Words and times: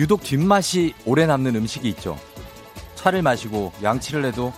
유독 0.00 0.22
뒷맛이 0.22 0.94
오래 1.04 1.26
남는 1.26 1.56
음식이 1.56 1.86
있죠. 1.90 2.18
차를 2.94 3.20
마시고 3.20 3.70
양치를 3.82 4.24
해도 4.24 4.50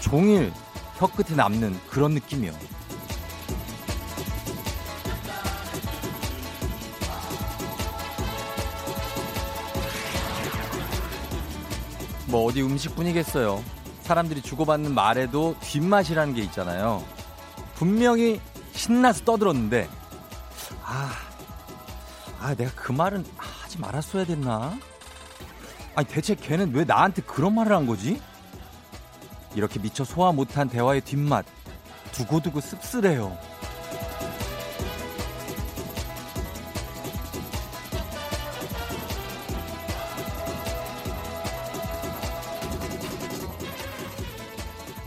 종일 0.00 0.52
혀끝에 0.94 1.34
남는 1.34 1.76
그런 1.90 2.12
느낌이요. 2.12 2.52
뭐 12.26 12.44
어디 12.44 12.62
음식뿐이겠어요. 12.62 13.64
사람들이 14.02 14.40
주고받는 14.40 14.94
말에도 14.94 15.56
뒷맛이라는 15.62 16.32
게 16.32 16.42
있잖아요. 16.42 17.04
분명히 17.74 18.40
신나서 18.70 19.24
떠들었는데 19.24 19.88
아, 20.84 21.10
아 22.38 22.54
내가 22.54 22.70
그 22.76 22.92
말은 22.92 23.24
하지 23.76 23.80
말았어야 23.80 24.24
됐나? 24.24 24.78
아니 25.94 26.08
대체 26.08 26.34
걔는 26.34 26.74
왜 26.74 26.84
나한테 26.84 27.22
그런 27.22 27.54
말을 27.54 27.74
한 27.76 27.86
거지? 27.86 28.20
이렇게 29.54 29.78
미처 29.78 30.04
소화 30.04 30.32
못한 30.32 30.68
대화의 30.68 31.02
뒷맛 31.02 31.44
두고두고 32.12 32.60
씁쓸해요. 32.60 33.36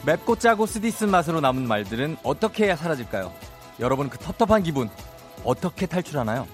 맵고 0.06 0.38
짜고 0.38 0.66
쓰디쓴 0.66 1.12
맛으로 1.12 1.40
남은 1.40 1.67
말들은 1.67 2.17
어떻게 2.23 2.66
해야 2.66 2.75
사라질까요? 2.75 3.31
여러분 3.80 4.09
그 4.09 4.17
텁텁한 4.17 4.64
기분 4.64 4.90
어떻게 5.44 5.86
탈출하나요? 5.86 6.47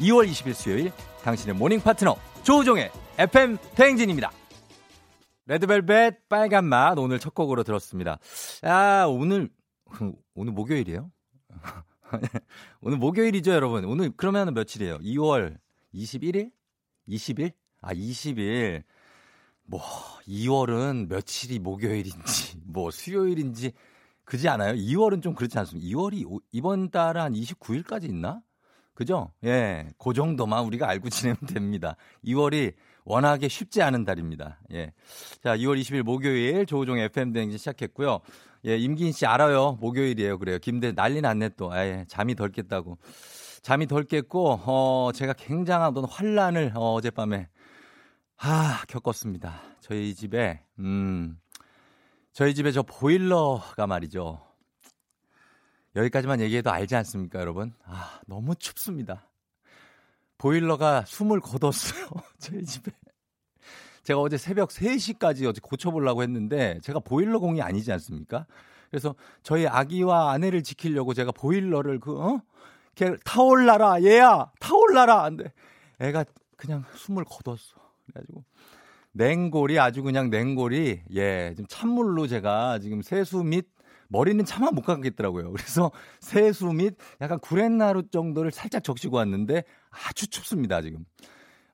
2월 0.00 0.28
20일 0.30 0.54
수요일 0.54 0.92
당신의 1.26 1.56
모닝 1.56 1.80
파트너 1.80 2.16
조우종의 2.44 2.92
FM 3.18 3.58
대행진입니다. 3.74 4.30
레드벨벳 5.46 6.28
빨간 6.28 6.64
맛 6.66 6.96
오늘 6.98 7.18
첫 7.18 7.34
곡으로 7.34 7.64
들었습니다. 7.64 8.18
아 8.62 9.06
오늘 9.08 9.50
오늘 10.34 10.52
목요일이에요? 10.52 11.10
오늘 12.80 12.98
목요일이죠 12.98 13.50
여러분. 13.50 13.84
오늘 13.86 14.12
그러면 14.16 14.54
며칠이에요? 14.54 14.98
2월 14.98 15.58
21일? 15.92 16.52
20일? 17.08 17.52
아 17.80 17.92
20일. 17.92 18.84
뭐 19.64 19.80
2월은 20.28 21.08
며칠이 21.08 21.58
목요일인지 21.58 22.60
뭐 22.64 22.92
수요일인지 22.92 23.72
그지 24.24 24.48
않아요? 24.48 24.74
2월은 24.74 25.22
좀 25.22 25.34
그렇지 25.34 25.58
않습니까? 25.58 25.88
2월이 25.88 26.40
이번 26.52 26.90
달 26.90 27.16
한 27.16 27.32
29일까지 27.32 28.04
있나? 28.04 28.42
그죠? 28.96 29.30
예. 29.44 29.86
그 29.98 30.12
정도만 30.12 30.64
우리가 30.64 30.88
알고 30.88 31.08
지내면 31.10 31.38
됩니다. 31.46 31.96
2월이 32.24 32.72
워낙에 33.04 33.46
쉽지 33.46 33.82
않은 33.82 34.04
달입니다. 34.04 34.58
예. 34.72 34.92
자, 35.44 35.56
2월 35.56 35.80
20일 35.80 36.02
목요일 36.02 36.66
조우종 36.66 36.98
FM 36.98 37.32
대행진 37.32 37.58
시작했고요. 37.58 38.20
예, 38.66 38.76
임긴 38.76 39.12
씨 39.12 39.26
알아요. 39.26 39.78
목요일이에요. 39.80 40.38
그래요. 40.38 40.58
김대 40.58 40.92
난리 40.92 41.20
났네 41.20 41.50
또. 41.50 41.70
예, 41.76 42.04
잠이 42.08 42.34
덜 42.34 42.50
깼다고. 42.50 42.98
잠이 43.62 43.86
덜 43.86 44.04
깼고 44.04 44.60
어, 44.64 45.10
제가 45.14 45.34
굉장한 45.34 45.90
어떤 45.90 46.04
환란을 46.04 46.72
어, 46.74 46.94
어젯밤에 46.94 47.48
아, 48.38 48.82
겪었습니다. 48.88 49.60
저희 49.80 50.14
집에, 50.14 50.60
음, 50.78 51.38
저희 52.32 52.54
집에 52.54 52.72
저 52.72 52.82
보일러가 52.82 53.86
말이죠. 53.86 54.40
여기까지만 55.96 56.40
얘기해도 56.40 56.70
알지 56.70 56.94
않습니까, 56.96 57.40
여러분? 57.40 57.72
아, 57.84 58.20
너무 58.26 58.54
춥습니다. 58.54 59.28
보일러가 60.38 61.04
숨을 61.06 61.40
거뒀어요. 61.40 62.08
저희 62.38 62.64
집에. 62.64 62.92
제가 64.02 64.20
어제 64.20 64.36
새벽 64.36 64.68
3시까지 64.68 65.48
어제 65.48 65.60
고쳐보려고 65.62 66.22
했는데, 66.22 66.78
제가 66.82 67.00
보일러 67.00 67.40
공이 67.40 67.62
아니지 67.62 67.90
않습니까? 67.92 68.46
그래서 68.90 69.14
저희 69.42 69.66
아기와 69.66 70.30
아내를 70.32 70.62
지키려고 70.62 71.14
제가 71.14 71.32
보일러를 71.32 71.98
그, 71.98 72.20
어? 72.20 72.42
걔 72.94 73.16
타올라라, 73.24 74.02
얘야! 74.02 74.52
타올라라! 74.60 75.24
안 75.24 75.36
돼. 75.36 75.52
애가 75.98 76.24
그냥 76.56 76.84
숨을 76.94 77.24
거뒀어. 77.24 77.56
그래가지고 78.06 78.44
냉골이 79.12 79.78
아주 79.78 80.02
그냥 80.02 80.30
냉골이 80.30 81.02
예 81.14 81.52
지금 81.56 81.66
찬물로 81.68 82.26
제가 82.26 82.78
지금 82.78 83.02
세수 83.02 83.42
및 83.42 83.66
머리는 84.08 84.44
차마 84.44 84.70
못 84.70 84.82
감겠더라고요. 84.82 85.52
그래서 85.52 85.90
세수 86.20 86.66
및 86.66 86.96
약간 87.20 87.38
구렛나루 87.38 88.08
정도를 88.10 88.50
살짝 88.50 88.84
적시고 88.84 89.16
왔는데 89.16 89.64
아주 89.90 90.28
춥습니다 90.28 90.82
지금. 90.82 91.04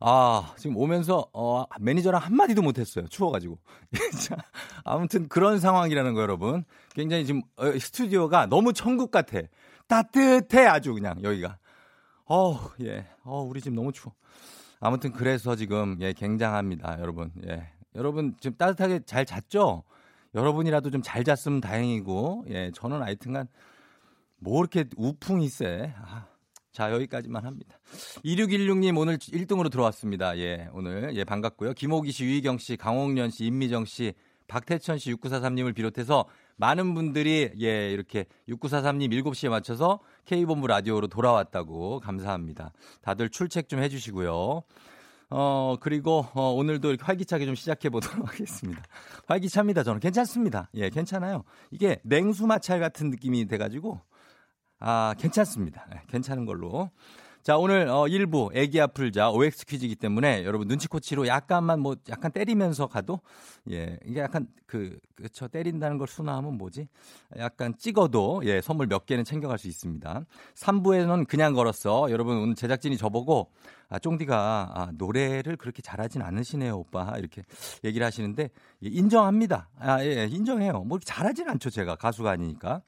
아, 0.05 0.53
지금 0.59 0.77
오면서, 0.77 1.29
어, 1.33 1.65
매니저랑 1.79 2.21
한마디도 2.21 2.61
못했어요. 2.61 3.07
추워가지고. 3.07 3.57
자, 4.27 4.37
아무튼 4.83 5.29
그런 5.29 5.61
상황이라는 5.61 6.15
거, 6.15 6.23
여러분. 6.23 6.65
굉장히 6.93 7.25
지금, 7.25 7.43
어, 7.55 7.71
스튜디오가 7.79 8.47
너무 8.47 8.73
천국 8.73 9.13
같아. 9.13 9.39
따뜻해, 9.87 10.67
아주 10.67 10.93
그냥, 10.93 11.23
여기가. 11.23 11.57
어 12.27 12.71
예. 12.81 13.07
어, 13.25 13.43
우리 13.43 13.61
집 13.61 13.75
너무 13.75 13.93
추워. 13.93 14.15
아무튼 14.81 15.13
그래서 15.13 15.55
지금 15.55 15.99
예, 16.01 16.13
굉장합니다, 16.13 16.99
여러분. 17.01 17.31
예. 17.47 17.69
여러분 17.95 18.35
지금 18.41 18.57
따뜻하게 18.57 19.01
잘 19.05 19.27
잤죠? 19.27 19.85
여러분이라도 20.35 20.91
좀 20.91 21.03
잘 21.03 21.25
잤으면 21.25 21.61
다행이고, 21.61 22.47
예, 22.49 22.71
저는 22.75 23.03
하여튼간 23.03 23.49
뭐 24.39 24.61
이렇게 24.61 24.85
우풍이 24.97 25.49
세. 25.49 25.93
아, 25.97 26.27
자, 26.73 26.91
여기까지만 26.93 27.45
합니다. 27.45 27.79
2616님 28.25 28.97
오늘 28.99 29.19
1등으로 29.19 29.71
들어왔습니다. 29.71 30.39
예, 30.39 30.69
오늘. 30.73 31.15
예, 31.15 31.25
반갑고요. 31.25 31.75
김호기 31.75 32.13
씨, 32.13 32.25
유희경 32.25 32.59
씨, 32.59 32.77
강홍련 32.77 33.31
씨, 33.31 33.45
임미정 33.45 33.85
씨, 33.85 34.15
박태천 34.49 34.99
씨, 34.99 35.13
6943님을 35.15 35.75
비롯해서 35.75 36.25
많은 36.57 36.95
분들이 36.95 37.51
예, 37.61 37.91
이렇게 37.93 38.25
6943님 38.49 39.11
7시에 39.11 39.49
맞춰서 39.51 40.01
K본부 40.25 40.67
라디오로 40.67 41.09
돌아왔다고 41.09 42.01
감사합니다. 42.01 42.73
다들 43.03 43.29
출첵 43.29 43.69
좀 43.69 43.83
해주시고요. 43.83 44.63
어, 45.35 45.77
그리고, 45.81 46.27
어, 46.35 46.51
오늘도 46.53 46.97
활기차게 47.01 47.47
좀 47.47 47.55
시작해 47.55 47.89
보도록 47.89 48.29
하겠습니다. 48.29 48.83
활기차입니다, 49.27 49.83
저는. 49.83 49.99
괜찮습니다. 49.99 50.69
예, 50.75 50.91
괜찮아요. 50.91 51.45
이게 51.71 52.01
냉수 52.05 52.47
마찰 52.47 52.81
같은 52.81 53.09
느낌이 53.09 53.47
돼가지고, 53.47 53.99
아, 54.79 55.15
괜찮습니다. 55.19 55.87
예, 55.95 56.03
괜찮은 56.09 56.45
걸로. 56.45 56.91
자, 57.43 57.59
오늘 57.59 57.89
어 57.89 58.05
1부 58.05 58.55
애기 58.55 58.81
아플자 58.81 59.33
OX 59.33 59.67
퀴즈이기 59.67 59.97
때문에 59.97 60.45
여러분 60.45 60.69
눈치코치로 60.69 61.27
약간만 61.27 61.81
뭐 61.81 61.97
약간 62.09 62.31
때리면서 62.31 62.87
가도 62.87 63.19
예, 63.69 63.99
이게 64.07 64.21
약간 64.21 64.47
그 64.65 64.97
그쵸 65.17 65.49
때린다는 65.49 65.99
걸 65.99 66.07
순화하면 66.07 66.57
뭐지? 66.57 66.87
약간 67.39 67.75
찍어도 67.77 68.43
예, 68.45 68.61
선물 68.61 68.87
몇 68.87 69.07
개는 69.07 69.25
챙겨갈 69.25 69.59
수 69.59 69.67
있습니다. 69.67 70.25
3부에는 70.55 71.27
그냥 71.27 71.53
걸었어. 71.55 72.13
여러분 72.13 72.37
오늘 72.37 72.55
제작진이 72.55 72.97
저보고 72.97 73.51
아, 73.89 73.99
쫑디가 73.99 74.71
아, 74.73 74.93
노래를 74.95 75.57
그렇게 75.57 75.83
잘하진 75.83 76.23
않으시네요, 76.23 76.77
오빠. 76.77 77.15
이렇게 77.19 77.43
얘기를 77.83 78.07
하시는데 78.07 78.51
예, 78.85 78.89
인정합니다. 78.89 79.69
아, 79.81 80.05
예, 80.05 80.19
예 80.19 80.27
인정해요. 80.27 80.85
뭐 80.85 81.01
잘하진 81.01 81.49
않죠, 81.49 81.71
제가 81.71 81.97
가수가 81.97 82.31
아니니까. 82.31 82.83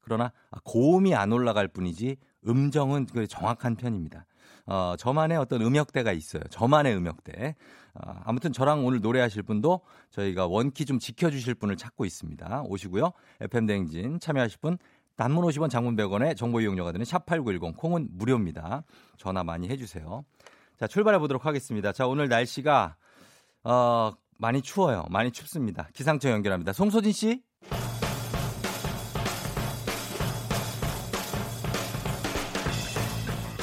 그러나 0.00 0.30
아, 0.52 0.58
고음이 0.62 1.16
안 1.16 1.32
올라갈 1.32 1.66
뿐이지 1.66 2.16
음정은 2.46 3.06
그 3.06 3.26
정확한 3.26 3.76
편입니다. 3.76 4.26
어, 4.66 4.94
저만의 4.98 5.38
어떤 5.38 5.62
음역대가 5.62 6.12
있어요. 6.12 6.42
저만의 6.50 6.96
음역대. 6.96 7.54
어, 7.94 8.20
아무튼 8.24 8.52
저랑 8.52 8.84
오늘 8.84 9.00
노래하실 9.00 9.42
분도 9.44 9.80
저희가 10.10 10.46
원키 10.46 10.84
좀 10.84 10.98
지켜주실 10.98 11.54
분을 11.54 11.76
찾고 11.76 12.04
있습니다. 12.04 12.64
오시고요. 12.66 13.12
FM대행진 13.40 14.20
참여하실 14.20 14.58
분 14.60 14.78
단문 15.16 15.44
50원 15.44 15.70
장문 15.70 15.96
100원에 15.96 16.36
정보 16.36 16.60
이용료가 16.60 16.92
드는 16.92 17.04
샵8910 17.04 17.76
콩은 17.76 18.08
무료입니다. 18.12 18.82
전화 19.16 19.42
많이 19.44 19.68
해주세요. 19.68 20.24
자, 20.78 20.86
출발해 20.86 21.18
보도록 21.18 21.46
하겠습니다. 21.46 21.92
자, 21.92 22.06
오늘 22.06 22.28
날씨가, 22.28 22.96
어, 23.64 24.12
많이 24.38 24.60
추워요. 24.60 25.04
많이 25.08 25.30
춥습니다. 25.30 25.88
기상청 25.94 26.32
연결합니다. 26.32 26.74
송소진 26.74 27.12
씨? 27.12 27.42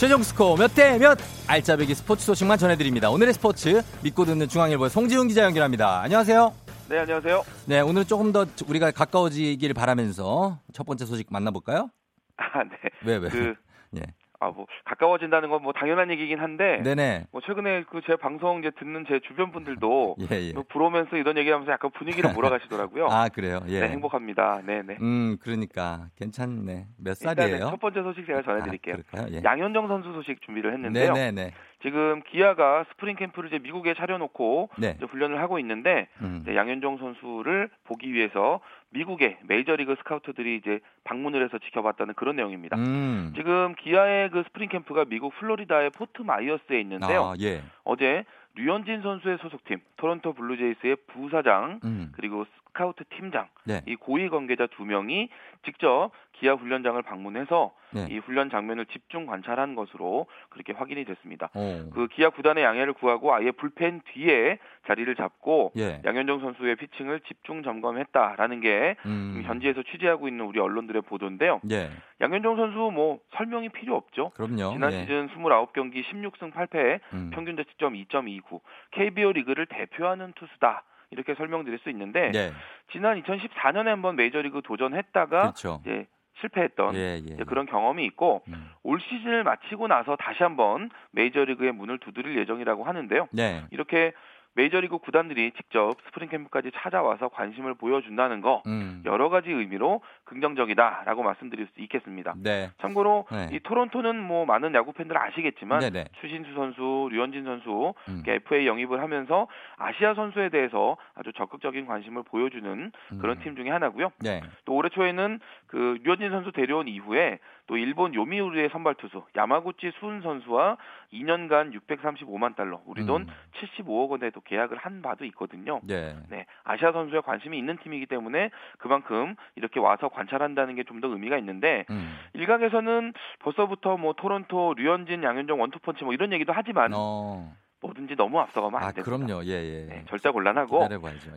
최종 0.04 0.22
스코어 0.22 0.58
몇 0.58 0.76
대 0.76 0.98
몇? 1.00 1.18
알짜배기 1.48 1.96
스포츠 1.96 2.26
소식만 2.26 2.58
전해드립니다. 2.58 3.10
오늘의 3.10 3.34
스포츠 3.36 3.82
믿고 4.04 4.26
듣는 4.26 4.50
중앙일보의 4.50 4.90
송지훈 4.90 5.30
기자 5.30 5.44
연결합니다. 5.46 6.02
안녕하세요. 6.02 6.54
네, 6.90 7.00
안녕하세요. 7.00 7.42
네, 7.68 7.80
오늘 7.80 8.04
조금 8.04 8.34
더 8.34 8.46
우리가 8.68 8.92
가까워지길 8.92 9.74
바라면서 9.74 10.60
첫 10.74 10.86
번째 10.86 11.06
소식 11.06 11.28
만나볼까요? 11.32 11.90
아, 12.36 12.64
네. 12.66 12.72
왜, 13.06 13.16
왜? 13.16 13.30
그, 13.30 13.56
예. 13.96 14.02
아, 14.44 14.52
뭐 14.52 14.66
가까워진다는 14.86 15.50
건 15.50 15.64
뭐 15.64 15.72
당연한 15.72 16.12
얘기긴 16.12 16.40
한데 16.40 16.82
네네. 16.84 17.28
뭐 17.32 17.40
최근에 17.42 17.84
그 17.84 18.02
제 18.06 18.18
방송 18.18 18.60
이제 18.60 18.70
듣는 18.78 19.06
제 19.08 19.22
주변 19.22 19.52
분들도 19.52 20.18
예, 20.32 20.36
예. 20.50 20.54
뭐 20.54 20.64
부러우면서 20.68 21.16
이런 21.16 21.38
얘기하면서 21.38 21.72
약간 21.72 21.90
분위기를 21.92 22.32
몰아가시더라고요. 22.34 23.08
아, 23.10 23.30
그래요. 23.30 23.62
예. 23.68 23.80
네, 23.80 23.90
행복합니다. 23.90 24.62
네, 24.66 24.82
네. 24.82 24.98
음, 25.00 25.38
그러니까 25.42 26.08
괜찮네. 26.18 26.88
몇 26.98 27.16
살이에요? 27.16 27.70
첫 27.70 27.80
번째 27.80 28.02
소식 28.04 28.26
제가 28.26 28.42
전해 28.42 28.62
드릴게요. 28.64 28.96
아, 29.14 29.26
양현정 29.44 29.88
선수 29.88 30.12
소식 30.12 30.42
준비를 30.42 30.74
했는데요. 30.74 31.14
네네네. 31.14 31.54
지금 31.82 32.22
기아가 32.30 32.86
스프링 32.92 33.16
캠프를 33.18 33.50
이제 33.50 33.60
미국에 33.60 33.94
차려놓고 33.94 34.70
네. 34.78 34.96
이제 34.98 35.06
훈련을 35.06 35.40
하고 35.40 35.60
있는데 35.60 36.08
음. 36.22 36.44
양현종 36.48 36.98
선수를 36.98 37.70
보기 37.86 38.14
위해서 38.14 38.60
미국의 38.94 39.38
메이저리그 39.44 39.96
스카우터들이 40.00 40.56
이제 40.58 40.80
방문을 41.04 41.44
해서 41.44 41.58
지켜봤다는 41.58 42.14
그런 42.14 42.36
내용입니다. 42.36 42.78
음. 42.78 43.34
지금 43.36 43.76
기아의 43.76 44.30
그 44.30 44.44
스프링 44.44 44.70
캠프가 44.70 45.06
미국 45.06 45.34
플로리다의 45.36 45.90
포트 45.92 46.22
마이어스에 46.22 46.80
있는데요. 46.82 47.24
아, 47.24 47.34
예. 47.42 47.64
어제 47.84 48.24
류현진 48.56 49.02
선수의 49.02 49.40
소속팀 49.40 49.80
토론토 49.98 50.34
블루제이스의 50.34 50.98
부사장 51.08 51.80
음. 51.84 52.12
그리고 52.14 52.46
스카우트 52.74 53.04
팀장 53.16 53.48
네. 53.66 53.82
이 53.86 53.96
고위 53.96 54.28
관계자 54.30 54.68
두 54.68 54.84
명이 54.84 55.30
직접 55.64 56.10
기아 56.34 56.54
훈련장을 56.54 57.00
방문해서 57.04 57.72
네. 57.94 58.08
이 58.10 58.18
훈련 58.18 58.50
장면을 58.50 58.88
집중 58.88 59.28
관찰한 59.28 59.76
것으로 59.76 60.26
그렇게 60.50 60.74
확인이 60.74 61.06
됐습니다. 61.06 61.52
오. 61.54 61.60
어. 61.60 61.90
그 61.94 62.08
기아 62.08 62.32
구단의 62.32 62.64
양해를 62.64 62.94
구하고 62.94 63.34
아예 63.34 63.52
불펜 63.52 64.02
뒤에 64.14 64.58
자리를 64.88 65.16
잡고 65.16 65.74
예. 65.78 66.02
양현종 66.04 66.40
선수의 66.40 66.76
피칭을 66.78 67.22
집중 67.22 67.62
점검했다라는 67.62 68.60
게 68.62 68.96
음. 69.06 69.44
현지에서 69.46 69.84
취재하고 69.84 70.28
있는 70.28 70.46
우리 70.46 70.60
언론들의 70.60 71.04
보도인데요. 71.04 71.62
예. 71.70 71.92
양현종 72.20 72.58
선수 72.58 72.78
뭐 72.92 73.20
설명이 73.38 73.70
필요 73.70 73.96
없죠. 73.96 74.32
그럼요. 74.32 74.74
지난 74.74 74.92
예. 74.92 75.02
시즌 75.02 75.30
29경기 75.30 76.04
16승 76.04 76.52
8패 76.52 77.00
음. 77.14 77.30
평균 77.32 77.56
자책점 77.56 77.94
2.29 77.94 78.60
KBO 78.92 79.32
리그를 79.34 79.68
대표하는 79.68 80.34
투수다. 80.34 80.84
이렇게 81.14 81.36
설명드릴 81.36 81.80
수 81.80 81.90
있는데 81.90 82.32
네. 82.32 82.52
지난 82.92 83.22
2014년에 83.22 83.86
한번 83.86 84.16
메이저리그 84.16 84.62
도전했다가 84.64 85.42
그렇죠. 85.42 85.82
이제 85.84 86.06
실패했던 86.42 86.96
예, 86.96 87.22
예. 87.26 87.44
그런 87.46 87.66
경험이 87.66 88.06
있고 88.06 88.44
음. 88.48 88.70
올 88.84 89.00
시즌을 89.00 89.44
마치고 89.44 89.88
나서 89.88 90.16
다시 90.16 90.44
한번 90.44 90.90
메이저리그의 91.12 91.72
문을 91.72 92.00
두드릴 92.00 92.38
예정이라고 92.38 92.84
하는데요. 92.84 93.28
네. 93.32 93.64
이렇게 93.72 94.14
메이저리그 94.56 95.00
구단들이 95.00 95.52
직접 95.56 95.96
스프링 96.06 96.30
캠프까지 96.30 96.72
찾아와서 96.76 97.30
관심을 97.30 97.74
보여준다는 97.76 98.42
거 98.42 98.62
음. 98.68 99.02
여러 99.06 99.30
가지 99.30 99.50
의미로 99.50 100.02
긍정적이다라고 100.34 101.24
말씀드릴 101.24 101.68
수 101.68 101.82
있겠습니다. 101.82 102.34
네. 102.38 102.72
참고로 102.82 103.26
네. 103.32 103.50
이 103.54 103.60
토론토는 103.60 104.22
뭐 104.22 104.46
많은 104.46 104.74
야구 104.76 104.94
팬들 104.94 105.18
아시겠지만 105.18 105.80
네네. 105.80 106.04
네. 106.04 106.10
추신수 106.20 106.54
선수, 106.54 107.10
류현진 107.12 107.44
선수 107.44 107.94
음. 108.10 108.24
FA 108.26 108.68
영입을 108.68 109.02
하면서 109.02 109.48
아시아 109.78 110.14
선수에 110.14 110.50
대해서 110.50 110.98
아주 111.16 111.32
적극적인 111.34 111.86
관심을 111.86 112.24
보여주는 112.24 112.92
음. 113.12 113.18
그런 113.20 113.40
팀 113.40 113.56
중에 113.56 113.70
하나고요. 113.70 114.12
네. 114.20 114.42
또 114.66 114.74
올해 114.74 114.90
초에는 114.90 115.40
그 115.68 115.98
류현진 116.04 116.30
선수 116.30 116.52
데려온 116.52 116.88
이후에 116.88 117.40
또 117.68 117.78
일본 117.78 118.14
요미우리의 118.14 118.70
선발 118.70 118.96
투수 118.96 119.24
야마구치 119.36 119.92
슌 120.00 120.22
선수와 120.22 120.78
2년간 121.14 121.80
635만 121.88 122.56
달러, 122.56 122.82
우리 122.86 123.06
돈 123.06 123.22
음. 123.22 123.28
75억 123.54 124.10
원에도 124.10 124.42
계약을 124.42 124.78
한 124.78 125.02
바도 125.02 125.26
있거든요. 125.26 125.80
네. 125.84 126.16
네. 126.30 126.46
아시아 126.64 126.92
선수에 126.92 127.22
관심이 127.22 127.58
있는 127.58 127.78
팀이기 127.78 128.08
때문에 128.08 128.50
그만큼 128.80 129.36
이렇게 129.56 129.80
와서 129.80 130.10
관 130.10 130.23
찰한다는 130.28 130.76
게 130.76 130.84
좀 130.84 131.02
더 131.02 131.08
의미가 131.08 131.38
있는데 131.40 131.86
음. 131.90 132.16
일각에서는 132.34 133.14
벌써부터 133.40 133.98
뭐 133.98 134.14
토론토 134.14 134.74
류현진, 134.76 135.24
양현종 135.24 135.60
원투펀치 135.60 136.04
뭐 136.04 136.14
이런 136.14 136.32
얘기도 136.34 136.54
하지만 136.54 136.92
어. 136.94 137.54
뭐든지 137.82 138.16
너무 138.16 138.40
앞서가면 138.40 138.82
안 138.82 138.88
아, 138.88 138.92
됩니다. 138.94 139.04
그럼요. 139.04 139.44
예, 139.44 139.50
예. 139.52 139.86
네, 139.90 140.06
절대 140.08 140.30
곤란하고 140.30 140.88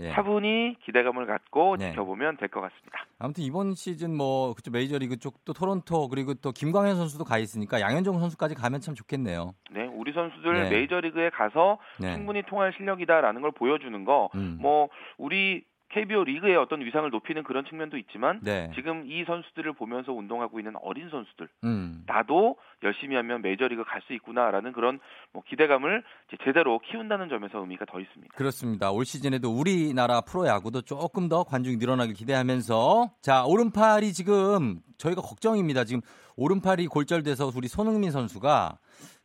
예. 0.00 0.10
차분히 0.12 0.76
기대감을 0.84 1.26
갖고 1.26 1.76
네. 1.76 1.90
지켜보면 1.90 2.36
될 2.36 2.48
것 2.48 2.60
같습니다. 2.60 3.04
아무튼 3.18 3.42
이번 3.42 3.74
시즌 3.74 4.16
뭐 4.16 4.54
그쪽 4.54 4.70
메이저리그 4.72 5.16
쪽도 5.18 5.52
토론토 5.54 6.08
그리고 6.08 6.34
또 6.34 6.52
김광현 6.52 6.94
선수도 6.94 7.24
가 7.24 7.38
있으니까 7.38 7.80
양현종 7.80 8.20
선수까지 8.20 8.54
가면 8.54 8.80
참 8.80 8.94
좋겠네요. 8.94 9.54
네, 9.72 9.86
우리 9.92 10.12
선수들 10.12 10.52
네. 10.52 10.70
메이저리그에 10.70 11.30
가서 11.30 11.78
네. 11.98 12.12
충분히 12.14 12.42
통할 12.44 12.72
실력이다라는 12.76 13.40
걸 13.42 13.50
보여주는 13.50 14.04
거. 14.04 14.28
음. 14.36 14.58
뭐 14.60 14.88
우리 15.18 15.64
KBO 15.90 16.24
리그의 16.24 16.56
어떤 16.56 16.80
위상을 16.80 17.08
높이는 17.10 17.42
그런 17.42 17.64
측면도 17.64 17.96
있지만 17.98 18.40
네. 18.42 18.70
지금 18.74 19.04
이 19.06 19.24
선수들을 19.24 19.72
보면서 19.74 20.12
운동하고 20.12 20.58
있는 20.58 20.74
어린 20.82 21.08
선수들 21.10 21.48
음. 21.64 22.02
나도 22.06 22.56
열심히 22.82 23.16
하면 23.16 23.42
메이저리그 23.42 23.84
갈 23.84 24.00
수 24.06 24.12
있구나라는 24.12 24.72
그런 24.72 25.00
뭐 25.32 25.42
기대감을 25.48 26.04
제대로 26.44 26.78
키운다는 26.78 27.28
점에서 27.28 27.58
의미가 27.58 27.86
더 27.86 27.98
있습니다. 27.98 28.34
그렇습니다. 28.36 28.92
올 28.92 29.04
시즌에도 29.04 29.50
우리나라 29.50 30.20
프로야구도 30.20 30.82
조금 30.82 31.28
더 31.28 31.42
관중이 31.42 31.76
늘어나길 31.76 32.14
기대하면서 32.14 33.10
자 33.20 33.44
오른팔이 33.44 34.12
지금 34.12 34.80
저희가 34.98 35.22
걱정입니다. 35.22 35.84
지금 35.84 36.02
오른팔이 36.36 36.86
골절돼서 36.86 37.50
우리 37.56 37.66
손흥민 37.68 38.10
선수가 38.12 38.78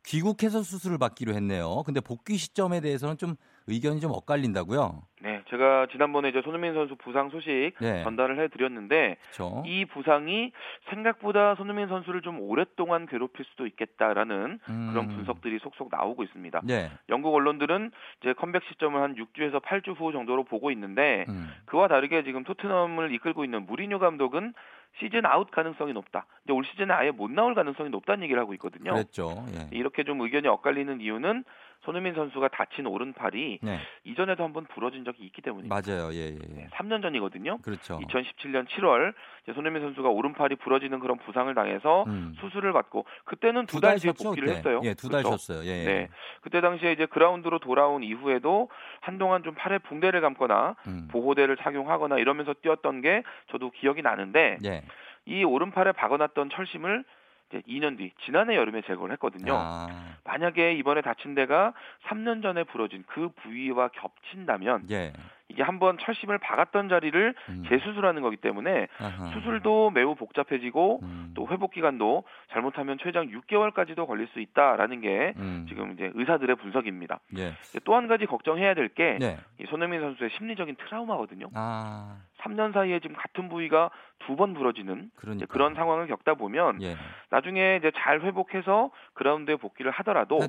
귀국해서 0.06 0.64
수술을 0.64 0.98
받기로 0.98 1.34
했네요. 1.36 1.84
근데 1.86 2.00
복귀 2.02 2.38
시점에 2.38 2.82
대해서는 2.82 3.18
좀 3.18 3.36
의견이 3.68 4.00
좀 4.00 4.12
엇갈린다고요? 4.12 5.04
네, 5.22 5.31
제가 5.52 5.88
지난번에 5.92 6.30
이제 6.30 6.42
손흥민 6.42 6.74
선수 6.74 6.96
부상 6.96 7.30
소식 7.30 7.74
네. 7.82 8.04
전달을 8.04 8.40
해드렸는데 8.40 9.18
그쵸? 9.30 9.64
이 9.66 9.86
부상이 9.86 10.54
생각보다 10.90 11.56
손흥민 11.56 11.90
선수를 11.90 12.22
좀 12.22 12.40
오랫동안 12.40 13.06
괴롭힐 13.06 13.46
수도 13.46 13.68
있겠다라는 13.68 14.60
음. 14.70 14.90
그런 14.92 15.10
분석들이 15.10 15.60
속속 15.60 15.90
나오고 15.92 16.24
있습니다. 16.24 16.62
네. 16.64 16.90
영국 17.10 17.36
언론들은 17.36 17.92
이제 18.22 18.34
컴백 18.34 18.64
시점을 18.70 19.00
한 19.02 19.16
6주에서 19.16 19.62
8주 19.62 20.00
후 20.00 20.14
정도로 20.14 20.46
보고 20.46 20.72
있는데 20.72 21.26
음. 21.28 21.50
그와 21.66 21.90
다르게 21.90 22.24
지금 22.24 22.46
토트넘을 22.46 23.14
이끌고 23.14 23.44
있는 23.44 23.66
무리뉴 23.66 24.00
감독은 24.00 24.54
시즌 25.00 25.26
아웃 25.26 25.50
가능성이 25.52 25.94
높다. 25.94 26.26
근데 26.44 26.54
올 26.54 26.66
시즌에 26.66 26.94
아예 26.94 27.12
못 27.12 27.32
나올 27.32 27.56
가능성이 27.56 27.90
높다는 27.90 28.24
얘기를 28.24 28.42
하고 28.42 28.54
있거든요. 28.56 28.92
그랬죠. 28.92 29.46
예. 29.54 29.70
이렇게 29.72 30.04
좀 30.04 30.20
의견이 30.22 30.48
엇갈리는 30.48 31.00
이유는 31.02 31.44
손흥민 31.82 32.14
선수가 32.14 32.48
다친 32.50 32.86
오른팔이 32.86 33.60
네. 33.62 33.80
이전에도 34.04 34.44
한번 34.44 34.66
부러진 34.66 35.04
적이 35.04 35.26
있기 35.26 35.42
때문입니다. 35.42 35.74
맞아요. 35.74 36.14
예, 36.14 36.30
예, 36.30 36.38
예. 36.58 36.68
3년 36.74 37.02
전이거든요. 37.02 37.58
그렇죠. 37.60 38.00
2017년 38.00 38.68
7월 38.68 39.14
손흥민 39.56 39.82
선수가 39.82 40.08
오른팔이 40.10 40.58
부러지는 40.58 41.00
그런 41.00 41.18
부상을 41.18 41.54
당해서 41.56 42.04
음. 42.08 42.34
수술을 42.40 42.74
받고 42.74 43.06
그때는 43.26 43.66
두달 43.66 43.98
뒤에 43.98 44.12
복귀를 44.12 44.48
그때. 44.48 44.58
했어요. 44.60 44.82
예, 44.84 44.94
두달 44.94 45.24
그렇죠? 45.24 45.38
쉬었어요. 45.38 45.68
예, 45.70 45.80
예. 45.80 45.86
네. 45.86 46.10
그때 46.42 46.62
당시에 46.62 46.92
이제 46.92 47.06
그라운드로 47.08 47.60
돌아온 47.60 48.04
이후에도 48.04 48.70
한동안 49.00 49.44
좀 49.44 49.56
팔에 49.56 49.80
붕대를 49.80 50.22
감거나 50.22 50.76
음. 50.88 51.08
보호대를 51.12 51.58
착용하거나 51.58 52.18
이러면서 52.20 52.54
뛰었던 52.54 53.02
게 53.02 53.24
저도 53.52 53.72
기억이 53.72 54.02
나는데 54.02 54.58
예. 54.66 54.84
이 55.26 55.44
오른팔에 55.44 55.94
박아놨던 55.94 56.50
철심을 56.52 57.04
이제 57.52 57.62
2년 57.68 57.98
뒤 57.98 58.12
지난해 58.26 58.56
여름에 58.56 58.82
제거를 58.82 59.14
했거든요. 59.14 59.54
아. 59.56 59.88
만약에 60.24 60.74
이번에 60.74 61.02
다친 61.02 61.36
데가 61.36 61.74
3년 62.08 62.42
전에 62.42 62.64
부러진 62.64 63.04
그 63.08 63.30
부위와 63.44 63.90
겹친다면 63.90 64.88
예. 64.92 65.14
이게 65.52 65.64
한번 65.64 65.98
철심을 66.00 66.38
박았던 66.38 66.88
자리를 66.90 67.34
음. 67.50 67.64
재수술하는 67.70 68.22
거기 68.22 68.38
때문에 68.38 68.88
아하. 69.00 69.28
수술도 69.34 69.92
매우 69.92 70.16
복잡해지고 70.16 71.00
음. 71.04 71.32
또 71.36 71.48
회복 71.50 71.72
기간도 71.72 72.24
잘못하면 72.52 72.98
최장 73.02 73.28
6개월까지도 73.30 74.08
걸릴 74.08 74.28
수 74.30 74.40
있다라는 74.40 75.02
게 75.02 75.34
음. 75.38 75.66
지금 75.68 75.92
이제 75.94 76.12
의사들의 76.16 76.56
분석입니다. 76.56 77.20
예. 77.38 77.54
또 77.84 77.92
한 77.96 78.08
가지 78.08 78.26
걱정해야 78.26 78.74
될게 78.74 79.18
네. 79.20 79.38
손흥민 79.70 80.00
선수의 80.02 80.30
심리적인 80.38 80.76
트라우마거든요. 80.78 81.50
아. 81.54 82.18
3년 82.42 82.74
사이에 82.74 83.00
지금 83.00 83.16
같은 83.16 83.50
부위가 83.50 83.92
두 84.26 84.36
번 84.36 84.54
부러지는 84.54 85.10
그런 85.50 85.74
상황을 85.76 86.08
겪다 86.08 86.36
보면 86.36 86.82
예. 86.82 86.96
나중에 87.32 87.78
이제 87.78 87.92
잘 87.96 88.22
회복해서 88.22 88.92
그라운드에 89.14 89.56
복귀를 89.58 89.92
하더라도 89.92 90.40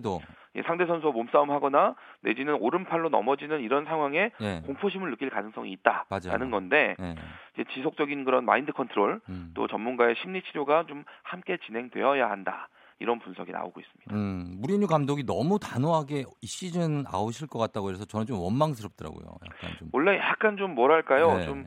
상대 0.66 0.84
선수와 0.86 1.12
몸싸움하거나 1.12 1.94
내지는 2.20 2.54
오른팔로 2.54 3.08
넘어지는 3.08 3.60
이런 3.60 3.84
상황에 3.86 4.30
예. 4.40 4.62
공포심을 4.66 5.10
느낄 5.10 5.30
가능성이 5.30 5.72
있다라는. 5.72 6.50
건데 6.50 6.94
예. 7.00 7.14
이제 7.54 7.64
지속적인 7.72 8.24
그런 8.24 8.44
마인드 8.44 8.72
컨트롤 8.72 9.20
음. 9.28 9.52
또 9.54 9.66
전문가의 9.66 10.14
심리 10.20 10.42
치료가 10.42 10.84
좀 10.86 11.04
함께 11.22 11.56
진행되어야 11.66 12.28
한다. 12.28 12.68
이런 12.98 13.18
분석이 13.18 13.50
나오고 13.50 13.80
있습니다. 13.80 14.14
음, 14.14 14.60
무리뉴 14.60 14.86
감독이 14.86 15.24
너무 15.24 15.58
단호하게 15.58 16.24
이 16.40 16.46
시즌 16.46 17.04
아웃일 17.08 17.48
것 17.48 17.58
같다고 17.58 17.90
해서 17.90 18.04
저는 18.04 18.26
좀 18.26 18.38
원망스럽더라고요. 18.38 19.26
약간 19.44 19.70
좀. 19.78 19.88
원래 19.92 20.18
약간 20.18 20.56
좀 20.56 20.74
뭐랄까요? 20.76 21.38
네. 21.38 21.44
좀 21.46 21.66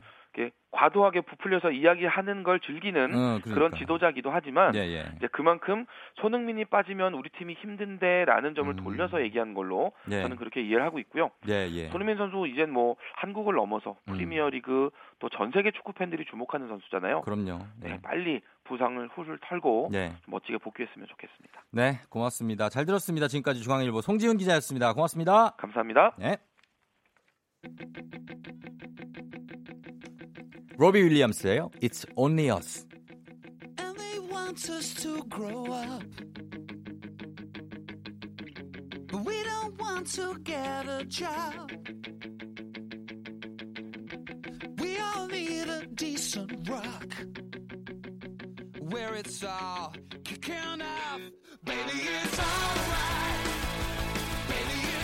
과도하게 0.76 1.22
부풀려서 1.22 1.70
이야기하는 1.70 2.42
걸 2.42 2.60
즐기는 2.60 3.04
어, 3.04 3.40
그러니까. 3.40 3.54
그런 3.54 3.74
지도자기도 3.74 4.30
하지만 4.30 4.74
예, 4.74 4.80
예. 4.80 5.04
이제 5.16 5.26
그만큼 5.32 5.86
손흥민이 6.20 6.66
빠지면 6.66 7.14
우리 7.14 7.30
팀이 7.30 7.54
힘든데라는 7.54 8.54
점을 8.54 8.70
음. 8.70 8.84
돌려서 8.84 9.22
얘기한 9.22 9.54
걸로 9.54 9.92
예. 10.10 10.20
저는 10.20 10.36
그렇게 10.36 10.60
이해를 10.60 10.84
하고 10.84 10.98
있고요. 10.98 11.30
예, 11.48 11.66
예. 11.70 11.88
손흥민 11.88 12.18
선수 12.18 12.46
이젠 12.46 12.70
뭐 12.70 12.96
한국을 13.14 13.54
넘어서 13.54 13.96
음. 14.08 14.12
프리미어리그 14.12 14.90
또전 15.18 15.52
세계 15.52 15.70
축구 15.70 15.92
팬들이 15.92 16.26
주목하는 16.26 16.68
선수잖아요. 16.68 17.22
그럼요. 17.22 17.58
네, 17.80 17.90
네 17.90 18.00
빨리 18.02 18.42
부상을 18.64 19.08
훌훌 19.14 19.38
털고 19.48 19.88
네. 19.92 20.12
멋지게 20.26 20.58
복귀했으면 20.58 21.08
좋겠습니다. 21.08 21.62
네, 21.70 22.00
고맙습니다. 22.10 22.68
잘 22.68 22.84
들었습니다. 22.84 23.28
지금까지 23.28 23.62
중앙일보 23.62 24.02
송지훈 24.02 24.36
기자였습니다. 24.36 24.92
고맙습니다. 24.92 25.50
감사합니다. 25.56 26.16
네. 26.18 26.36
로비 30.77 31.01
윌리엄스예요. 31.03 31.69
It's 31.81 32.05
Only 32.15 32.49
Us. 32.49 32.85
want 40.01 40.13
to 40.13 40.39
get 40.43 40.87
a 40.87 41.03
job. 41.05 41.71
We 44.79 44.97
all 44.97 45.27
need 45.27 45.67
a 45.67 45.85
decent 45.93 46.67
rock 46.67 47.13
where 48.79 49.13
it's 49.13 49.43
all 49.43 49.93
kicking 50.23 50.81
off. 50.81 51.21
Baby, 51.63 51.99
it's 52.23 52.39
alright. 52.39 53.45
Baby, 54.47 54.94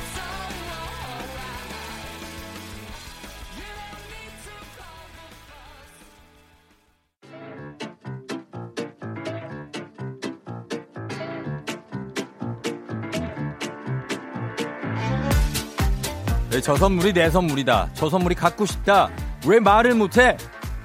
저 16.63 16.77
선물이 16.77 17.13
내 17.13 17.29
선물이다. 17.29 17.91
저 17.93 18.09
선물이 18.09 18.37
갖고 18.37 18.65
싶다. 18.65 19.11
왜 19.49 19.59
말을 19.59 19.97
못해? 19.97 20.37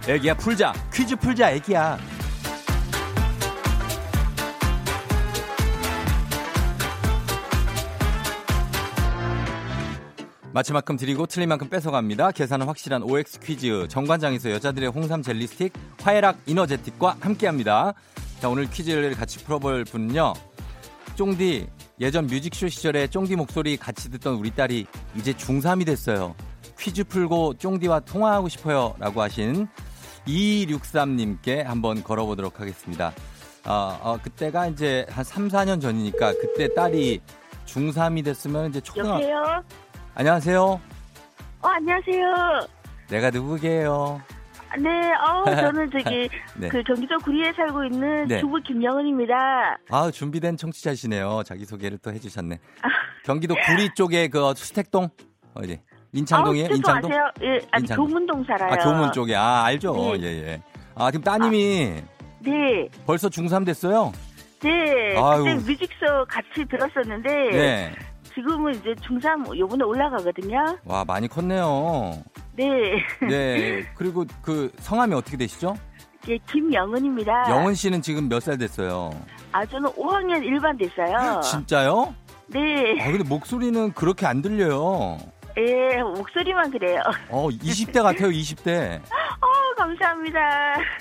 애기야 0.08 0.34
풀자. 0.34 0.74
퀴즈 0.92 1.16
풀자 1.16 1.52
애기야. 1.52 2.00
맞힌 10.52 10.74
만큼 10.74 10.98
드리고 10.98 11.28
틀린 11.28 11.50
만큼 11.50 11.70
뺏어갑니다. 11.70 12.32
계산은 12.32 12.66
확실한 12.66 13.04
OX 13.04 13.40
퀴즈. 13.40 13.88
정관장에서 13.88 14.50
여자들의 14.50 14.90
홍삼 14.90 15.22
젤리 15.22 15.46
스틱, 15.46 15.74
화해락 16.02 16.40
이너제틱과 16.48 17.18
함께합니다. 17.20 17.94
자, 18.40 18.50
오늘 18.50 18.68
퀴즈를 18.68 19.14
같이 19.14 19.44
풀어볼 19.44 19.84
분은요. 19.84 20.34
쫑디, 21.18 21.68
예전 22.00 22.28
뮤직쇼 22.28 22.70
시절에 22.70 23.08
쫑디 23.08 23.36
목소리 23.38 23.76
같이 23.76 24.12
듣던 24.12 24.36
우리 24.36 24.52
딸이 24.52 24.86
이제 25.16 25.34
중3이 25.34 25.84
됐어요. 25.84 26.36
퀴즈 26.80 27.04
풀고 27.04 27.56
쫑디와 27.56 28.02
통화하고 28.02 28.48
싶어요. 28.50 28.94
라고 29.00 29.24
하신 29.24 29.68
2263님께 30.28 31.64
한번 31.64 32.04
걸어보도록 32.04 32.60
하겠습니다. 32.60 33.14
어, 33.66 33.98
어, 34.04 34.20
그때가 34.22 34.68
이제 34.68 35.08
한 35.10 35.24
3, 35.24 35.48
4년 35.48 35.82
전이니까 35.82 36.34
그때 36.34 36.72
딸이 36.72 37.22
중3이 37.66 38.24
됐으면 38.24 38.70
이제 38.70 38.80
초등학 38.80 39.16
여보세요? 39.16 39.64
안녕하세요. 40.14 40.62
어, 40.64 40.80
안녕하세요. 41.68 42.68
내가 43.10 43.32
누구게요? 43.32 44.22
네, 44.80 44.90
어, 45.14 45.46
저는 45.46 45.90
저기, 45.92 46.30
네. 46.58 46.70
그 46.70 46.84
경기도 46.84 47.18
구리에 47.20 47.52
살고 47.54 47.86
있는 47.86 48.28
네. 48.28 48.40
주부 48.40 48.60
김영은입니다. 48.62 49.78
아, 49.90 50.12
준비된 50.12 50.58
청취자시네요. 50.58 51.44
자기 51.46 51.66
소개를 51.66 51.98
또 52.00 52.12
해주셨네. 52.12 52.60
경기도 53.26 53.56
구리 53.66 53.90
쪽에 53.96 54.28
그 54.28 54.54
수택동? 54.56 55.10
어디? 55.54 55.80
인창동이에요? 56.14 56.68
아, 56.72 56.76
인창동? 56.76 57.12
아세요? 57.12 57.32
예, 57.44 57.50
아니, 57.72 57.84
인창동. 57.84 58.08
교문동 58.08 58.44
살아요. 58.46 58.72
아, 58.74 58.78
교문 58.78 59.12
쪽에. 59.12 59.36
아, 59.36 59.64
알죠. 59.66 59.94
네. 59.94 60.20
예, 60.22 60.28
예. 60.48 60.62
아, 60.96 61.12
지금 61.12 61.24
따님이 61.24 61.96
네, 62.40 62.88
벌써 63.06 63.30
중3 63.30 63.66
됐어요? 63.66 64.12
네. 64.62 65.16
아유. 65.18 65.44
그때 65.44 65.54
뮤직쇼 65.56 66.26
같이 66.28 66.66
들었었는데, 66.70 67.30
네. 67.52 67.92
지금은 68.38 68.76
이제 68.76 68.94
중3 69.02 69.58
요번에 69.58 69.84
올라가거든요. 69.84 70.78
와, 70.86 71.04
많이 71.04 71.28
컸네요. 71.28 72.22
네. 72.56 72.66
네. 73.28 73.84
그리고 73.98 74.26
그 74.44 74.72
성함이 74.80 75.16
어떻게 75.16 75.38
되시죠? 75.38 75.76
예, 76.30 76.38
김영은입니다. 76.38 77.50
영은 77.50 77.74
씨는 77.74 78.02
지금 78.04 78.30
몇 78.30 78.40
살 78.42 78.58
됐어요? 78.60 79.10
아, 79.52 79.66
저는 79.66 79.90
5학년 79.92 80.42
1반 80.44 80.78
됐어요. 80.78 81.40
진짜요? 81.42 82.14
네. 82.48 83.02
아, 83.02 83.10
근데 83.12 83.24
목소리는 83.28 83.92
그렇게 83.94 84.28
안 84.28 84.42
들려요. 84.44 85.18
예, 85.58 85.98
목소리만 86.04 86.70
그래요. 86.70 87.02
어, 87.30 87.48
20대 87.50 88.04
같아요, 88.04 88.30
20대. 88.30 89.00
어, 89.02 89.76
감사합니다. 89.78 90.40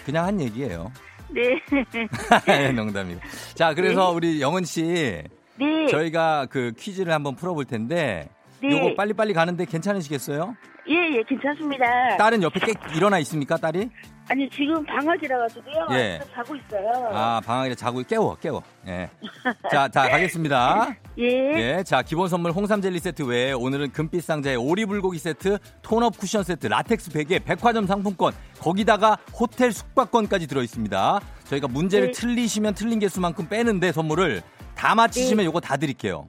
그냥 0.07 0.25
한 0.25 0.41
얘기예요. 0.41 0.91
네. 1.29 1.61
농담이고. 2.73 3.21
자, 3.55 3.75
그래서 3.75 4.11
우리 4.13 4.41
영은 4.41 4.65
씨, 4.65 5.23
네. 5.59 5.87
저희가 5.89 6.47
그 6.51 6.73
퀴즈를 6.79 7.13
한번 7.13 7.37
풀어볼 7.37 7.65
텐데, 7.65 8.29
네. 8.63 8.71
요거 8.71 8.95
빨리빨리 8.97 9.33
가는데 9.35 9.65
괜찮으시겠어요? 9.65 10.57
예, 10.89 10.95
예, 11.17 11.23
괜찮습니다. 11.25 12.17
딸은 12.17 12.43
옆에 12.43 12.61
깨 12.61 12.75
일어나 12.95 13.19
있습니까, 13.19 13.57
딸이? 13.57 13.91
아니, 14.29 14.49
지금 14.51 14.85
방학이라 14.85 15.39
가지고요. 15.39 15.87
예. 15.93 16.21
자고 16.35 16.57
있어요. 16.57 17.11
아, 17.13 17.41
방학이라 17.45 17.75
자고 17.77 18.03
깨워, 18.03 18.37
깨워. 18.37 18.63
예. 18.87 19.09
자, 19.71 19.89
자, 19.89 20.09
가겠습니다. 20.09 20.97
예. 21.19 21.25
예, 21.25 21.83
자 21.85 22.03
기본 22.03 22.29
선물 22.29 22.51
홍삼 22.53 22.81
젤리 22.83 22.99
세트 22.99 23.23
외에 23.23 23.53
오늘은 23.53 23.93
금빛 23.93 24.23
상자에 24.23 24.55
오리 24.57 24.85
불고기 24.85 25.19
세트, 25.19 25.59
tone-up 25.83 26.19
쿠션 26.19 26.45
세트, 26.45 26.67
라텍스 26.67 27.11
베개, 27.13 27.41
백화점 27.41 27.87
상품권, 27.87 28.33
거기다가 28.61 29.17
호텔 29.33 29.73
숙박권까지 29.73 30.47
들어 30.47 30.63
있습니다. 30.63 31.21
저희가 31.45 31.69
문제를 31.69 32.13
네. 32.13 32.13
틀리시면 32.13 32.75
틀린 32.75 32.99
개수만큼 32.99 33.49
빼는데 33.49 33.93
선물을 33.93 34.43
다 34.77 34.95
맞히시면 34.95 35.45
요거 35.47 35.61
다 35.61 35.77
드릴게요. 35.77 36.29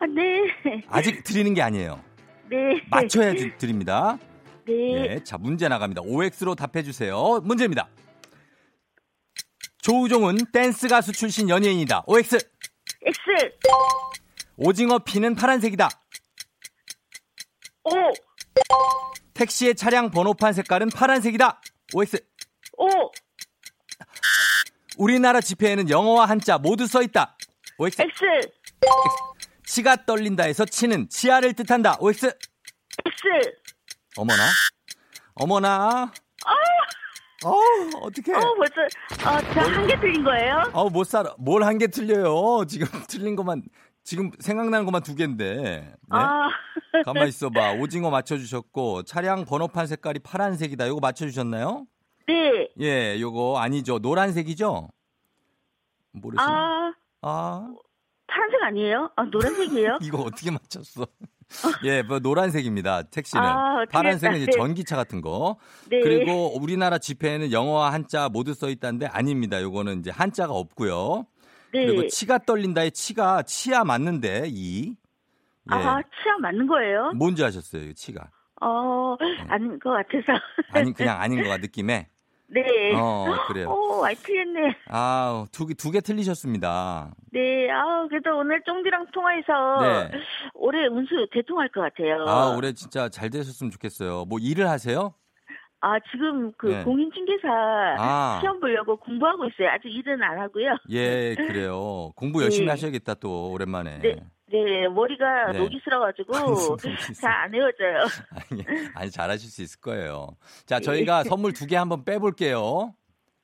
아, 0.00 0.06
네. 0.06 0.82
아직 0.88 1.22
드리는 1.24 1.52
게 1.54 1.62
아니에요. 1.62 2.02
네. 2.50 2.56
맞춰야 2.90 3.32
드- 3.34 3.56
드립니다. 3.58 4.18
네. 4.66 4.72
예, 5.14 5.24
자 5.24 5.36
문제 5.38 5.68
나갑니다. 5.68 6.02
OX로 6.02 6.54
답해 6.54 6.82
주세요. 6.82 7.40
문제입니다. 7.42 7.88
조우종은 9.82 10.38
댄스 10.52 10.88
가수 10.88 11.12
출신 11.12 11.48
연예인이다. 11.50 12.04
OX. 12.06 12.36
X. 13.06 13.20
오징어 14.56 14.98
피는 15.00 15.34
파란색이다. 15.34 15.88
O. 17.84 17.90
택시의 19.34 19.74
차량 19.74 20.10
번호판 20.10 20.54
색깔은 20.54 20.88
파란색이다. 20.88 21.60
OX. 21.94 22.24
O. 22.78 22.86
우리나라 24.96 25.40
지폐에는 25.42 25.90
영어와 25.90 26.24
한자 26.26 26.56
모두 26.56 26.86
써 26.86 27.02
있다. 27.02 27.36
OX. 27.78 28.02
X. 28.02 28.24
치가 29.66 29.96
떨린다에서 29.96 30.64
치는 30.66 31.08
치아를 31.08 31.54
뜻한다. 31.54 31.96
OX. 32.00 32.26
X. 32.26 33.52
어머나. 34.16 34.42
어머나. 35.34 36.12
어, 37.44 37.50
어떡해. 38.00 38.32
어, 38.36 38.54
벌써, 38.54 38.80
어, 39.28 39.52
저 39.52 39.60
한 39.60 39.86
개 39.86 40.00
틀린 40.00 40.24
거예요? 40.24 40.62
어, 40.72 40.88
못 40.88 41.04
살아. 41.04 41.34
뭘 41.38 41.62
한 41.62 41.76
개 41.78 41.88
틀려요. 41.88 42.64
지금 42.66 42.86
틀린 43.08 43.36
것만, 43.36 43.62
지금 44.02 44.30
생각나는 44.38 44.86
것만 44.86 45.02
두 45.02 45.14
개인데. 45.14 45.54
네? 45.56 45.92
아. 46.10 46.48
가만 47.04 47.28
있어 47.28 47.50
봐. 47.50 47.72
오징어 47.72 48.08
맞춰 48.08 48.38
주셨고, 48.38 49.02
차량 49.02 49.44
번호판 49.44 49.86
색깔이 49.88 50.20
파란색이다. 50.20 50.88
요거 50.88 51.00
맞춰 51.00 51.26
주셨나요? 51.26 51.86
네. 52.26 52.68
예, 52.80 53.20
요거 53.20 53.58
아니죠. 53.58 53.98
노란색이죠? 53.98 54.88
모르시나요? 56.12 56.48
아, 56.56 56.94
아, 57.26 57.66
파란색 58.26 58.62
아니에요? 58.62 59.10
아, 59.16 59.24
노란색이에요? 59.24 59.98
이거 60.04 60.18
어떻게 60.18 60.50
맞췄어? 60.50 61.06
예, 61.84 62.02
뭐 62.02 62.18
노란색입니다. 62.18 63.04
택시는. 63.04 63.42
아, 63.42 63.84
파란색은 63.90 64.36
이제 64.36 64.42
했다. 64.50 64.58
전기차 64.58 64.96
같은 64.96 65.22
거. 65.22 65.56
네. 65.88 66.00
그리고 66.00 66.54
우리나라 66.60 66.98
지폐에는 66.98 67.50
영어와 67.50 67.92
한자 67.94 68.28
모두 68.28 68.52
써 68.52 68.68
있다는데 68.68 69.06
아닙니다. 69.06 69.62
요거는 69.62 70.00
이제 70.00 70.10
한자가 70.10 70.52
없고요. 70.52 71.26
네. 71.72 71.86
그리고 71.86 72.06
치가 72.08 72.38
떨린다의 72.38 72.92
치가 72.92 73.42
치아 73.42 73.84
맞는데 73.84 74.44
이. 74.48 74.90
예. 74.90 75.74
아, 75.74 76.02
치아 76.02 76.36
맞는 76.42 76.66
거예요? 76.66 77.12
뭔지 77.14 77.42
아셨어요, 77.42 77.84
이 77.84 77.94
치가? 77.94 78.28
어, 78.60 79.16
아닌 79.48 79.78
것 79.78 79.90
같아서. 79.90 80.38
아니 80.72 80.92
그냥 80.94 81.20
아닌 81.20 81.42
거가 81.42 81.56
느낌에. 81.56 82.08
네. 82.46 82.94
어, 82.94 83.26
그래요. 83.48 83.70
오, 83.70 84.00
많이 84.02 84.14
틀렸네. 84.16 84.76
아, 84.88 85.44
두 85.50 85.66
개 85.66 85.74
두 85.74 85.90
개 85.90 86.00
틀리셨습니다. 86.00 87.14
네, 87.32 87.70
아 87.70 88.06
그래도 88.08 88.36
오늘 88.38 88.62
쫑디랑 88.64 89.06
통화해서 89.12 89.80
네. 90.10 90.18
올해 90.54 90.86
운수 90.86 91.26
대통할 91.32 91.68
것 91.70 91.80
같아요. 91.80 92.24
아, 92.28 92.54
올해 92.56 92.72
진짜 92.72 93.08
잘 93.08 93.30
되셨으면 93.30 93.70
좋겠어요. 93.70 94.26
뭐 94.26 94.38
일을 94.38 94.68
하세요? 94.68 95.14
아, 95.86 95.98
지금 96.10 96.50
그 96.56 96.68
네. 96.68 96.82
공인중개사 96.82 97.46
아. 97.98 98.38
시험 98.40 98.58
보려고 98.58 98.96
공부하고 98.96 99.44
있어요. 99.48 99.68
아직 99.68 99.88
일은 99.88 100.22
안 100.22 100.38
하고요. 100.38 100.76
예, 100.90 101.34
그래요. 101.36 102.10
공부 102.16 102.42
열심히 102.42 102.64
네. 102.66 102.70
하셔야겠다 102.70 103.14
또 103.14 103.50
오랜만에. 103.52 103.98
네, 103.98 104.16
네 104.46 104.88
머리가 104.88 105.52
네. 105.52 105.58
녹이 105.58 105.78
슬어가지고. 105.84 106.32
잘안 107.20 107.54
헤어져요. 107.54 108.06
아니, 108.50 108.64
아니 108.94 109.10
잘하실 109.10 109.50
수 109.50 109.60
있을 109.62 109.80
거예요. 109.80 110.28
자, 110.64 110.80
저희가 110.80 111.24
선물 111.24 111.52
두 111.52 111.66
개 111.66 111.76
한번 111.76 112.02
빼볼게요. 112.04 112.94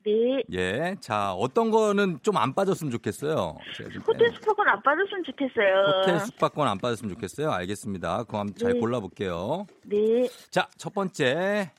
네. 0.06 0.42
예, 0.52 0.96
자 0.98 1.34
어떤 1.34 1.70
거는 1.70 2.20
좀 2.22 2.38
안 2.38 2.54
빠졌으면 2.54 2.90
좋겠어요. 2.90 3.58
호텔 4.06 4.28
빼- 4.30 4.34
숙박은 4.34 4.66
안 4.66 4.80
받았으면 4.82 5.24
좋겠어요. 5.24 5.84
호텔 6.00 6.18
숙박권 6.20 6.66
안 6.66 6.78
빠졌으면 6.78 7.12
좋겠어요. 7.16 7.50
알겠습니다. 7.50 8.24
그럼 8.24 8.40
한번 8.40 8.54
잘 8.56 8.72
네. 8.72 8.78
골라볼게요. 8.80 9.66
네. 9.84 10.26
자, 10.50 10.68
첫 10.78 10.94
번째 10.94 11.70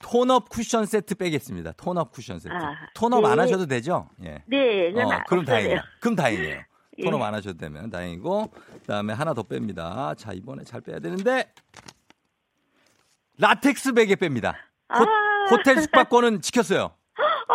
톤업 0.00 0.48
쿠션 0.48 0.86
세트 0.86 1.16
빼겠습니다. 1.16 1.72
톤업 1.72 2.12
쿠션 2.12 2.38
세트. 2.38 2.54
아, 2.54 2.74
톤업 2.94 3.24
안 3.24 3.36
네. 3.36 3.42
하셔도 3.42 3.66
되죠? 3.66 4.08
예. 4.24 4.42
네, 4.46 4.92
그건 4.92 5.06
어, 5.06 5.10
아- 5.12 5.24
그럼 5.24 5.44
다행이에요. 5.44 5.80
그럼 6.00 6.16
다행이에요. 6.16 6.60
예. 6.98 7.02
톤업 7.04 7.22
안 7.22 7.34
하셔도 7.34 7.56
되면 7.58 7.90
다행이고 7.90 8.50
그다음에 8.80 9.12
하나 9.12 9.34
더 9.34 9.42
뺍니다. 9.42 10.16
자 10.16 10.32
이번에 10.32 10.64
잘 10.64 10.80
빼야 10.80 10.98
되는데 10.98 11.52
라텍스 13.38 13.92
베개 13.94 14.16
뺍니다. 14.16 14.54
아. 14.88 15.00
호텔 15.50 15.80
숙박권은 15.80 16.40
지켰어요. 16.42 16.92
아. 17.16 17.54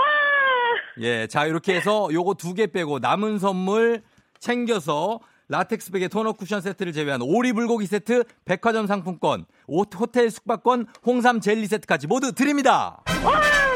예, 1.01 1.27
자 1.27 1.45
이렇게 1.45 1.75
해서 1.75 2.07
요거 2.11 2.35
두 2.35 2.53
개 2.53 2.67
빼고 2.67 2.99
남은 2.99 3.39
선물 3.39 4.03
챙겨서 4.39 5.19
라텍스 5.49 5.91
베개 5.91 6.07
tone-up 6.07 6.33
쿠션 6.33 6.61
세트를 6.61 6.93
제외한 6.93 7.21
오리 7.21 7.53
불고기 7.53 7.85
세트, 7.85 8.23
백화점 8.45 8.87
상품권, 8.87 9.45
호텔 9.67 10.29
숙박권, 10.29 10.87
홍삼 11.05 11.39
젤리 11.39 11.67
세트까지 11.67 12.07
모두 12.07 12.33
드립니다. 12.33 13.01
와, 13.23 13.31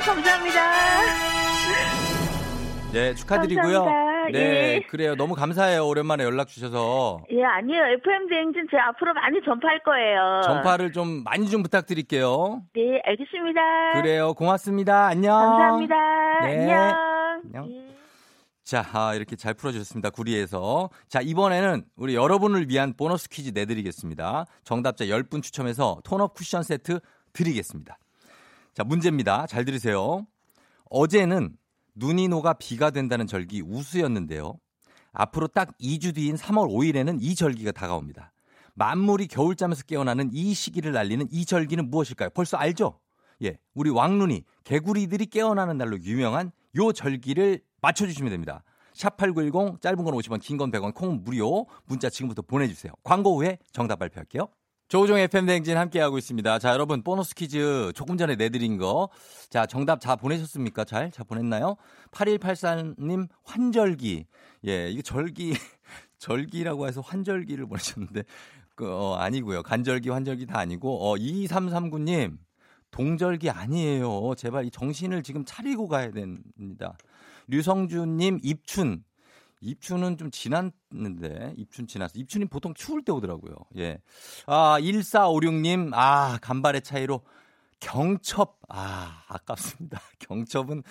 감사합니다. 0.06 0.62
네, 2.94 3.14
축하드리고요. 3.16 3.84
감사합니다. 3.84 4.08
네, 4.32 4.76
예. 4.76 4.82
그래요. 4.90 5.16
너무 5.16 5.36
감사해요. 5.36 5.88
오랜만에 5.88 6.24
연락 6.24 6.48
주셔서. 6.48 7.24
예, 7.32 7.44
아니요. 7.44 7.82
FM 8.02 8.28
대행진 8.30 8.68
제 8.70 8.78
앞으로 8.78 9.14
많이 9.14 9.40
전파할 9.44 9.80
거예요. 9.84 10.42
전파를 10.44 10.92
좀 10.92 11.24
많이 11.24 11.50
좀 11.50 11.64
부탁드릴게요. 11.64 12.62
네, 12.76 13.02
알겠습니다. 13.06 14.02
그래요. 14.02 14.34
고맙습니다. 14.34 15.08
안녕. 15.08 15.34
감사합니다. 15.34 15.96
네. 16.44 16.60
안녕. 16.60 16.96
안녕. 17.46 17.70
예. 17.72 17.87
자, 18.68 18.86
아, 18.92 19.16
이렇게 19.16 19.38
잘 19.38 19.54
풀어주셨습니다. 19.54 20.10
구리에서. 20.10 20.90
자, 21.08 21.22
이번에는 21.22 21.86
우리 21.96 22.16
여러분을 22.16 22.70
위한 22.70 22.94
보너스 22.98 23.30
퀴즈 23.30 23.52
내드리겠습니다. 23.54 24.46
정답자 24.66 25.06
10분 25.06 25.42
추첨해서 25.42 26.02
톤업 26.04 26.34
쿠션 26.34 26.64
세트 26.64 27.00
드리겠습니다. 27.32 27.98
자, 28.74 28.84
문제입니다. 28.84 29.48
잘 29.48 29.64
들으세요. 29.64 30.28
어제는 30.90 31.56
눈이 31.96 32.28
녹아 32.28 32.56
비가 32.56 32.90
된다는 32.90 33.26
절기 33.26 33.62
우수였는데요. 33.62 34.60
앞으로 35.14 35.48
딱 35.48 35.70
2주 35.78 36.14
뒤인 36.14 36.36
3월 36.36 36.68
5일에는 36.68 37.20
이 37.22 37.36
절기가 37.36 37.72
다가옵니다. 37.72 38.34
만물이 38.74 39.28
겨울잠에서 39.28 39.84
깨어나는 39.84 40.32
이 40.34 40.54
시기를 40.54 40.98
알리는 40.98 41.26
이 41.32 41.46
절기는 41.46 41.90
무엇일까요? 41.90 42.32
벌써 42.32 42.58
알죠? 42.58 43.00
예, 43.44 43.60
우리 43.74 43.90
왕눈이 43.92 44.44
개구리들이 44.66 45.28
깨어나는 45.28 45.78
날로 45.78 45.98
유명한 46.02 46.52
요 46.76 46.92
절기를 46.92 47.62
맞춰주시면 47.82 48.32
됩니다. 48.32 48.64
샵8910 48.94 49.82
짧은 49.82 50.04
건 50.04 50.14
50원 50.16 50.42
긴 50.42 50.58
건 50.58 50.72
100원 50.72 50.94
콩 50.94 51.22
무료 51.24 51.68
문자 51.86 52.10
지금부터 52.10 52.42
보내주세요. 52.42 52.92
광고 53.04 53.38
후에 53.38 53.60
정답 53.72 54.00
발표할게요. 54.00 54.48
조우종 54.88 55.18
FM 55.18 55.46
대행진 55.46 55.76
함께하고 55.78 56.18
있습니다. 56.18 56.60
자, 56.60 56.72
여러분, 56.72 57.04
보너스 57.04 57.36
퀴즈 57.36 57.92
조금 57.94 58.18
전에 58.18 58.36
내드린 58.38 58.78
거. 58.78 59.10
자, 59.50 59.66
정답 59.66 60.00
다 60.00 60.16
보내셨습니까? 60.16 60.86
잘? 60.86 61.12
잘 61.12 61.26
보냈나요? 61.26 61.76
8184님, 62.12 63.28
환절기. 63.44 64.26
예, 64.68 64.90
이게 64.90 65.02
절기, 65.02 65.54
절기라고 66.20 66.88
해서 66.88 67.02
환절기를 67.02 67.66
보내셨는데, 67.68 68.24
그, 68.76 68.90
어, 68.90 69.16
아니고요. 69.16 69.62
간절기, 69.64 70.10
환절기 70.10 70.46
다 70.46 70.60
아니고, 70.60 71.12
어, 71.12 71.16
2339님, 71.16 72.38
동절기 72.92 73.50
아니에요. 73.50 74.36
제발 74.38 74.66
이 74.66 74.72
정신을 74.72 75.22
지금 75.22 75.44
차리고 75.46 75.90
가야 75.90 76.12
됩니다. 76.12 76.98
류성준님 77.48 78.40
입춘. 78.44 79.04
입춘은 79.60 80.18
좀 80.18 80.30
지났는데, 80.30 81.54
입춘 81.58 81.88
지났어. 81.88 82.14
입춘이 82.20 82.46
보통 82.46 82.74
추울 82.76 83.04
때 83.04 83.12
오더라고요. 83.12 83.56
예. 83.78 83.98
아, 84.46 84.78
1456님, 84.80 85.92
아, 85.94 86.38
간발의 86.42 86.82
차이로 86.84 87.22
경첩. 87.80 88.60
아, 88.70 89.24
아깝습니다. 89.28 90.00
경첩은 90.20 90.84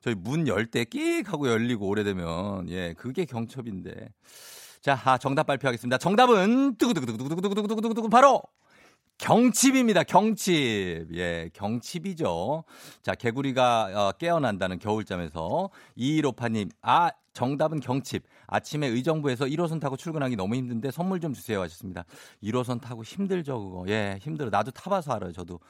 저희 0.00 0.14
문 0.14 0.46
열 0.46 0.66
때 0.70 0.84
끼익 0.84 1.30
하고 1.32 1.48
열리고 1.48 1.86
오래되면, 1.86 2.68
예, 2.70 2.94
그게 2.94 3.24
경첩인데. 3.26 4.08
자, 4.80 5.00
아, 5.04 5.18
정답 5.18 5.46
발표하겠습니다. 5.46 5.98
정답은, 5.98 6.76
두구두구두구두구두구두구두구 6.76 8.08
바로 8.08 8.42
경칩입니다. 9.18 10.04
경칩. 10.04 11.14
예, 11.14 11.50
경칩이죠. 11.52 12.64
자, 13.02 13.14
개구리가 13.14 13.90
어, 13.94 14.12
깨어난다는 14.12 14.78
겨울잠에서 14.78 15.70
2158님, 15.96 16.70
아, 16.82 17.10
정답은 17.32 17.80
경칩. 17.80 18.24
아침에 18.46 18.86
의정부에서 18.88 19.46
1호선 19.46 19.80
타고 19.80 19.96
출근하기 19.96 20.36
너무 20.36 20.54
힘든데 20.56 20.90
선물 20.90 21.20
좀 21.20 21.32
주세요 21.32 21.60
하셨습니다. 21.62 22.04
1호선 22.42 22.80
타고 22.80 23.02
힘들죠, 23.02 23.58
그거. 23.58 23.84
예, 23.88 24.18
힘들어. 24.20 24.50
나도 24.50 24.70
타봐서 24.70 25.12
알아요, 25.12 25.32
저도. 25.32 25.60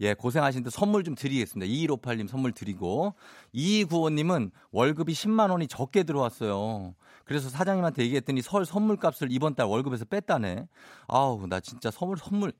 예, 0.00 0.14
고생하시는데 0.14 0.70
선물 0.70 1.02
좀 1.02 1.16
드리겠습니다. 1.16 1.70
2158님 1.72 2.28
선물 2.28 2.52
드리고. 2.52 3.14
2295님은 3.54 4.52
월급이 4.70 5.12
10만 5.12 5.50
원이 5.50 5.66
적게 5.66 6.04
들어왔어요. 6.04 6.94
그래서 7.24 7.48
사장님한테 7.48 8.04
얘기했더니 8.04 8.40
설 8.42 8.64
선물값을 8.64 9.28
이번 9.32 9.54
달 9.54 9.66
월급에서 9.66 10.04
뺐다네. 10.04 10.68
아우, 11.08 11.46
나 11.48 11.58
진짜 11.58 11.90
선물, 11.90 12.16
선물. 12.18 12.52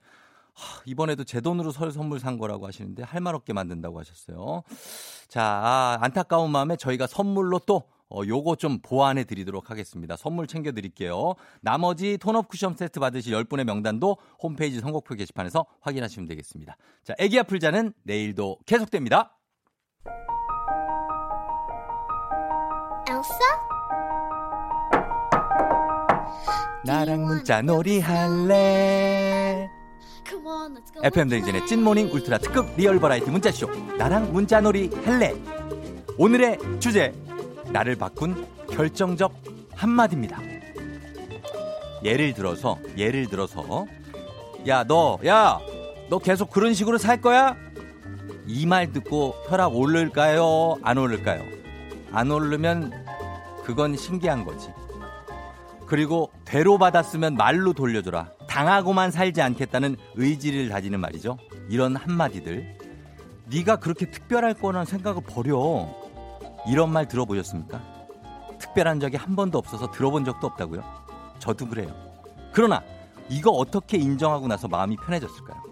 이번에도 0.84 1.24
제 1.24 1.40
돈으로 1.40 1.70
설 1.72 1.92
선물 1.92 2.20
산 2.20 2.38
거라고 2.38 2.66
하시는데 2.66 3.02
할 3.02 3.20
말 3.20 3.34
없게 3.34 3.52
만든다고 3.52 3.98
하셨어요. 3.98 4.62
자, 5.28 5.42
아, 5.42 5.98
안타까운 6.00 6.50
마음에 6.50 6.76
저희가 6.76 7.06
선물로 7.06 7.58
또 7.66 7.82
어, 8.10 8.22
요거 8.26 8.56
좀 8.56 8.78
보완해 8.80 9.24
드리도록 9.24 9.70
하겠습니다. 9.70 10.16
선물 10.16 10.46
챙겨 10.46 10.72
드릴게요. 10.72 11.34
나머지 11.60 12.16
tone-up 12.16 12.48
쿠션 12.48 12.74
세트 12.76 13.00
받으실 13.00 13.34
10분의 13.34 13.64
명단도 13.64 14.16
홈페이지 14.42 14.80
선곡표 14.80 15.14
게시판에서 15.16 15.66
확인하시면 15.82 16.26
되겠습니다. 16.28 16.76
자, 17.04 17.14
애기 17.18 17.38
아플 17.38 17.60
자는 17.60 17.92
내일도 18.04 18.56
계속됩니다. 18.64 19.36
엘사? 23.08 23.38
나랑 26.84 27.24
문자 27.26 27.60
놀이 27.60 28.00
할래? 28.00 29.68
FM 31.02 31.28
댕진의 31.28 31.66
찐morning 31.66 32.08
울트라 32.12 32.38
특급 32.38 32.66
real 32.76 32.98
variety 32.98 33.30
문자쇼 33.30 33.68
나랑 33.98 34.32
문자놀이 34.32 34.90
할래 35.04 35.34
오늘의 36.16 36.58
주제 36.80 37.12
나를 37.72 37.94
바꾼 37.96 38.46
결정적 38.70 39.32
한마디입니다 39.74 40.38
예를 42.04 42.34
들어서 42.34 42.78
예를 42.96 43.26
들어서 43.28 43.86
야 44.66 44.84
너 44.84 45.18
야 45.24 45.60
너 46.10 46.18
계속 46.18 46.50
그런 46.50 46.72
식으로 46.72 46.96
살 46.98 47.20
거야? 47.20 47.54
이 48.46 48.64
말 48.66 48.92
듣고 48.92 49.34
혈압 49.46 49.74
오를까요? 49.74 50.76
안 50.82 50.96
오를까요? 50.96 51.42
안 52.12 52.30
오르면 52.30 52.92
그건 53.62 53.94
신기한 53.94 54.44
거지 54.46 54.70
그리고 55.86 56.30
대로 56.46 56.78
받았으면 56.78 57.34
말로 57.34 57.74
돌려줘라 57.74 58.30
당하고만 58.58 59.12
살지 59.12 59.40
않겠다는 59.40 59.94
의지를 60.16 60.68
다지는 60.68 60.98
말이죠. 60.98 61.38
이런 61.68 61.94
한마디들. 61.94 62.76
네가 63.46 63.76
그렇게 63.76 64.10
특별할 64.10 64.54
거라는 64.54 64.84
생각을 64.84 65.22
버려. 65.22 65.88
이런 66.68 66.90
말 66.90 67.06
들어보셨습니까? 67.06 67.80
특별한 68.58 68.98
적이 68.98 69.16
한 69.16 69.36
번도 69.36 69.58
없어서 69.58 69.92
들어본 69.92 70.24
적도 70.24 70.48
없다고요? 70.48 70.82
저도 71.38 71.68
그래요. 71.68 71.94
그러나 72.52 72.82
이거 73.28 73.52
어떻게 73.52 73.96
인정하고 73.96 74.48
나서 74.48 74.66
마음이 74.66 74.96
편해졌을까요? 74.96 75.62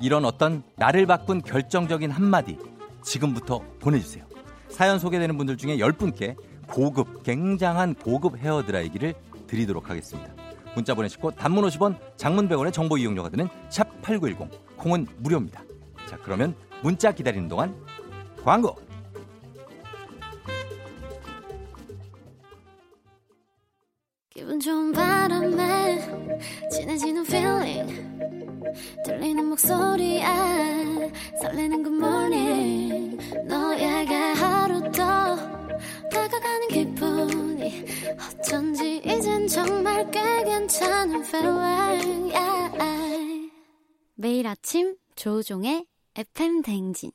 이런 0.00 0.24
어떤 0.24 0.62
나를 0.76 1.06
바꾼 1.06 1.42
결정적인 1.42 2.12
한마디 2.12 2.58
지금부터 3.02 3.60
보내주세요. 3.80 4.24
사연 4.68 5.00
소개되는 5.00 5.36
분들 5.36 5.56
중에 5.56 5.78
10분께 5.78 6.36
고급, 6.68 7.24
굉장한 7.24 7.94
고급 7.94 8.38
헤어드라이기를 8.38 9.14
드리도록 9.48 9.90
하겠습니다. 9.90 10.39
문자 10.74 10.94
보내시고 10.94 11.32
단문 11.32 11.64
50원, 11.64 11.96
장문 12.16 12.48
100원의 12.48 12.72
정보 12.72 12.96
이용료가 12.96 13.28
드는 13.30 13.48
샵 13.68 14.00
8910. 14.02 14.76
콩은 14.76 15.06
무료입니다. 15.18 15.62
자, 16.08 16.16
그러면 16.22 16.54
문자 16.82 17.12
기다리는 17.12 17.48
동안 17.48 17.74
광고. 18.42 18.76
기분 24.30 24.58
좋은 24.58 24.92
바람에 24.92 25.98
진해지는 26.70 27.26
feeling 27.26 28.10
들리는 29.04 29.44
목소리에 29.44 30.24
설레는 31.42 31.82
good 31.82 31.96
morning 31.96 33.18
너에게 33.46 34.14
하루 34.14 34.80
더 34.92 35.59
다가가는 36.10 36.68
기분이 36.68 37.84
어쩐지 38.40 39.02
이젠 39.04 39.46
정말 39.48 40.10
꽤 40.10 40.20
괜찮은 40.44 41.24
feeling 41.24 42.32
yeah. 42.34 43.50
매일 44.16 44.46
아침 44.46 44.96
조종의 45.16 45.86
FM 46.14 46.62
댕진. 46.62 47.10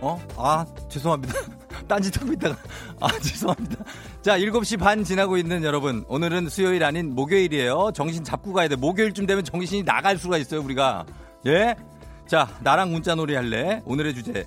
어? 0.00 0.18
아 0.36 0.64
죄송합니다. 0.88 1.34
딴짓 1.86 2.20
하고 2.20 2.32
있다가. 2.32 2.56
아 3.00 3.08
죄송합니다. 3.18 3.84
자 4.22 4.38
7시 4.38 4.78
반 4.78 5.04
지나고 5.04 5.36
있는 5.36 5.62
여러분 5.62 6.04
오늘은 6.08 6.48
수요일 6.48 6.84
아닌 6.84 7.14
목요일이에요. 7.14 7.90
정신 7.94 8.24
잡고 8.24 8.52
가야 8.52 8.68
돼. 8.68 8.76
목요일쯤 8.76 9.26
되면 9.26 9.44
정신이 9.44 9.84
나갈 9.84 10.16
수가 10.16 10.38
있어요 10.38 10.62
우리가. 10.62 11.04
예? 11.46 11.74
자 12.30 12.48
나랑 12.60 12.92
문자놀이 12.92 13.34
할래 13.34 13.82
오늘의 13.84 14.14
주제 14.14 14.46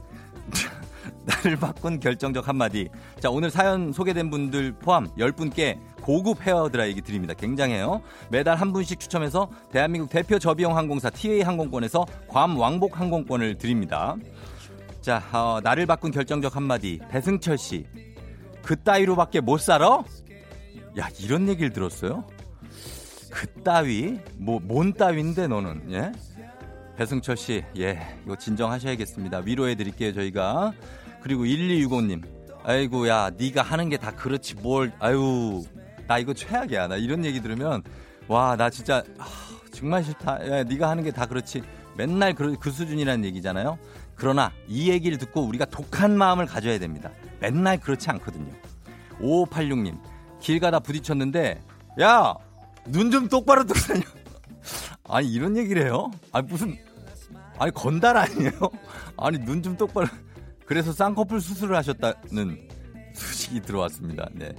나를 1.26 1.58
바꾼 1.58 2.00
결정적 2.00 2.48
한마디. 2.48 2.88
자, 3.20 3.30
오늘 3.30 3.50
사연 3.50 3.92
소개된 3.92 4.30
분들 4.30 4.74
포함 4.80 5.08
10분께 5.18 5.78
고급 6.02 6.42
헤어 6.48 6.70
드라이기 6.70 7.02
드립니다. 7.02 7.34
굉장해요. 7.34 8.02
매달 8.30 8.56
한 8.56 8.72
분씩 8.72 9.02
추첨해서 9.02 9.50
대한민국 9.70 10.10
대표 10.10 10.40
저비용 10.40 10.78
항공사 10.78 11.10
TA 11.10 11.42
항공권에서 11.42 12.06
괌 12.30 12.56
왕복 12.56 13.00
항공권을 13.02 13.58
드립니다. 13.58 14.16
자, 15.02 15.22
어, 15.34 15.60
나를 15.62 15.86
바꾼 15.86 16.12
결정적 16.12 16.56
한마디. 16.56 17.02
배승철 17.10 17.58
씨. 17.58 17.86
그 18.62 18.82
따위로밖에 18.82 19.42
못 19.42 19.60
살아? 19.60 20.04
야, 21.00 21.10
이런 21.20 21.50
얘기를 21.50 21.72
들었어요? 21.74 22.24
그 23.30 23.46
따위? 23.62 24.20
뭐, 24.38 24.62
뭔 24.62 24.94
따위인데 24.94 25.48
너는, 25.48 25.92
예? 25.92 26.12
배승철 26.98 27.38
씨, 27.38 27.64
예, 27.78 28.00
이거 28.24 28.36
진정하셔야겠습니다. 28.36 29.40
위로해 29.40 29.76
드릴게요, 29.76 30.14
저희가. 30.14 30.74
그리고 31.22 31.44
1265님. 31.46 32.24
아이고, 32.64 33.08
야, 33.08 33.30
네가 33.36 33.62
하는 33.62 33.90
게 33.90 33.98
다 33.98 34.12
그렇지, 34.12 34.56
뭘, 34.56 34.94
아유, 35.00 35.64
나 36.08 36.18
이거 36.20 36.34
최악이야. 36.34 36.88
나 36.88 36.96
이런 36.96 37.26
얘기 37.26 37.42
들으면, 37.42 37.82
와, 38.28 38.56
나 38.56 38.70
진짜, 38.70 39.04
아, 39.18 39.26
정말 39.74 40.04
싫다. 40.04 40.48
야, 40.60 40.64
네가 40.64 40.90
하는 40.90 41.04
게 41.04 41.12
다 41.12 41.26
그렇지. 41.26 41.64
맨날 41.98 42.34
그, 42.34 42.56
그 42.60 42.72
수준이라는 42.72 43.26
얘기잖아요. 43.26 43.78
그러나 44.16 44.52
이 44.68 44.90
얘기를 44.90 45.18
듣고 45.18 45.42
우리가 45.42 45.66
독한 45.66 46.16
마음을 46.18 46.46
가져야 46.46 46.78
됩니다. 46.80 47.10
맨날 47.40 47.80
그렇지 47.80 48.10
않거든요. 48.12 48.52
5586님, 49.20 50.00
길 50.40 50.60
가다 50.60 50.80
부딪혔는데, 50.80 51.62
야! 52.02 52.36
눈 52.88 53.10
좀 53.12 53.28
똑바로 53.30 53.64
다녀. 53.66 54.02
아니, 55.06 55.32
이런 55.32 55.58
얘기를 55.58 55.84
해요? 55.84 56.12
아니, 56.32 56.48
무슨, 56.48 56.78
아니, 57.58 57.72
건달 57.72 58.18
아니에요? 58.18 58.52
아니, 59.18 59.38
눈 59.40 59.62
좀 59.62 59.76
똑바로. 59.78 60.08
그래서 60.66 60.92
쌍꺼풀 60.94 61.42
수술을 61.42 61.76
하셨다는 61.76 62.68
소식이 63.14 63.62
들어왔습니다. 63.62 64.30
네. 64.34 64.54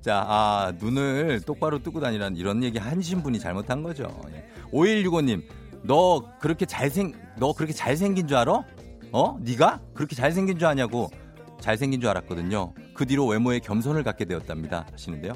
자, 0.00 0.24
아, 0.26 0.72
눈을 0.78 1.40
똑바로 1.42 1.82
뜨고 1.82 2.00
다니라는 2.00 2.36
이런 2.36 2.62
얘기 2.62 2.78
하신 2.78 3.22
분이 3.22 3.38
잘못한 3.38 3.82
거죠. 3.82 4.08
예. 4.32 4.44
5165님, 4.72 5.42
너 5.82 6.22
그렇게 6.40 6.66
잘생, 6.66 7.12
너 7.38 7.52
그렇게 7.52 7.72
잘생긴 7.72 8.26
줄 8.26 8.36
알아? 8.36 8.64
어? 9.12 9.38
네가 9.40 9.80
그렇게 9.94 10.14
잘생긴 10.16 10.58
줄 10.58 10.66
아냐고. 10.68 11.08
잘생긴 11.60 12.00
줄 12.00 12.10
알았거든요. 12.10 12.74
그 12.96 13.06
뒤로 13.06 13.26
외모에 13.26 13.58
겸손을 13.60 14.02
갖게 14.02 14.24
되었답니다. 14.24 14.86
하시는데요. 14.92 15.34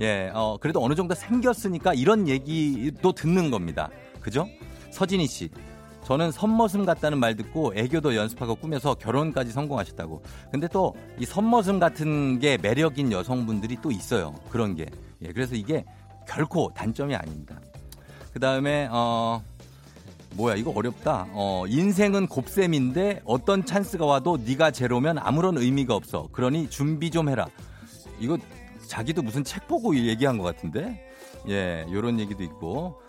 예, 0.00 0.30
어, 0.34 0.58
그래도 0.60 0.82
어느 0.84 0.94
정도 0.94 1.14
생겼으니까 1.14 1.94
이런 1.94 2.28
얘기도 2.28 3.12
듣는 3.12 3.50
겁니다. 3.50 3.88
그죠? 4.20 4.46
서진희 4.92 5.26
씨. 5.26 5.48
저는 6.04 6.30
선머슴 6.32 6.86
같다는 6.86 7.18
말 7.18 7.36
듣고 7.36 7.72
애교도 7.74 8.16
연습하고 8.16 8.54
꾸며서 8.54 8.94
결혼까지 8.94 9.50
성공하셨다고. 9.52 10.22
근데 10.50 10.68
또 10.68 10.94
이 11.18 11.24
선머슴 11.24 11.78
같은 11.80 12.38
게 12.38 12.56
매력인 12.58 13.10
여성분들이 13.12 13.78
또 13.82 13.90
있어요. 13.90 14.34
그런 14.50 14.74
게. 14.76 14.86
예, 15.22 15.32
그래서 15.32 15.54
이게 15.56 15.84
결코 16.28 16.70
단점이 16.74 17.14
아닙니다. 17.14 17.60
그 18.32 18.38
다음에, 18.38 18.88
어, 18.92 19.42
뭐야 20.34 20.54
이거 20.56 20.70
어렵다. 20.70 21.26
어, 21.32 21.64
인생은 21.66 22.26
곱셈인데 22.28 23.22
어떤 23.24 23.64
찬스가 23.64 24.06
와도 24.06 24.38
네가 24.44 24.70
제로면 24.70 25.18
아무런 25.18 25.58
의미가 25.58 25.94
없어. 25.94 26.28
그러니 26.32 26.70
준비 26.70 27.10
좀 27.10 27.28
해라. 27.28 27.46
이거 28.20 28.38
자기도 28.86 29.22
무슨 29.22 29.44
책 29.44 29.66
보고 29.68 29.96
얘기한 29.96 30.38
것 30.38 30.44
같은데. 30.44 31.04
예, 31.48 31.86
요런 31.90 32.20
얘기도 32.20 32.42
있고. 32.42 33.00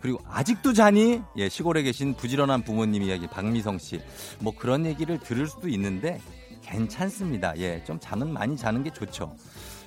그리고 0.00 0.20
아직도 0.28 0.72
자니? 0.72 1.22
예, 1.36 1.48
시골에 1.48 1.82
계신 1.82 2.14
부지런한 2.14 2.62
부모님 2.62 3.02
이야기 3.02 3.26
박미성 3.26 3.78
씨. 3.78 4.00
뭐 4.38 4.52
그런 4.56 4.86
얘기를 4.86 5.18
들을 5.18 5.46
수도 5.46 5.68
있는데 5.68 6.20
괜찮습니다. 6.62 7.56
예, 7.58 7.82
좀 7.84 7.98
잠은 8.00 8.32
많이 8.32 8.56
자는 8.56 8.82
게 8.84 8.90
좋죠. 8.90 9.34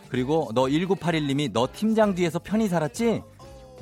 그리고 0.09 0.51
너 0.53 0.63
1981님이 0.63 1.51
너 1.53 1.67
팀장 1.71 2.15
뒤에서 2.15 2.39
편히 2.39 2.67
살았지? 2.67 3.21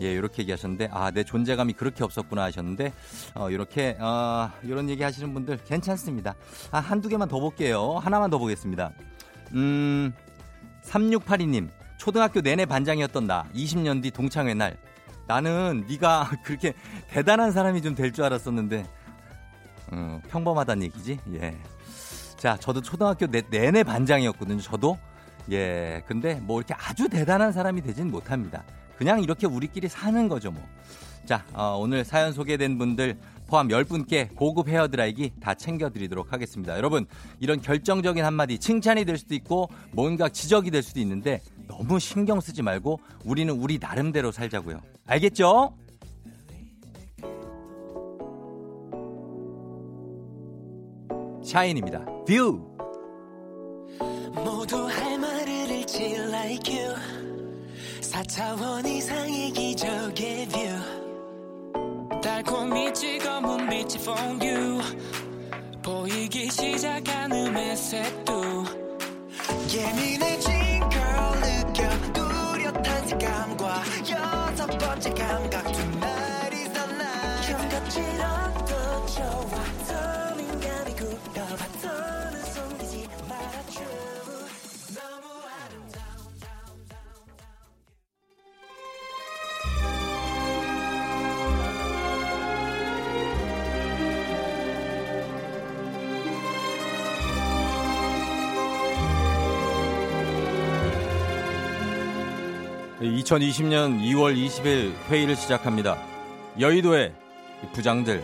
예, 0.01 0.13
이렇게 0.13 0.41
얘기하셨는데 0.43 0.89
아, 0.91 1.12
내 1.12 1.23
존재감이 1.23 1.73
그렇게 1.73 2.03
없었구나 2.03 2.43
하셨는데 2.43 2.93
어, 3.35 3.49
이렇게 3.49 3.97
어, 3.99 4.49
이런 4.63 4.89
얘기 4.89 5.03
하시는 5.03 5.33
분들 5.33 5.57
괜찮습니다. 5.65 6.35
아, 6.71 6.79
한두 6.79 7.09
개만 7.09 7.27
더 7.27 7.39
볼게요. 7.39 7.97
하나만 8.01 8.29
더 8.29 8.38
보겠습니다. 8.38 8.91
음. 9.53 10.13
3682님. 10.83 11.69
초등학교 11.97 12.39
내내 12.41 12.65
반장이었던 12.65 13.27
나. 13.27 13.45
20년 13.53 14.01
뒤 14.01 14.09
동창회 14.12 14.53
날. 14.53 14.77
나는 15.27 15.85
네가 15.88 16.31
그렇게 16.43 16.73
대단한 17.09 17.51
사람이 17.51 17.81
좀 17.81 17.93
될 17.95 18.12
줄 18.12 18.23
알았었는데 18.23 18.85
어, 19.91 20.21
평범하다는 20.29 20.83
얘기지. 20.83 21.19
예. 21.33 21.57
자, 22.38 22.55
저도 22.57 22.81
초등학교 22.81 23.27
내, 23.27 23.41
내내 23.49 23.83
반장이었거든요. 23.83 24.62
저도. 24.62 24.97
예. 25.51 26.01
근데 26.07 26.35
뭐 26.35 26.59
이렇게 26.59 26.73
아주 26.75 27.09
대단한 27.09 27.51
사람이 27.51 27.81
되진 27.81 28.09
못합니다. 28.09 28.63
그냥 28.99 29.23
이렇게 29.23 29.47
우리끼리 29.47 29.88
사는 29.88 30.27
거죠, 30.27 30.51
뭐. 30.51 30.62
자, 31.23 31.45
어, 31.53 31.77
오늘 31.79 32.03
사연 32.03 32.33
소개된 32.33 32.77
분들 32.77 33.17
포함 33.47 33.69
10분께 33.69 34.35
고급 34.35 34.67
헤어드라이기 34.67 35.35
다 35.39 35.53
챙겨드리도록 35.53 36.33
하겠습니다. 36.33 36.75
여러분, 36.75 37.05
이런 37.39 37.62
결정적인 37.62 38.25
한마디 38.25 38.59
칭찬이 38.59 39.05
될 39.05 39.17
수도 39.17 39.35
있고 39.35 39.69
뭔가 39.93 40.27
지적이 40.27 40.71
될 40.71 40.83
수도 40.83 40.99
있는데 40.99 41.41
너무 41.65 41.97
신경 41.97 42.41
쓰지 42.41 42.62
말고 42.62 42.99
우리는 43.23 43.53
우리 43.53 43.79
나름대로 43.79 44.33
살자고요. 44.33 44.81
알겠죠? 45.07 45.73
샤이니입니다. 51.41 52.04
View! 52.28 52.69
4차원 58.19 58.86
이상의 58.86 59.51
기적의 59.51 60.47
view 60.49 62.19
달콤히 62.21 62.93
찍어 62.93 63.44
문 63.44 63.69
빛의 63.69 63.95
퐁 63.95 64.19
보이기 65.82 66.51
시작하는 66.51 67.55
회색도 67.55 68.65
예민해진 69.73 70.51
girl 70.89 71.39
느껴 71.39 71.89
뚜렷한 72.12 73.08
색감과 73.08 73.84
여섯 74.10 74.67
번째 74.77 75.10
감각. 75.12 75.71
Tonight 75.71 76.53
is 76.58 76.73
the 76.73 76.84
night 76.95 77.53
형같지랑도 77.53 79.05
좋아 79.15 79.88
2020년 103.17 104.00
2월 104.02 104.36
20일 104.36 104.93
회의를 105.10 105.36
시작합니다. 105.36 105.98
여의도의 106.60 107.13
부장들. 107.74 108.24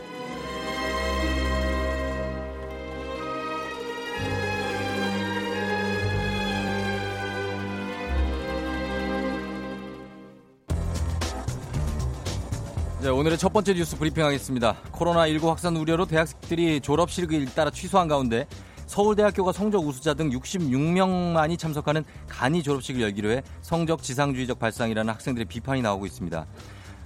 네, 13.05 13.11
오늘의 13.11 13.37
첫 13.37 13.53
번째 13.53 13.75
뉴스 13.75 13.95
브리핑하겠습니다. 13.99 14.77
코로나19 14.91 15.47
확산 15.47 15.75
우려로 15.75 16.07
대학생들이 16.07 16.81
졸업식을 16.81 17.39
잇따라 17.43 17.69
취소한 17.69 18.07
가운데 18.07 18.47
서울대학교가 18.87 19.51
성적 19.51 19.79
우수자 19.85 20.13
등 20.13 20.29
66명만이 20.29 21.57
참석하는 21.57 22.03
간이 22.27 22.63
졸업식을 22.63 23.01
열기로 23.01 23.31
해 23.31 23.41
성적 23.61 24.01
지상주의적 24.01 24.59
발상이라는 24.59 25.13
학생들의 25.13 25.45
비판이 25.45 25.81
나오고 25.81 26.05
있습니다. 26.05 26.45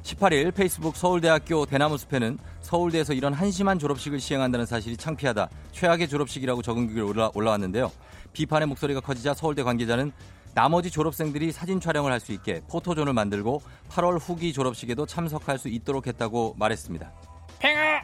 18일 0.04 0.54
페이스북 0.54 0.96
서울대학교 0.96 1.66
대나무숲에는 1.66 2.38
서울대에서 2.62 3.14
이런 3.14 3.34
한심한 3.34 3.80
졸업식을 3.80 4.20
시행한다는 4.20 4.66
사실이 4.66 4.98
창피하다. 4.98 5.50
최악의 5.72 6.08
졸업식이라고 6.08 6.62
적은 6.62 6.88
글이 6.88 7.02
올라, 7.02 7.30
올라왔는데요. 7.34 7.92
비판의 8.34 8.68
목소리가 8.68 9.02
커지자 9.02 9.34
서울대 9.34 9.64
관계자는 9.64 10.12
나머지 10.54 10.90
졸업생들이 10.90 11.52
사진 11.52 11.80
촬영을 11.80 12.12
할 12.12 12.20
수 12.20 12.32
있게 12.32 12.62
포토존을 12.70 13.14
만들고 13.14 13.62
8월 13.90 14.20
후기 14.20 14.52
졸업식에도 14.52 15.06
참석할 15.06 15.58
수 15.58 15.70
있도록 15.70 16.08
했다고 16.08 16.56
말했습니다. 16.58 17.12
팽아 17.60 18.02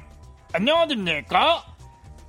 안녕하십니까? 0.54 1.75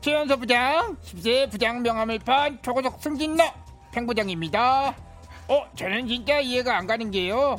최연서 0.06 0.36
부장, 0.36 0.96
10세 1.02 1.50
부장 1.50 1.82
명함을 1.82 2.20
판 2.20 2.62
초고속 2.62 3.02
승진러 3.02 3.42
팽부장입니다. 3.90 4.94
어, 5.48 5.66
저는 5.74 6.06
진짜 6.06 6.38
이해가 6.38 6.78
안 6.78 6.86
가는 6.86 7.10
게요. 7.10 7.56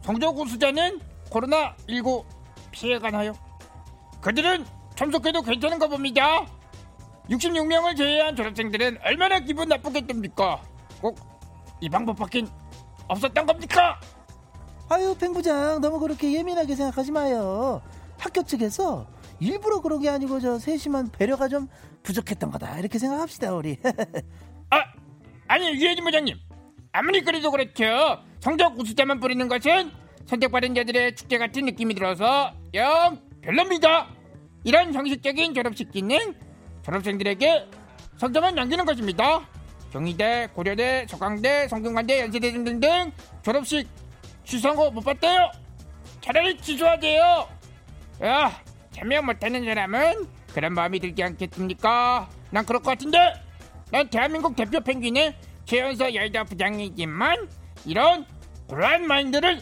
성적 0.00 0.38
우 0.38 0.46
수자는 0.46 1.00
코로나19 1.28 2.24
피해가 2.70 3.10
나요? 3.10 3.34
그들은 4.22 4.64
참석해도 4.96 5.42
괜찮은가 5.42 5.86
봅니다. 5.88 6.46
66명을 7.28 7.94
제외한 7.94 8.36
졸업생들은 8.36 9.00
얼마나 9.04 9.38
기분 9.40 9.68
나쁘겠습니까? 9.68 10.62
꼭 11.02 11.18
이 11.82 11.90
방법밖엔 11.90 12.48
없었던 13.08 13.44
겁니까? 13.44 14.00
아유 14.88 15.14
팽부장 15.20 15.82
너무 15.82 15.98
그렇게 15.98 16.32
예민하게 16.32 16.74
생각하지 16.74 17.12
마요. 17.12 17.82
학교 18.16 18.42
측에서 18.42 19.06
일부러 19.42 19.80
그런 19.80 20.00
게 20.00 20.08
아니고 20.08 20.38
저 20.38 20.58
세심한 20.58 21.10
배려가 21.10 21.48
좀 21.48 21.68
부족했던 22.04 22.52
거다 22.52 22.78
이렇게 22.78 22.98
생각합시다 22.98 23.52
우리. 23.54 23.76
아 24.70 24.84
아니 25.48 25.68
유해진 25.74 26.04
부장님 26.04 26.36
아무리 26.92 27.22
그래도 27.22 27.50
그렇죠. 27.50 28.22
성적 28.38 28.78
우수자만 28.78 29.18
뿌리는 29.18 29.48
것은 29.48 29.90
선택받은 30.26 30.74
자들의 30.76 31.16
축제 31.16 31.38
같은 31.38 31.64
느낌이 31.64 31.94
들어서 31.94 32.52
영 32.74 33.18
별로입니다. 33.40 34.08
이런 34.62 34.94
형식적인 34.94 35.54
졸업식 35.54 35.90
기는 35.90 36.34
졸업생들에게 36.82 37.66
성적만 38.18 38.54
남기는 38.54 38.84
것입니다. 38.84 39.48
경희대, 39.92 40.50
고려대, 40.54 41.04
서강대, 41.08 41.66
성균관대, 41.66 42.20
연세대 42.20 42.52
등등등 42.52 43.10
졸업식 43.42 43.88
취소한 44.44 44.76
못 44.94 45.00
봤대요. 45.00 45.50
차라리 46.20 46.56
취소하세요. 46.58 47.48
야, 48.22 48.62
참여 48.92 49.22
못하는 49.22 49.64
사람은 49.64 50.26
그런 50.54 50.74
마음이 50.74 51.00
들지 51.00 51.22
않겠습니까? 51.22 52.28
난 52.50 52.64
그럴 52.64 52.80
것 52.82 52.90
같은데. 52.90 53.18
난 53.90 54.08
대한민국 54.08 54.56
대표 54.56 54.80
펭귄의 54.80 55.36
최연서 55.64 56.14
여의도 56.14 56.44
부장이지만 56.44 57.48
이런 57.84 58.26
그러한 58.68 59.06
마인드를 59.06 59.60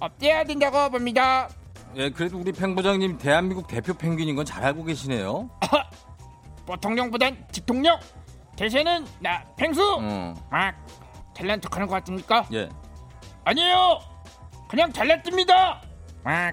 없애야 0.00 0.44
된다고 0.44 0.90
봅니다. 0.90 1.48
예, 1.96 2.10
그래도 2.10 2.38
우리 2.38 2.52
팽 2.52 2.74
부장님 2.74 3.18
대한민국 3.18 3.66
대표 3.68 3.94
펭귄인 3.94 4.34
건 4.36 4.44
잘 4.44 4.64
알고 4.64 4.84
계시네요. 4.84 5.48
보통령보단 6.66 7.46
직통령. 7.52 7.98
대세는 8.56 9.04
나 9.20 9.44
펭수. 9.56 9.96
음. 9.98 10.34
아, 10.50 10.72
잘난 11.36 11.60
척하는 11.60 11.86
것 11.88 11.94
같습니까? 12.00 12.46
예. 12.52 12.68
아니에요. 13.44 13.98
그냥 14.68 14.92
잘났습니다. 14.92 15.82
아. 16.24 16.52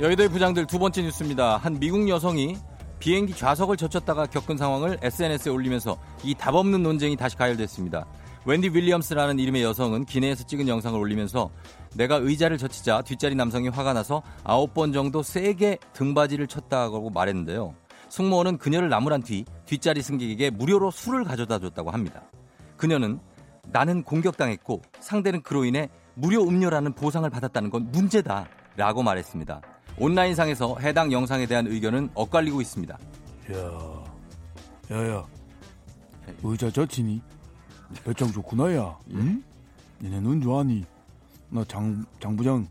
여의도의 0.00 0.28
부장들 0.28 0.66
두 0.66 0.78
번째 0.78 1.02
뉴스입니다. 1.02 1.56
한 1.56 1.78
미국 1.80 2.08
여성이 2.08 2.56
비행기 3.00 3.34
좌석을 3.34 3.76
젖혔다가 3.76 4.26
겪은 4.26 4.56
상황을 4.56 4.98
SNS에 5.02 5.50
올리면서 5.50 5.98
이 6.22 6.34
답 6.34 6.54
없는 6.54 6.82
논쟁이 6.84 7.16
다시 7.16 7.36
가열됐습니다. 7.36 8.06
웬디 8.44 8.68
윌리엄스라는 8.68 9.40
이름의 9.40 9.62
여성은 9.64 10.04
기내에서 10.04 10.44
찍은 10.44 10.68
영상을 10.68 10.98
올리면서 10.98 11.50
내가 11.96 12.16
의자를 12.16 12.58
젖히자 12.58 13.02
뒷자리 13.02 13.34
남성이 13.34 13.68
화가 13.68 13.92
나서 13.92 14.22
아홉 14.44 14.72
번 14.72 14.92
정도 14.92 15.22
세게 15.22 15.78
등받이를 15.94 16.46
쳤다고 16.46 17.10
말했는데요. 17.10 17.74
승무원은 18.08 18.58
그녀를 18.58 18.88
나무란 18.88 19.22
뒤 19.22 19.44
뒷자리 19.66 20.00
승객에게 20.02 20.50
무료로 20.50 20.92
술을 20.92 21.24
가져다 21.24 21.58
줬다고 21.58 21.90
합니다. 21.90 22.22
그녀는 22.76 23.18
나는 23.72 24.04
공격당했고 24.04 24.80
상대는 25.00 25.42
그로 25.42 25.64
인해 25.64 25.88
무료 26.14 26.42
음료라는 26.44 26.94
보상을 26.94 27.28
받았다는 27.28 27.70
건 27.70 27.90
문제다 27.90 28.46
라고 28.76 29.02
말했습니다. 29.02 29.60
온라인상에서 29.96 30.78
해당 30.80 31.10
영상에 31.12 31.46
대한 31.46 31.66
의견은 31.66 32.10
엇갈리고 32.14 32.60
있습니다. 32.60 32.98
야, 33.52 34.04
야야, 34.90 35.24
의자 36.42 36.70
젖히니? 36.70 37.20
배짱 38.04 38.30
좋구나, 38.32 38.74
야. 38.76 38.96
응? 39.12 39.42
니네 40.02 40.20
눈 40.20 40.40
좋아하니? 40.40 40.84
나 41.50 41.64
장, 41.64 42.04
장부장 42.20 42.66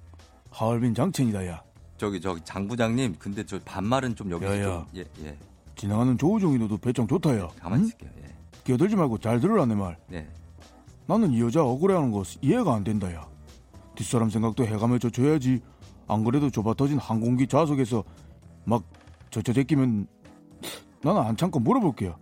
하얼빈 0.51 0.93
장첸이다, 0.93 1.47
야. 1.47 1.63
저기, 1.97 2.21
저기, 2.21 2.39
장부장님, 2.43 3.15
근데 3.17 3.43
저 3.45 3.60
반말은 3.65 4.15
좀 4.15 4.30
여기서 4.30 4.58
야, 4.58 4.62
야. 4.62 4.65
좀, 4.65 4.86
예, 4.95 5.06
예. 5.25 5.38
지나가는 5.75 6.17
조우종이 6.17 6.58
너도 6.60 6.77
배짱 6.77 7.08
좋다, 7.08 7.38
야. 7.39 7.47
가만히 7.60 7.84
응? 7.84 7.88
있을게요, 7.88 8.10
예. 8.23 8.36
끼어들지 8.63 8.95
말고 8.95 9.17
잘 9.17 9.39
들으라, 9.39 9.65
내 9.65 9.73
말. 9.75 9.97
네. 10.08 10.30
나는 11.08 11.32
이 11.32 11.41
여자 11.41 11.63
억울해하는 11.63 12.12
거 12.12 12.23
이해가 12.41 12.75
안 12.75 12.84
된다, 12.84 13.12
야. 13.13 13.27
뒷사람 13.95 14.30
생각도 14.30 14.65
해가며 14.65 14.99
젖혀야지. 14.99 15.60
안 16.08 16.24
그래도 16.24 16.50
좁아 16.50 16.74
터진 16.74 16.98
항공기 16.98 17.48
좌석에서 17.48 18.04
막 18.65 18.84
젖혀 19.30 19.54
제끼면 19.54 20.08
나는 21.04 21.22
안 21.22 21.38
참고 21.38 21.60
물어볼게요. 21.60 22.15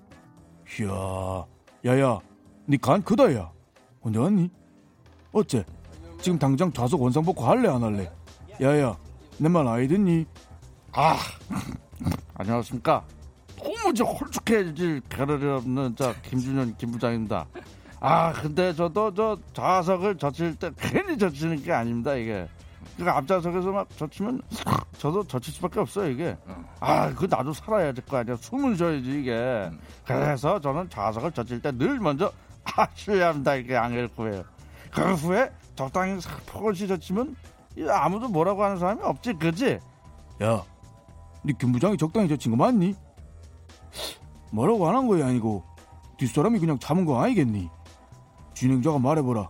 이야, 0.80 1.46
야야, 1.86 2.20
니간 2.68 3.02
크다, 3.04 3.34
야. 3.36 3.52
언제 4.02 4.20
왔니? 4.20 4.50
어째? 5.32 5.64
지금 6.22 6.40
당장 6.40 6.72
좌석 6.74 7.02
원상복구 7.02 7.48
할래, 7.48 7.70
안 7.70 7.84
할래? 7.84 8.12
야야, 8.62 8.98
내 9.38 9.50
말 9.50 9.68
아이 9.68 9.88
듣니? 9.88 10.26
아, 10.94 11.18
안녕하십니까. 12.36 13.04
도무지 13.58 14.04
홀쭉해질 14.04 15.02
겨를이 15.10 15.46
없는 15.46 15.96
저 15.98 16.14
김준현 16.24 16.78
김부장입니다. 16.78 17.46
아, 18.00 18.34
근데 18.34 18.74
저도 18.74 19.14
저 19.14 19.38
좌석을 19.54 20.18
젖힐 20.18 20.56
때 20.56 20.72
괜히 20.78 21.18
젖히는 21.18 21.64
게 21.64 21.72
아닙니다, 21.72 22.16
이게. 22.16 22.48
그러니까 22.96 23.18
앞좌석에서 23.18 23.72
막 23.72 23.88
젖히면 23.98 24.42
저도 24.98 25.24
젖힐 25.26 25.54
수밖에 25.54 25.80
없어요 25.82 26.10
이게 26.10 26.38
아그 26.80 27.28
나도 27.30 27.54
살아야 27.54 27.92
될 27.92 28.06
거 28.06 28.18
아니야 28.18 28.36
숨을 28.38 28.78
쉬어야지 28.78 29.20
이게 29.22 29.70
그래서 30.06 30.60
저는 30.62 30.90
좌석을 30.90 31.32
젖힐 31.34 31.62
때 31.62 31.72
늘 31.72 32.00
먼저 32.00 32.32
아 32.78 32.88
실례합니다 32.96 33.56
이렇게 33.56 33.74
양해를 33.76 34.08
구해요 34.10 34.44
그 34.92 35.14
후에 35.14 35.52
적당히 35.76 36.20
포근시 36.48 36.88
젖히면 36.88 37.36
아무도 37.90 38.30
뭐라고 38.30 38.64
하는 38.64 38.78
사람이 38.78 39.02
없지 39.04 39.34
그지 39.34 39.78
야니 40.42 41.58
김부장이 41.60 41.98
적당히 41.98 42.30
젖힌 42.30 42.52
거 42.52 42.58
맞니? 42.58 42.96
뭐라고 44.52 44.88
안 44.88 44.96
한 44.96 45.08
거야 45.08 45.28
아니고 45.28 45.64
뒷사람이 46.18 46.60
그냥 46.60 46.80
참은 46.80 47.04
거 47.06 47.22
아니겠니? 47.22 47.70
진행자가 48.54 49.00
말해보라 49.00 49.50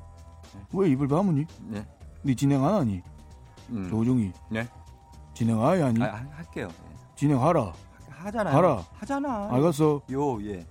왜 0.74 0.90
입을 0.90 1.08
다무니? 1.08 1.46
네. 1.68 1.86
네 2.24 2.34
진행 2.36 2.66
안 2.66 2.74
하니? 2.74 3.04
음. 3.70 3.90
조종이. 3.90 4.32
네. 4.50 4.68
진행하이 5.34 5.82
아니? 5.82 6.02
아, 6.04 6.26
할게요. 6.36 6.68
네. 6.68 6.96
진행하라. 7.16 7.74
하잖아. 8.10 8.54
하라. 8.54 8.86
하잖아. 8.94 9.50
알겠어. 9.52 10.02
요 10.12 10.44
예. 10.46 10.66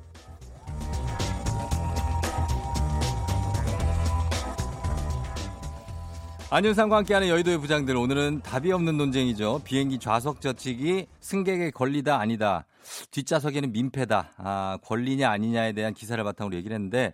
안윤상과 6.51 6.99
함께하는 6.99 7.29
여의도의 7.29 7.59
부장들 7.59 7.97
오늘은 7.97 8.43
답이 8.43 8.71
없는 8.71 8.97
논쟁이죠. 8.97 9.63
비행기 9.65 9.99
좌석 9.99 10.41
젖히기 10.41 11.09
승객의 11.21 11.73
권리다 11.73 12.21
아니다. 12.21 12.65
뒷좌석에는 13.11 13.73
민폐다. 13.73 14.31
아, 14.37 14.79
권리냐 14.85 15.29
아니냐에 15.31 15.73
대한 15.73 15.95
기사를 15.95 16.23
바탕으로 16.23 16.55
얘기를 16.55 16.75
했는데 16.75 17.13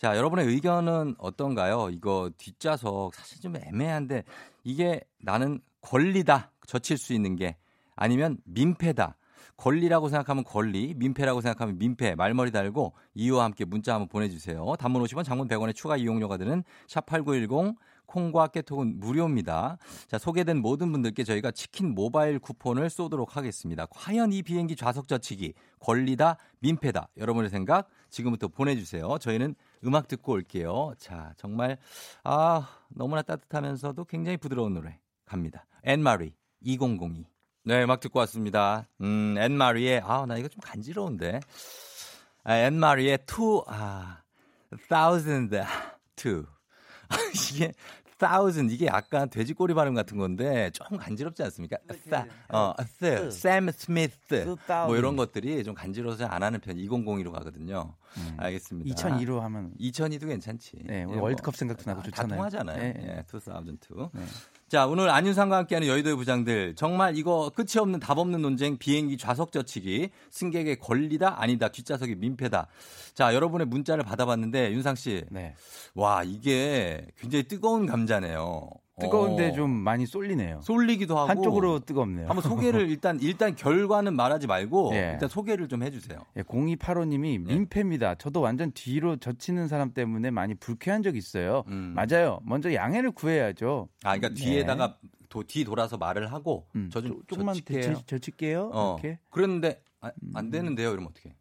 자, 0.00 0.16
여러분의 0.16 0.46
의견은 0.46 1.16
어떤가요? 1.18 1.90
이거 1.90 2.30
뒷좌석 2.38 3.14
사실 3.14 3.38
좀 3.42 3.54
애매한데 3.56 4.24
이게 4.64 5.02
나는 5.18 5.60
권리다. 5.82 6.52
젖힐 6.66 6.96
수 6.96 7.12
있는 7.12 7.36
게 7.36 7.58
아니면 7.96 8.38
민폐다. 8.44 9.18
권리라고 9.58 10.08
생각하면 10.08 10.42
권리, 10.44 10.94
민폐라고 10.94 11.42
생각하면 11.42 11.76
민폐, 11.76 12.14
말머리 12.14 12.50
달고 12.50 12.94
이유와 13.12 13.44
함께 13.44 13.66
문자 13.66 13.92
한번 13.92 14.08
보내주세요. 14.08 14.74
단문 14.78 15.02
50원, 15.02 15.22
장문 15.22 15.48
100원의 15.48 15.74
추가 15.74 15.98
이용료가 15.98 16.38
드는 16.38 16.64
샵8910 16.88 17.76
콩과 18.06 18.48
깨톡은 18.48 19.00
무료입니다. 19.00 19.76
자, 20.08 20.16
소개된 20.16 20.62
모든 20.62 20.92
분들께 20.92 21.24
저희가 21.24 21.50
치킨 21.50 21.94
모바일 21.94 22.38
쿠폰을 22.38 22.88
쏘도록 22.88 23.36
하겠습니다. 23.36 23.84
과연 23.90 24.32
이 24.32 24.42
비행기 24.42 24.76
좌석 24.76 25.08
젖히기 25.08 25.52
권리다, 25.78 26.38
민폐다. 26.60 27.08
여러분의 27.18 27.50
생각 27.50 27.88
지금부터 28.08 28.48
보내주세요. 28.48 29.18
저희는 29.20 29.54
음악 29.84 30.08
듣고 30.08 30.32
올게요. 30.32 30.92
자, 30.98 31.32
정말, 31.36 31.78
아, 32.24 32.68
너무나 32.88 33.22
따뜻하면서도 33.22 34.04
굉장히 34.04 34.36
부드러운 34.36 34.74
노래 34.74 34.98
갑니다. 35.24 35.66
앤마리 35.84 36.34
2002. 36.60 37.24
네, 37.64 37.82
음악 37.82 38.00
듣고 38.00 38.18
왔습니다. 38.20 38.86
음, 39.00 39.36
앤마리의, 39.38 40.02
아, 40.04 40.26
나 40.26 40.36
이거 40.36 40.48
좀 40.48 40.60
간지러운데. 40.60 41.40
아, 42.44 42.56
앤마리의 42.56 43.18
two, 43.26 43.62
아, 43.66 44.22
thousand, 44.88 45.56
two. 46.16 46.46
이게 47.34 47.72
thousand 48.20 48.72
이게 48.72 48.86
약간 48.86 49.28
돼지 49.28 49.54
꼬리 49.54 49.74
발음 49.74 49.94
같은 49.94 50.18
건데 50.18 50.70
좀 50.70 50.98
간지럽지 50.98 51.42
않습니까? 51.44 51.78
사, 52.08 52.26
어, 52.50 52.74
th, 53.00 53.26
Sam 53.28 53.68
Smith 53.70 54.44
뭐 54.86 54.96
이런 54.96 55.16
것들이 55.16 55.64
좀 55.64 55.74
간지러워서 55.74 56.26
안 56.26 56.42
하는 56.42 56.60
편 56.60 56.76
2002로 56.76 57.32
가거든요. 57.32 57.94
음. 58.16 58.36
알겠습니다. 58.36 58.94
2002로 58.94 59.40
하면 59.40 59.72
2002도 59.80 60.28
괜찮지. 60.28 60.82
네, 60.84 61.06
예, 61.08 61.16
월드컵 61.16 61.56
생각도 61.56 61.84
나고 61.86 62.02
좋잖아요. 62.02 62.28
다 62.28 62.36
통하잖아요. 62.36 62.78
네. 62.78 62.94
예, 63.18 63.24
2002. 63.26 64.10
네. 64.12 64.22
자, 64.70 64.86
오늘 64.86 65.10
안윤상과 65.10 65.56
함께하는 65.56 65.88
여의도의 65.88 66.14
부장들. 66.14 66.76
정말 66.76 67.16
이거 67.16 67.50
끝이 67.52 67.80
없는 67.80 67.98
답 67.98 68.18
없는 68.18 68.40
논쟁 68.40 68.78
비행기 68.78 69.18
좌석 69.18 69.50
젖히기. 69.50 70.10
승객의 70.30 70.78
권리다 70.78 71.42
아니다. 71.42 71.66
뒷좌석이 71.66 72.14
민폐다. 72.14 72.68
자, 73.12 73.34
여러분의 73.34 73.66
문자를 73.66 74.04
받아봤는데 74.04 74.70
윤상 74.70 74.94
씨. 74.94 75.24
네. 75.28 75.56
와, 75.96 76.22
이게 76.22 77.04
굉장히 77.18 77.48
뜨거운 77.48 77.84
감자네요. 77.84 78.70
뜨거운데 79.00 79.48
어. 79.50 79.52
좀 79.52 79.70
많이 79.70 80.06
쏠리네요. 80.06 80.60
쏠리기도 80.62 81.18
하고 81.18 81.28
한쪽으로 81.28 81.80
뜨겁네요. 81.80 82.28
한번 82.28 82.42
소개를 82.42 82.88
일단 82.90 83.18
일단 83.20 83.56
결과는 83.56 84.14
말하지 84.14 84.46
말고 84.46 84.90
예. 84.94 85.10
일단 85.12 85.28
소개를 85.28 85.68
좀 85.68 85.82
해주세요. 85.82 86.18
예, 86.36 86.42
0285님이 86.42 87.48
예. 87.48 87.54
민폐입니다. 87.54 88.14
저도 88.16 88.40
완전 88.40 88.70
뒤로 88.72 89.16
젖히는 89.16 89.68
사람 89.68 89.92
때문에 89.92 90.30
많이 90.30 90.54
불쾌한 90.54 91.02
적 91.02 91.16
있어요. 91.16 91.64
음. 91.68 91.94
맞아요. 91.96 92.40
먼저 92.44 92.72
양해를 92.72 93.10
구해야죠. 93.12 93.88
아, 94.04 94.16
그러니까 94.16 94.40
뒤에다가 94.40 94.96
도, 95.28 95.42
뒤 95.44 95.64
돌아서 95.64 95.96
말을 95.96 96.32
하고 96.32 96.66
음. 96.76 96.90
저좀 96.90 97.22
조금만 97.26 97.54
젖힐게요. 98.06 98.70
어. 98.72 98.96
이렇게. 99.00 99.18
그런데 99.30 99.82
아, 100.00 100.10
안 100.34 100.46
음. 100.46 100.50
되는데요. 100.50 100.90
이러면 100.90 101.08
어떻게? 101.10 101.34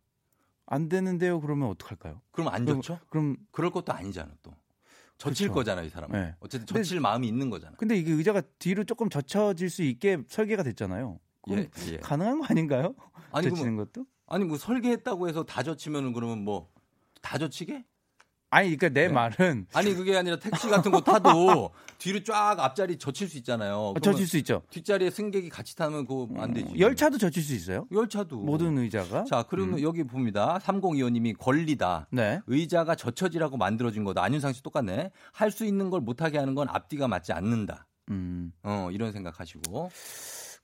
안 0.65 0.88
되는데요. 0.88 1.41
그러면 1.41 1.69
어떡할까요? 1.69 2.22
그럼 2.32 2.50
안 2.50 2.65
젖혀? 2.65 3.00
그럼 3.10 3.38
그럴 3.52 3.72
것도 3.72 3.91
아니잖아 3.91 4.30
또. 4.43 4.54
젖힐 5.19 5.49
그렇죠. 5.49 5.53
거잖아 5.53 5.84
이 5.84 5.89
사람은. 5.89 6.19
네. 6.19 6.36
어쨌든 6.39 6.65
젖힐 6.65 6.84
근데, 6.97 6.99
마음이 6.99 7.27
있는 7.27 7.51
거잖아. 7.51 7.75
근데 7.77 7.95
이게 7.95 8.12
의자가 8.12 8.41
뒤로 8.58 8.84
조금 8.84 9.10
젖혀질 9.10 9.69
수 9.69 9.84
있게 9.84 10.17
설계가 10.27 10.63
됐잖아요. 10.63 11.19
예, 11.51 11.69
예. 11.88 11.97
가능한 11.97 12.39
거 12.39 12.45
아닌가요? 12.49 12.95
아니 13.32 13.47
젖히는 13.53 13.75
뭐, 13.75 13.86
것도? 13.86 14.05
아니 14.25 14.45
뭐 14.45 14.58
설계했다고 14.58 15.29
해서 15.29 15.43
다 15.43 15.62
젖히면은 15.62 16.13
그러면 16.13 16.43
뭐 16.43 16.69
다 17.21 17.38
젖히게? 17.38 17.86
아니, 18.51 18.75
그러니까 18.75 18.89
내 18.89 19.07
네. 19.07 19.13
말은 19.13 19.67
아니 19.73 19.93
그게 19.93 20.17
아니라 20.17 20.38
택시 20.39 20.67
같은 20.69 20.91
거 20.91 21.01
타도 21.01 21.71
뒤로 21.99 22.23
쫙 22.23 22.59
앞자리 22.59 22.97
젖힐 22.97 23.29
수 23.29 23.38
있잖아요. 23.38 23.93
아, 23.95 23.99
젖힐 23.99 24.25
수 24.25 24.38
있죠. 24.38 24.63
뒷자리에 24.71 25.12
승객이 25.12 25.49
같이 25.49 25.75
타면 25.75 26.05
그거 26.07 26.27
안 26.41 26.53
되지. 26.53 26.71
음, 26.71 26.79
열차도 26.79 27.17
젖힐 27.17 27.43
수 27.43 27.53
있어요? 27.53 27.85
열차도. 27.91 28.38
모든 28.38 28.77
의자가. 28.77 29.25
자, 29.25 29.43
그러면 29.49 29.79
음. 29.79 29.83
여기 29.83 30.03
봅니다. 30.03 30.57
3025님이 30.63 31.38
권리다. 31.38 32.07
네. 32.12 32.39
의자가 32.47 32.95
젖혀지라고 32.95 33.57
만들어진 33.57 34.03
거다. 34.03 34.23
안윤상 34.23 34.53
씨 34.53 34.63
똑같네. 34.63 35.12
할 35.33 35.51
수 35.51 35.65
있는 35.65 35.89
걸 35.89 35.99
못하게 36.01 36.38
하는 36.38 36.55
건 36.55 36.67
앞뒤가 36.69 37.07
맞지 37.07 37.33
않는다. 37.33 37.85
음. 38.12 38.51
어, 38.63 38.89
이런 38.91 39.12
생각하시고. 39.12 39.91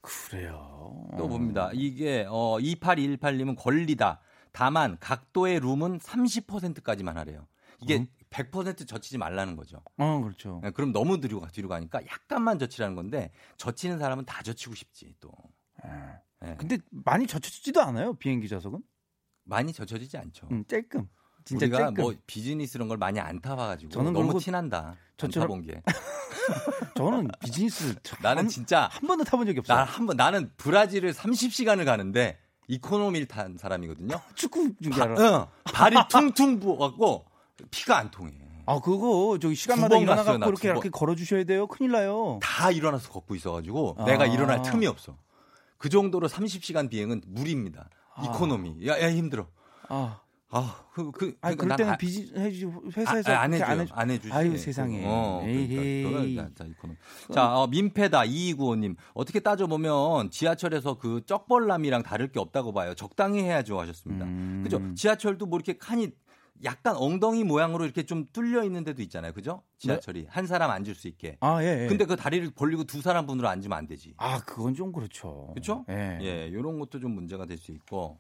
그래요. 0.02 1.08
또 1.18 1.28
봅니다. 1.28 1.70
이게 1.74 2.26
어 2.30 2.58
2818님은 2.60 3.56
권리다. 3.58 4.20
다만 4.52 4.98
각도의 5.00 5.60
룸은 5.60 6.00
30%까지만 6.00 7.18
하래요. 7.18 7.48
이게 7.82 7.98
음? 7.98 8.08
100% 8.30 8.88
젖히지 8.88 9.18
말라는 9.18 9.56
거죠. 9.56 9.82
어, 9.98 10.22
그렇죠. 10.22 10.60
네, 10.64 10.72
그럼 10.72 10.92
너무 10.92 11.20
뒤로, 11.22 11.40
가, 11.40 11.48
뒤로 11.48 11.70
가니까 11.70 12.02
약간만 12.06 12.60
젖히라는 12.60 12.96
건데 12.96 13.32
젖히는 13.58 13.98
사람은 14.00 14.26
다 14.26 14.44
젖히고 14.44 14.76
싶지 14.76 15.16
또. 15.20 15.32
아. 15.84 16.18
네. 16.42 16.56
근데 16.58 16.78
많이 16.92 17.26
젖혀지지도 17.28 17.82
않아요 17.82 18.14
비행기 18.16 18.48
좌석은? 18.50 18.82
많이 19.46 19.72
젖혀지지 19.72 20.18
않죠. 20.18 20.48
음, 20.52 20.64
쬐끔. 20.66 21.08
진짜 21.46 21.66
우리가 21.66 21.92
쬐끔. 21.92 22.02
뭐 22.02 22.14
비즈니스 22.28 22.78
이런 22.78 22.88
걸 22.88 22.98
많이 22.98 23.20
안 23.20 23.40
타봐가지고 23.40 23.92
저는 23.92 24.14
너무 24.14 24.40
티난다. 24.40 24.96
저처럼 25.18 25.48
본 25.48 25.62
게. 25.62 25.82
저는 26.96 27.30
비즈니스 27.40 27.96
나는 28.22 28.48
진짜 28.48 28.90
한 28.92 29.08
번도 29.08 29.24
타본 29.24 29.46
적이 29.48 29.60
없어요. 29.60 29.84
한번 29.84 30.18
나는 30.18 30.52
브라질을 30.58 31.14
30시간을 31.14 31.86
가는데 31.86 32.38
이코노미를 32.68 33.28
탄 33.28 33.58
사람이거든요. 33.58 34.20
축구 34.36 34.74
중계하러. 34.82 35.22
응, 35.22 35.46
발이 35.66 35.96
퉁퉁 36.10 36.60
부어갖고 36.60 37.26
피가 37.72 37.98
안 37.98 38.12
통해. 38.12 38.34
아 38.68 38.80
그거 38.80 39.38
저기 39.40 39.56
시간마다 39.56 39.98
일어나갖고 39.98 40.50
이렇게 40.50 40.70
이렇게 40.70 40.90
걸어 40.90 41.16
주셔야 41.16 41.44
돼요. 41.44 41.68
큰일 41.68 41.92
나요. 41.92 42.40
다 42.42 42.72
일어나서 42.72 43.10
걷고 43.12 43.36
있어가지고 43.36 43.96
아. 44.00 44.06
내가 44.06 44.26
일어날 44.26 44.62
틈이 44.62 44.88
없어. 44.88 45.18
그 45.78 45.90
정도로 45.90 46.28
30시간 46.28 46.90
비행은 46.90 47.22
무리입니다. 47.28 47.90
아. 48.16 48.24
이코노미. 48.24 48.88
야, 48.88 49.00
야 49.00 49.12
힘들어. 49.12 49.48
아. 49.88 50.22
아, 50.50 50.86
그, 50.94 51.12
그, 51.12 51.36
아니, 51.42 51.58
그럴 51.58 51.76
때는 51.76 51.98
비지, 51.98 52.32
해주, 52.34 52.72
회사에서. 52.96 53.34
아, 53.34 53.42
안 53.42 53.54
해줘요. 53.54 53.68
안, 53.68 53.80
해주, 53.82 53.94
안 53.94 54.10
해주지. 54.10 54.34
아유, 54.34 54.58
세상에. 54.58 55.04
어. 55.06 55.42
그러니까, 55.44 56.48
자, 56.56 56.64
이코노미. 56.64 56.98
자, 57.34 57.58
어, 57.58 57.68
민폐다. 57.68 58.22
2295님. 58.22 58.96
어떻게 59.14 59.42
따져 59.42 59.68
보면 59.68 60.30
지하철에서 60.30 60.98
그 60.98 61.22
쩍벌남이랑 61.26 62.04
다를 62.04 62.32
게 62.32 62.40
없다고 62.40 62.72
봐요. 62.72 62.94
적당히 62.94 63.42
해야죠. 63.42 63.78
하셨습니다. 63.82 64.24
음. 64.26 64.62
그죠? 64.64 64.82
지하철도 64.96 65.46
뭐 65.46 65.58
이렇게 65.58 65.78
칸이 65.78 66.12
약간 66.64 66.96
엉덩이 66.96 67.44
모양으로 67.44 67.84
이렇게 67.86 68.04
좀 68.04 68.26
뚫려 68.32 68.64
있는 68.64 68.84
데도 68.84 69.02
있잖아요. 69.04 69.34
그죠? 69.34 69.62
지하철이. 69.78 70.22
네? 70.24 70.28
한 70.30 70.48
사람 70.48 70.72
앉을 70.72 70.96
수 70.96 71.08
있게. 71.08 71.38
아, 71.42 71.62
예, 71.62 71.84
예. 71.84 71.88
근데 71.88 72.06
그 72.06 72.16
다리를 72.16 72.50
벌리고 72.56 72.86
두 72.86 73.02
사람 73.02 73.26
분으로 73.26 73.48
앉으면 73.50 73.78
안 73.78 73.88
되지. 73.88 74.14
아, 74.18 74.40
그건 74.46 74.74
좀 74.74 74.92
그렇죠. 74.92 75.50
그렇죠? 75.54 75.86
예. 75.90 76.18
예, 76.22 76.52
요런 76.54 76.80
것도 76.80 77.00
좀 77.00 77.12
문제가 77.12 77.46
될 77.46 77.58
수 77.58 77.72
있고 77.72 78.20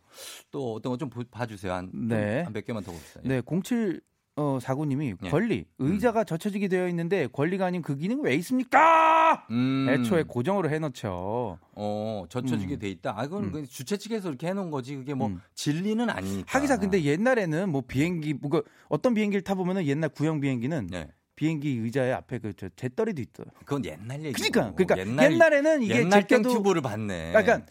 또 0.52 0.74
어떤 0.76 0.92
거 0.92 0.98
좀 0.98 1.10
봐 1.32 1.46
주세요. 1.46 1.74
한 1.74 1.90
네. 1.94 2.44
한몇 2.44 2.66
개만 2.66 2.84
더 2.84 2.92
봅시다. 2.92 3.22
예. 3.26 3.28
네, 3.30 3.42
07 3.64 4.02
어, 4.38 4.60
사구님이 4.62 5.16
예. 5.24 5.30
권리 5.30 5.66
의자가 5.80 6.22
음. 6.22 6.26
젖혀지게 6.26 6.68
되어 6.68 6.90
있는데 6.90 7.28
권리가 7.28 7.66
아닌 7.66 7.82
그 7.82 7.96
기능 7.96 8.22
왜 8.22 8.36
있습니까? 8.36 9.46
음. 9.50 9.88
애초에 9.90 10.24
고정으로 10.24 10.70
해놓죠. 10.70 11.58
어 11.74 12.26
젖혀지게 12.28 12.76
음. 12.76 12.80
돼 12.80 12.90
있다. 12.90 13.14
아 13.16 13.24
그건 13.24 13.46
음. 13.56 13.66
주최 13.66 13.96
측에서 13.96 14.30
이렇게 14.30 14.48
해놓은 14.48 14.72
거지 14.72 14.96
그게 14.96 15.14
뭐 15.14 15.28
음. 15.28 15.40
진리는 15.54 16.10
아니니까. 16.10 16.46
하기사 16.48 16.78
근데 16.78 17.02
옛날에는 17.04 17.70
뭐 17.70 17.82
비행기 17.88 18.34
뭐 18.34 18.62
어떤 18.90 19.14
비행기를 19.14 19.42
타 19.42 19.56
보면은 19.56 19.86
옛날 19.86 20.10
구형 20.10 20.42
비행기는 20.42 20.88
네. 20.88 21.08
비행기 21.38 21.70
의자에 21.70 22.12
앞에 22.12 22.40
그저 22.40 22.68
재떨이도 22.76 23.22
있어요. 23.22 23.48
그건 23.60 23.86
옛날 23.86 24.22
얘기. 24.24 24.34
그러니까 24.34 24.74
그러니까 24.74 24.98
옛날, 24.98 25.32
옛날에는 25.32 25.84
이게 25.84 25.96
옛날 25.96 26.28
튜브를 26.28 26.82
봤네. 26.82 27.32
그러니까 27.32 27.62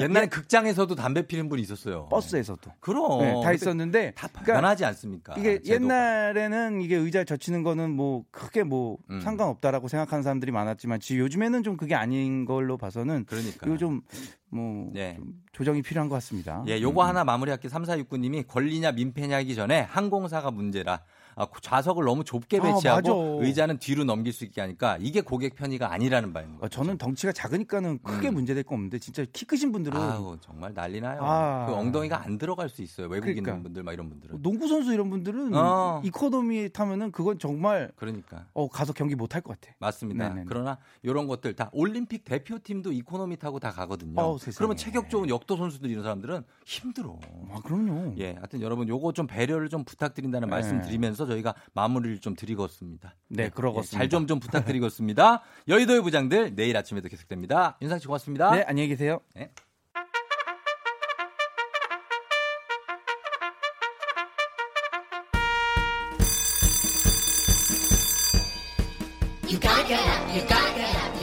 옛날에 0.00 0.26
극장에서도 0.26 0.94
담배 0.94 1.26
피는 1.26 1.48
분이 1.48 1.62
있었어요. 1.62 2.08
버스에서도. 2.10 2.70
그럼. 2.80 3.20
네, 3.20 3.40
다 3.42 3.52
있었는데. 3.52 4.12
다 4.14 4.28
변하지 4.28 4.84
않습니까? 4.84 5.34
이게 5.38 5.60
제도가. 5.62 5.74
옛날에는 5.74 6.82
이게 6.82 6.96
의자에 6.96 7.24
젖히는 7.24 7.62
거는 7.62 7.90
뭐 7.90 8.24
크게 8.30 8.62
뭐 8.62 8.98
음. 9.10 9.20
상관없다라고 9.20 9.88
생각하는 9.88 10.22
사람들이 10.22 10.52
많았지만 10.52 11.00
지금 11.00 11.22
요즘에는 11.24 11.62
좀 11.62 11.76
그게 11.76 11.94
아닌 11.94 12.44
걸로 12.44 12.76
봐서는. 12.76 13.24
그러니까. 13.26 13.66
이거 13.66 13.76
좀, 13.76 14.02
뭐. 14.48 14.90
네. 14.92 15.14
좀 15.16 15.32
조정이 15.52 15.82
필요한 15.82 16.08
것 16.08 16.14
같습니다. 16.16 16.62
예, 16.68 16.80
요거 16.80 17.02
음. 17.02 17.08
하나 17.08 17.24
마무리할게요. 17.24 17.70
3469님이 17.70 18.46
권리냐 18.46 18.92
민폐냐 18.92 19.36
하기 19.36 19.54
전에 19.54 19.80
항공사가 19.80 20.50
문제라. 20.50 21.00
아, 21.36 21.46
좌석을 21.60 22.04
너무 22.04 22.24
좁게 22.24 22.58
아, 22.58 22.62
배치하고 22.62 23.40
아, 23.40 23.44
의자는 23.44 23.78
뒤로 23.78 24.04
넘길 24.04 24.32
수 24.32 24.44
있게 24.44 24.60
하니까 24.60 24.96
이게 25.00 25.20
고객 25.20 25.54
편의가 25.54 25.92
아니라는 25.92 26.32
바입니다. 26.32 26.64
어, 26.64 26.68
저는 26.68 26.98
덩치가 26.98 27.32
작으니까는 27.32 27.98
크게 28.02 28.28
음. 28.28 28.34
문제될 28.34 28.62
거 28.64 28.74
없는데 28.74 28.98
진짜 28.98 29.24
키 29.32 29.44
크신 29.44 29.72
분들은 29.72 29.98
아우, 30.00 30.36
정말 30.40 30.74
난리 30.74 31.00
나요. 31.00 31.20
아. 31.22 31.66
그 31.66 31.74
엉덩이가 31.74 32.22
안 32.24 32.38
들어갈 32.38 32.68
수 32.68 32.82
있어요. 32.82 33.06
외국인 33.08 33.42
그러니까. 33.42 33.62
분들 33.62 33.82
막 33.82 33.92
이런 33.92 34.08
분들은. 34.08 34.42
농구 34.42 34.68
선수 34.68 34.92
이런 34.92 35.10
분들은 35.10 35.54
어. 35.54 36.00
이코노미 36.04 36.70
타면은 36.72 37.10
그건 37.12 37.38
정말 37.38 37.90
그러니까 37.96 38.46
어, 38.52 38.68
가서 38.68 38.92
경기 38.92 39.14
못 39.14 39.34
할 39.34 39.40
것 39.42 39.58
같아. 39.60 39.72
맞습니다. 39.78 40.28
네네네. 40.28 40.44
그러나 40.48 40.76
이런 41.02 41.26
것들 41.28 41.54
다 41.54 41.70
올림픽 41.72 42.24
대표팀도 42.24 42.92
이코노미 42.92 43.36
타고 43.36 43.58
다 43.60 43.70
가거든요. 43.70 44.20
어, 44.20 44.36
그러면 44.56 44.76
체격 44.76 45.08
좋은 45.08 45.28
역도 45.28 45.56
선수들 45.56 45.88
이런 45.88 46.02
사람들은 46.02 46.42
힘들어. 46.66 47.18
아, 47.52 47.60
그럼요. 47.64 48.14
예, 48.18 48.32
하여튼 48.34 48.60
여러분 48.60 48.88
요거 48.88 49.12
좀 49.12 49.26
배려를 49.26 49.68
좀 49.68 49.84
부탁드린다는 49.84 50.48
네. 50.48 50.50
말씀 50.50 50.80
드리면서 50.82 51.19
저희가 51.26 51.54
마무리 51.72 52.00
마무리를 52.00 52.20
좀 52.20 52.34
드리겠습니다. 52.34 53.14
네, 53.28 53.48
그러겠습니다. 53.50 53.98
잘좀좀 53.98 54.40
부탁드리겠습니다. 54.40 55.42
여의도의 55.68 56.02
부장들 56.02 56.54
내일 56.54 56.76
아침에도 56.76 57.08
계속됩니다. 57.08 57.76
윤상 57.82 57.98
씨 57.98 58.06
고맙습니다. 58.06 58.50
네, 58.50 58.64
안녕히 58.66 58.88
계세요. 58.88 59.20
네. 59.34 59.52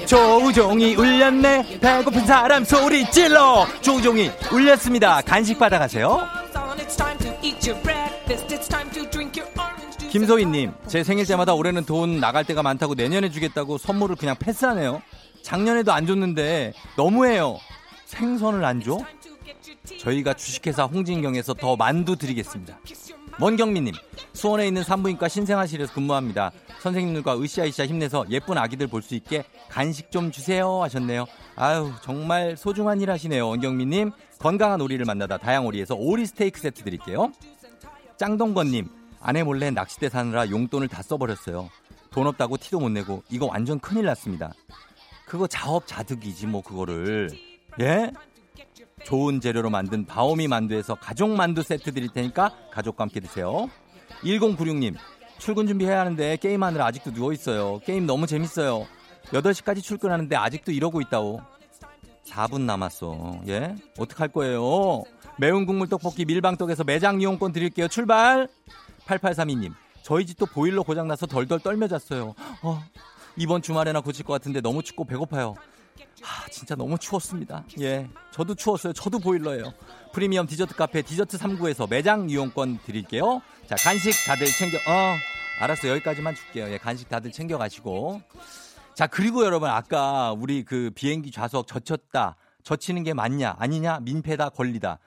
조종이 0.06 0.96
울렸네 0.96 1.80
배고픈 1.80 2.26
사람 2.26 2.64
소리 2.64 3.10
찔러 3.12 3.68
조종이 3.82 4.32
울렸습니다 4.54 5.22
간식 5.22 5.60
받아가세요 5.60 6.26
김소희님, 10.10 10.72
제 10.88 11.04
생일 11.04 11.26
때마다 11.26 11.54
올해는 11.54 11.86
돈 11.86 12.20
나갈 12.20 12.46
때가 12.46 12.64
많다고 12.64 12.96
내년에 12.96 13.30
주겠다고 13.30 13.78
선물을 13.78 14.16
그냥 14.16 14.36
패스하네요. 14.40 15.02
작년에도 15.44 15.92
안 15.92 16.06
줬는데 16.06 16.74
너무해요. 16.96 17.58
생선을 18.06 18.64
안 18.64 18.82
줘? 18.82 19.00
저희가 20.00 20.34
주식회사 20.34 20.86
홍진경에서 20.86 21.54
더 21.56 21.76
만두 21.76 22.16
드리겠습니다. 22.16 22.80
원경민님, 23.40 23.94
수원에 24.34 24.68
있는 24.68 24.84
산부인과 24.84 25.28
신생아실에서 25.28 25.94
근무합니다. 25.94 26.52
선생님들과 26.80 27.40
으쌰으쌰 27.40 27.86
힘내서 27.86 28.26
예쁜 28.30 28.58
아기들 28.58 28.88
볼 28.88 29.02
수 29.02 29.14
있게 29.16 29.44
간식 29.70 30.12
좀 30.12 30.32
주세요 30.32 30.82
하셨네요. 30.84 31.26
아유, 31.56 31.92
정말 32.02 32.56
소중한 32.58 33.02
일 33.02 33.12
하시네요. 33.12 33.48
원경민님, 33.48 34.12
건강한 34.40 34.82
오리를 34.82 35.06
만나다 35.06 35.38
다양오리에서 35.38 35.96
오리 35.96 36.26
스테이크 36.26 36.60
세트 36.60 36.84
드릴게요. 36.84 37.32
짱동건님, 38.18 38.88
아내 39.28 39.44
몰래 39.44 39.70
낚싯대 39.72 40.08
사느라 40.08 40.50
용돈을 40.50 40.88
다 40.88 41.02
써버렸어요. 41.02 41.70
돈 42.12 42.28
없다고 42.28 42.56
티도 42.56 42.80
못 42.80 42.88
내고 42.88 43.24
이거 43.30 43.46
완전 43.46 43.78
큰일 43.78 44.06
났습니다. 44.06 44.54
그거 45.26 45.48
자업자득이지 45.48 46.48
뭐 46.48 46.62
그거를 46.62 47.30
예? 47.82 48.10
좋은 49.04 49.42
재료로 49.42 49.70
만든 49.70 50.06
바오미 50.06 50.48
만두에서 50.48 50.96
가족 50.96 51.32
만두 51.32 51.62
세트 51.62 51.94
드릴 51.94 52.08
테니까 52.08 52.56
가족과 52.72 53.04
함께 53.04 53.20
드세요. 53.20 53.70
1096님 54.24 54.96
출근 55.40 55.68
준비해야 55.68 56.00
하는데 56.00 56.38
게임하느라 56.38 56.86
아직도 56.86 57.12
누워 57.12 57.34
있어요. 57.34 57.80
게임 57.80 58.06
너무 58.06 58.28
재밌어요. 58.28 58.88
8시까지 59.26 59.84
출근하는데 59.84 60.38
아직도 60.38 60.72
이러고 60.72 61.02
있다오. 61.02 61.42
4분 62.30 62.62
남았어. 62.62 63.42
예? 63.50 63.76
어떡할 63.98 64.30
거예요? 64.30 65.04
매운 65.38 65.66
국물 65.66 65.90
떡볶이 65.90 66.24
밀방떡에서 66.24 66.86
매장 66.86 67.20
이용권 67.20 67.52
드릴게요. 67.52 67.90
출발! 67.90 68.48
8832님. 69.08 69.74
저희 70.04 70.26
집도 70.26 70.46
보일러 70.46 70.84
고장나서 70.84 71.26
덜덜 71.26 71.60
떨며 71.60 71.88
잤어요. 71.88 72.36
어, 72.62 72.84
이번 73.36 73.62
주말에나 73.62 74.02
고칠 74.02 74.26
것 74.26 74.34
같은데 74.34 74.62
너무 74.62 74.84
춥고 74.84 75.06
배고파요. 75.06 75.56
아, 76.24 76.48
진짜 76.50 76.76
너무 76.76 76.98
추웠습니다. 76.98 77.64
예. 77.80 78.10
저도 78.32 78.56
추웠어요. 78.56 78.94
저도 78.94 79.20
보일러예요. 79.20 79.74
프리미엄 80.14 80.48
디저트 80.48 80.76
카페 80.76 81.02
디저트 81.02 81.38
3구에서 81.38 81.90
매장 81.90 82.30
이용권 82.30 82.80
드릴게요. 82.86 83.42
자, 83.68 83.76
간식 83.76 84.14
다들 84.26 84.48
챙겨, 84.48 84.78
어, 84.78 85.16
알았어. 85.60 85.88
여기까지만 85.90 86.36
줄게요. 86.36 86.70
예, 86.72 86.78
간식 86.78 87.10
다들 87.10 87.32
챙겨가시고. 87.32 88.22
자, 88.96 89.08
그리고 89.08 89.46
여러분, 89.46 89.70
아까 89.70 90.32
우리 90.32 90.64
그 90.64 90.92
비행기 90.96 91.32
좌석 91.32 91.68
젖혔다. 91.68 92.36
젖히는 92.64 93.04
게 93.04 93.14
맞냐, 93.14 93.56
아니냐, 93.60 94.00
민폐다, 94.02 94.50
권리다. 94.50 95.00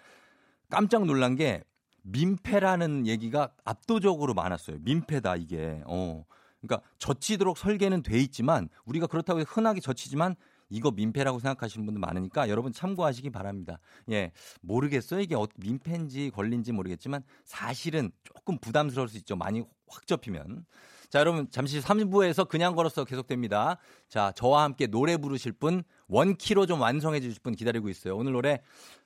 깜짝 0.70 1.04
놀란 1.04 1.34
게 1.34 1.62
민폐라는 2.02 3.06
얘기가 3.06 3.52
압도적으로 3.64 4.34
많았어요. 4.34 4.78
민폐다, 4.80 5.36
이게. 5.36 5.82
어. 5.86 6.24
그러니까 6.60 6.86
젖히도록 6.98 7.56
설계는 7.56 8.02
돼 8.02 8.18
있지만 8.18 8.68
우리가 8.84 9.06
그렇다고 9.06 9.40
흔하게 9.40 9.80
젖히지만 9.80 10.36
이거 10.68 10.90
민폐라고 10.90 11.40
생각하시는 11.40 11.84
분들 11.84 12.00
많으니까 12.00 12.48
여러분 12.48 12.72
참고하시기 12.72 13.30
바랍니다. 13.30 13.78
예. 14.10 14.30
모르겠어요. 14.60 15.20
이게 15.20 15.34
어, 15.34 15.46
민폐인지 15.56 16.30
걸린지 16.30 16.72
모르겠지만 16.72 17.22
사실은 17.44 18.12
조금 18.22 18.56
부담스러울 18.58 19.08
수 19.08 19.16
있죠. 19.18 19.36
많이 19.36 19.64
확 19.88 20.06
접히면. 20.06 20.64
자, 21.10 21.18
여러분 21.18 21.48
잠시 21.50 21.80
3부에서 21.80 22.48
그냥 22.48 22.74
걸어서 22.74 23.04
계속됩니다. 23.04 23.78
자, 24.08 24.32
저와 24.36 24.62
함께 24.62 24.86
노래 24.86 25.16
부르실 25.16 25.52
분 25.52 25.82
원키로 26.08 26.66
좀 26.66 26.80
완성해 26.80 27.20
주실 27.20 27.40
분 27.42 27.54
기다리고 27.54 27.88
있어요. 27.88 28.16
오늘 28.16 28.32
노래 28.32 28.60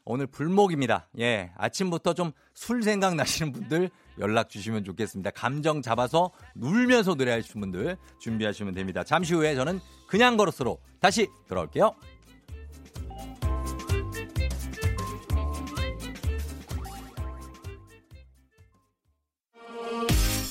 오늘 0.04 0.26
불목입니다. 0.26 1.08
예. 1.18 1.50
아침부터 1.56 2.12
좀 2.14 2.32
술 2.54 2.82
생각 2.82 3.16
나시는 3.16 3.52
분들 3.52 3.90
연락 4.20 4.48
주시면 4.48 4.84
좋겠습니다. 4.84 5.30
감정 5.32 5.82
잡아서 5.82 6.30
울면서 6.54 7.14
노래하시는 7.14 7.60
분들 7.60 7.96
준비하시면 8.20 8.74
됩니다. 8.74 9.02
잠시 9.02 9.34
후에 9.34 9.54
저는 9.56 9.80
그냥 10.06 10.36
걸어서로 10.36 10.78
다시 11.00 11.28
돌아올게요. 11.48 11.94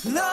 사 0.04 0.33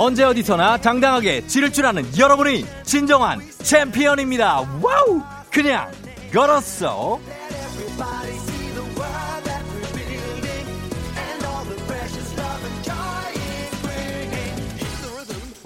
언제 0.00 0.22
어디서나 0.22 0.76
당당하게 0.76 1.44
지를 1.48 1.72
줄 1.72 1.84
아는 1.84 2.04
여러분이 2.16 2.64
진정한 2.84 3.40
챔피언입니다. 3.64 4.60
와우! 4.80 5.20
그냥 5.50 5.90
걸었어. 6.32 7.18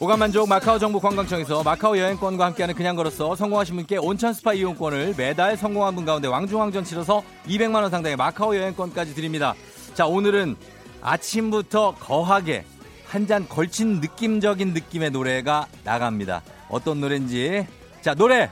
오감만족 0.00 0.48
마카오 0.48 0.78
정부 0.78 0.98
관광청에서 0.98 1.62
마카오 1.62 1.96
여행권과 1.96 2.46
함께하는 2.46 2.74
그냥 2.74 2.96
걸었어 2.96 3.36
성공하신 3.36 3.76
분께 3.76 3.98
온천 3.98 4.32
스파 4.32 4.54
이용권을 4.54 5.14
매달 5.16 5.56
성공한 5.58 5.94
분 5.94 6.06
가운데 6.06 6.26
왕중왕전 6.26 6.84
치러서 6.84 7.22
200만 7.46 7.82
원 7.82 7.90
상당의 7.90 8.16
마카오 8.16 8.56
여행권까지 8.56 9.14
드립니다. 9.14 9.54
자 9.94 10.06
오늘은 10.06 10.56
아침부터 11.02 11.96
거하게 12.00 12.64
한 13.12 13.26
잔 13.26 13.46
걸친 13.46 14.00
느낌적인 14.00 14.72
느낌의 14.72 15.10
노래가 15.10 15.66
나갑니다. 15.84 16.42
어떤 16.70 16.98
노래인지. 17.02 17.66
자, 18.00 18.14
노래 18.14 18.48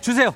주세요. 0.00 0.34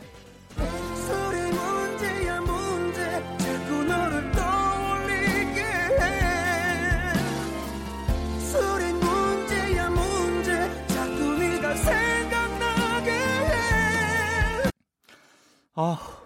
아. 15.74 16.20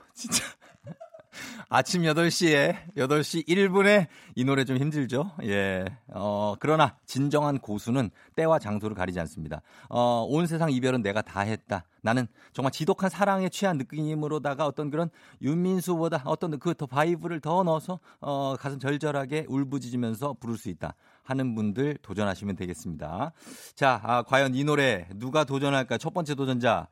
아침 1.76 2.02
8시에 2.02 2.76
8시 2.96 3.48
1분에 3.48 4.06
이 4.36 4.44
노래 4.44 4.64
좀 4.64 4.76
힘들죠. 4.76 5.32
예. 5.42 5.84
어, 6.06 6.54
그러나 6.60 6.94
진정한 7.04 7.58
고수는 7.58 8.10
때와 8.36 8.60
장소를 8.60 8.94
가리지 8.94 9.18
않습니다. 9.18 9.60
어, 9.88 10.24
온 10.28 10.46
세상 10.46 10.70
이별은 10.70 11.02
내가 11.02 11.20
다 11.20 11.40
했다. 11.40 11.82
나는 12.00 12.28
정말 12.52 12.70
지독한 12.70 13.10
사랑에 13.10 13.48
취한 13.48 13.76
느낌으로다가 13.78 14.66
어떤 14.66 14.88
그런 14.88 15.10
윤민수보다 15.42 16.22
어떤 16.26 16.60
그 16.60 16.74
더 16.74 16.86
바이브를 16.86 17.40
더 17.40 17.64
넣어서 17.64 17.98
어, 18.20 18.54
가슴 18.56 18.78
절절하게 18.78 19.46
울부짖으면서 19.48 20.36
부를 20.38 20.56
수 20.56 20.68
있다. 20.68 20.94
하는 21.24 21.56
분들 21.56 21.98
도전하시면 22.02 22.54
되겠습니다. 22.54 23.32
자, 23.74 24.00
아, 24.04 24.22
과연 24.22 24.54
이 24.54 24.62
노래 24.62 25.08
누가 25.16 25.42
도전할까? 25.42 25.98
첫 25.98 26.14
번째 26.14 26.36
도전자. 26.36 26.86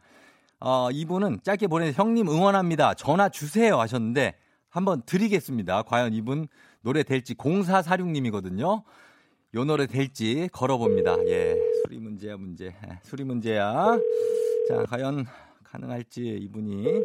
어, 0.58 0.90
이분은 0.90 1.38
짧게 1.44 1.68
보내 1.68 1.92
형님 1.92 2.28
응원합니다. 2.28 2.94
전화 2.94 3.28
주세요 3.28 3.78
하셨는데 3.78 4.41
한번 4.72 5.02
드리겠습니다. 5.02 5.82
과연 5.82 6.14
이분 6.14 6.48
노래 6.80 7.02
될지 7.02 7.34
0446님이거든요. 7.34 8.82
요 9.54 9.64
노래 9.64 9.86
될지 9.86 10.48
걸어봅니다. 10.50 11.18
예, 11.26 11.56
수리 11.82 11.98
문제야 11.98 12.38
문제. 12.38 12.68
예, 12.68 12.98
수리 13.02 13.22
문제야. 13.22 13.98
자, 14.68 14.84
과연 14.88 15.26
가능할지 15.62 16.22
이분이 16.22 17.02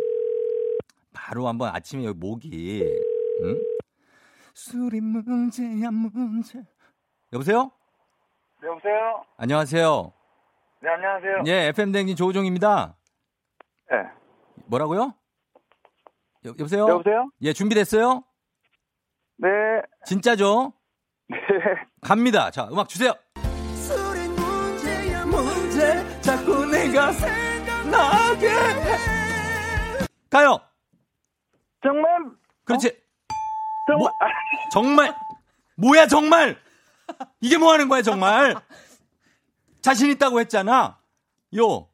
바로 1.11 1.49
한번 1.49 1.75
아침에 1.75 2.05
여기 2.05 2.17
목이 2.17 2.83
응? 3.43 3.61
수리 4.53 5.01
문제야 5.01 5.91
문제. 5.91 6.63
여보세요? 7.33 7.69
네, 8.61 8.67
여보세요? 8.69 9.23
안녕하세요. 9.35 10.13
네, 10.83 10.89
안녕하세요. 10.89 11.43
예, 11.47 11.67
FM 11.67 11.91
댕진 11.91 12.15
조우종입니다. 12.15 12.95
네. 13.91 13.97
뭐라고요? 14.67 15.13
여, 16.47 16.51
여보세요? 16.57 16.87
여보세요? 16.87 17.29
예, 17.41 17.53
준비됐어요? 17.53 18.23
네. 19.37 19.49
진짜죠? 20.05 20.73
네. 21.29 21.37
갑니다. 22.01 22.49
자, 22.51 22.67
음악 22.71 22.87
주세요. 22.87 23.13
술이 23.75 24.27
문제야 24.29 25.25
문제 25.25 26.21
자꾸 26.21 26.65
내가 26.65 27.11
생각나게 27.11 28.49
해. 28.49 30.07
가요. 30.29 30.59
정말 31.83 32.11
그렇지. 32.63 32.91
정말 33.87 33.99
뭐, 33.99 34.09
정말 34.71 35.15
뭐야 35.77 36.07
정말 36.07 36.57
이게 37.39 37.57
뭐 37.57 37.71
하는 37.71 37.87
거야 37.87 38.01
정말 38.01 38.55
자신 39.81 40.09
있다고 40.09 40.39
했잖아. 40.41 40.99
요. 41.55 41.87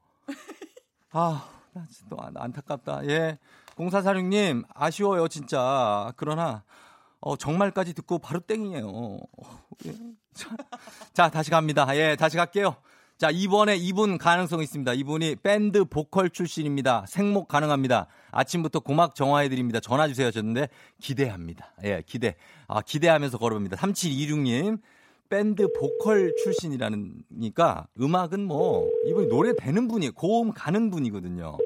아, 1.11 1.47
나 1.73 1.83
진짜 1.91 2.15
안타깝다. 2.35 3.05
예. 3.05 3.37
0446님, 3.77 4.63
아쉬워요, 4.73 5.27
진짜. 5.27 6.13
그러나, 6.17 6.63
어, 7.19 7.35
정말까지 7.35 7.93
듣고 7.93 8.19
바로 8.19 8.39
땡이에요. 8.39 8.87
어, 8.87 9.17
예. 9.85 9.93
자, 11.13 11.29
다시 11.29 11.49
갑니다. 11.49 11.87
예, 11.95 12.15
다시 12.15 12.37
갈게요. 12.37 12.75
자, 13.17 13.29
이번에 13.31 13.75
이분 13.77 14.17
가능성 14.17 14.61
있습니다. 14.61 14.93
이분이 14.93 15.37
밴드 15.37 15.85
보컬 15.85 16.29
출신입니다. 16.29 17.05
생목 17.07 17.47
가능합니다. 17.47 18.07
아침부터 18.31 18.81
고막 18.81 19.15
정화해드립니다. 19.15 19.79
전화 19.79 20.07
주세요 20.07 20.27
하셨는데, 20.27 20.67
기대합니다. 20.99 21.73
예, 21.83 22.03
기대. 22.05 22.35
아, 22.67 22.81
기대하면서 22.81 23.37
걸어봅니다. 23.37 23.77
3726님, 23.77 24.81
밴드 25.29 25.67
보컬 25.71 26.33
출신이라니까, 26.43 27.87
음악은 27.99 28.45
뭐, 28.45 28.89
이분이 29.05 29.27
노래 29.29 29.55
되는 29.55 29.87
분이, 29.87 30.09
고음 30.09 30.51
가는 30.51 30.89
분이거든요. 30.91 31.57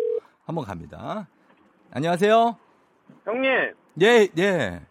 한번 0.43 0.65
갑니다. 0.65 1.27
안녕하세요. 1.91 2.57
형님. 3.25 3.73
예, 4.01 4.27
예. 4.37 4.81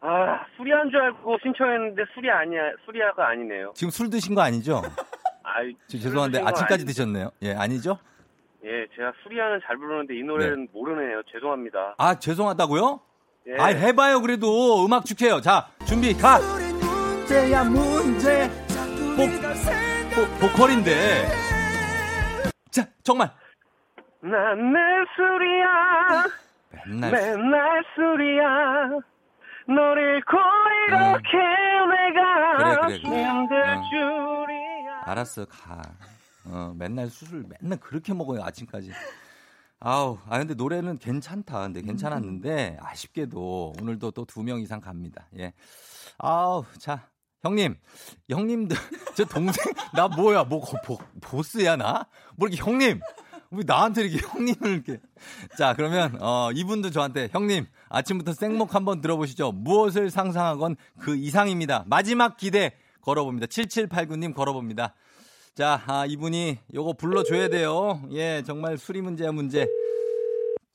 아, 0.00 0.44
수리한 0.56 0.90
줄 0.90 1.00
알고 1.00 1.38
신청했는데 1.42 2.02
수리 2.14 2.30
아니야, 2.30 2.60
수리아가 2.84 3.28
아니네요. 3.28 3.72
지금 3.74 3.90
술 3.90 4.10
드신 4.10 4.34
거 4.34 4.42
아니죠? 4.42 4.82
아, 5.42 5.54
죄송한데 5.88 6.40
아침까지 6.40 6.82
아니... 6.82 6.84
드셨네요. 6.84 7.30
예, 7.42 7.54
아니죠? 7.54 7.98
예, 8.64 8.86
제가 8.96 9.12
수리아는 9.22 9.60
잘 9.66 9.76
부르는데 9.76 10.16
이 10.16 10.22
노래는 10.22 10.66
네. 10.66 10.70
모르네요. 10.72 11.22
죄송합니다. 11.32 11.94
아, 11.98 12.18
죄송하다고요? 12.18 13.00
예. 13.48 13.56
아, 13.58 13.66
해봐요. 13.66 14.20
그래도 14.20 14.84
음악 14.84 15.04
축해요. 15.04 15.40
자, 15.40 15.68
준비 15.86 16.12
가. 16.14 16.38
문제야 16.38 17.64
문제. 17.64 18.48
보, 19.16 19.26
보, 20.14 20.48
보컬인데. 20.48 21.26
자, 22.70 22.86
정말. 23.02 23.30
난내 24.20 24.78
술이야. 25.16 26.26
맨날, 26.86 27.10
맨날 27.12 27.84
술이야. 27.94 28.88
널 29.68 29.98
잃고 29.98 30.36
이렇게 30.88 31.36
음. 31.36 31.90
내가 31.90 32.56
그래, 32.56 32.98
그래, 32.98 33.00
그래. 33.02 33.24
힘들 33.24 33.62
어. 33.62 33.82
줄이야. 33.90 35.02
알았어, 35.04 35.44
가. 35.46 35.82
어, 36.46 36.72
맨날 36.76 37.08
술을 37.08 37.44
맨날 37.60 37.78
그렇게 37.78 38.14
먹어요, 38.14 38.42
아침까지. 38.42 38.90
아우, 39.80 40.18
아, 40.28 40.38
근데 40.38 40.54
노래는 40.54 40.98
괜찮다. 40.98 41.60
근데 41.62 41.82
괜찮았는데, 41.82 42.78
아쉽게도 42.80 43.74
오늘도 43.80 44.10
또 44.12 44.24
두 44.24 44.42
명 44.42 44.58
이상 44.60 44.80
갑니다. 44.80 45.26
예. 45.38 45.52
아우, 46.18 46.64
자. 46.78 47.08
형님, 47.40 47.76
형님들, 48.28 48.76
저 49.14 49.24
동생, 49.24 49.72
나 49.94 50.08
뭐야, 50.08 50.42
뭐, 50.42 50.60
보, 50.84 50.98
보스야, 51.20 51.76
나? 51.76 52.08
뭐 52.36 52.48
이렇게 52.48 52.60
형님, 52.60 53.00
왜 53.50 53.62
나한테 53.66 54.02
이렇게 54.02 54.26
형님을 54.26 54.70
이렇게. 54.74 55.00
자, 55.56 55.72
그러면, 55.74 56.18
어, 56.20 56.50
이분도 56.52 56.90
저한테, 56.90 57.28
형님, 57.32 57.66
아침부터 57.88 58.32
생목 58.32 58.74
한번 58.74 59.00
들어보시죠. 59.00 59.52
무엇을 59.52 60.10
상상하건 60.10 60.76
그 61.00 61.16
이상입니다. 61.16 61.84
마지막 61.86 62.36
기대 62.36 62.72
걸어봅니다. 63.00 63.46
7789님 63.46 64.34
걸어봅니다. 64.34 64.94
자, 65.54 65.82
아, 65.86 66.04
이분이 66.06 66.58
요거 66.74 66.92
불러줘야 66.94 67.48
돼요. 67.48 68.02
예, 68.12 68.42
정말 68.46 68.76
수리 68.76 69.00
문제야, 69.00 69.32
문제. 69.32 69.66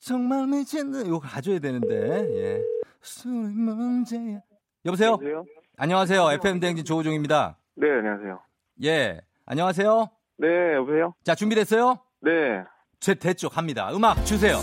정말 0.00 0.46
미친다. 0.48 1.06
요거 1.06 1.20
가져야 1.20 1.60
되는데, 1.60 1.94
예. 2.36 2.62
수리 3.00 3.30
문제야. 3.54 4.40
여보세요? 4.84 5.12
여보세요? 5.12 5.44
안녕하세요. 5.76 6.32
FM대행진 6.32 6.84
조우종입니다. 6.84 7.56
네, 7.76 7.88
안녕하세요. 7.90 8.40
예. 8.84 9.20
안녕하세요? 9.46 10.10
네, 10.38 10.74
여보세요? 10.74 11.14
자, 11.22 11.34
준비됐어요? 11.34 12.03
네. 12.24 12.62
제 13.00 13.14
됐죠. 13.14 13.48
갑니다. 13.48 13.90
음악 13.94 14.24
주세요. 14.24 14.56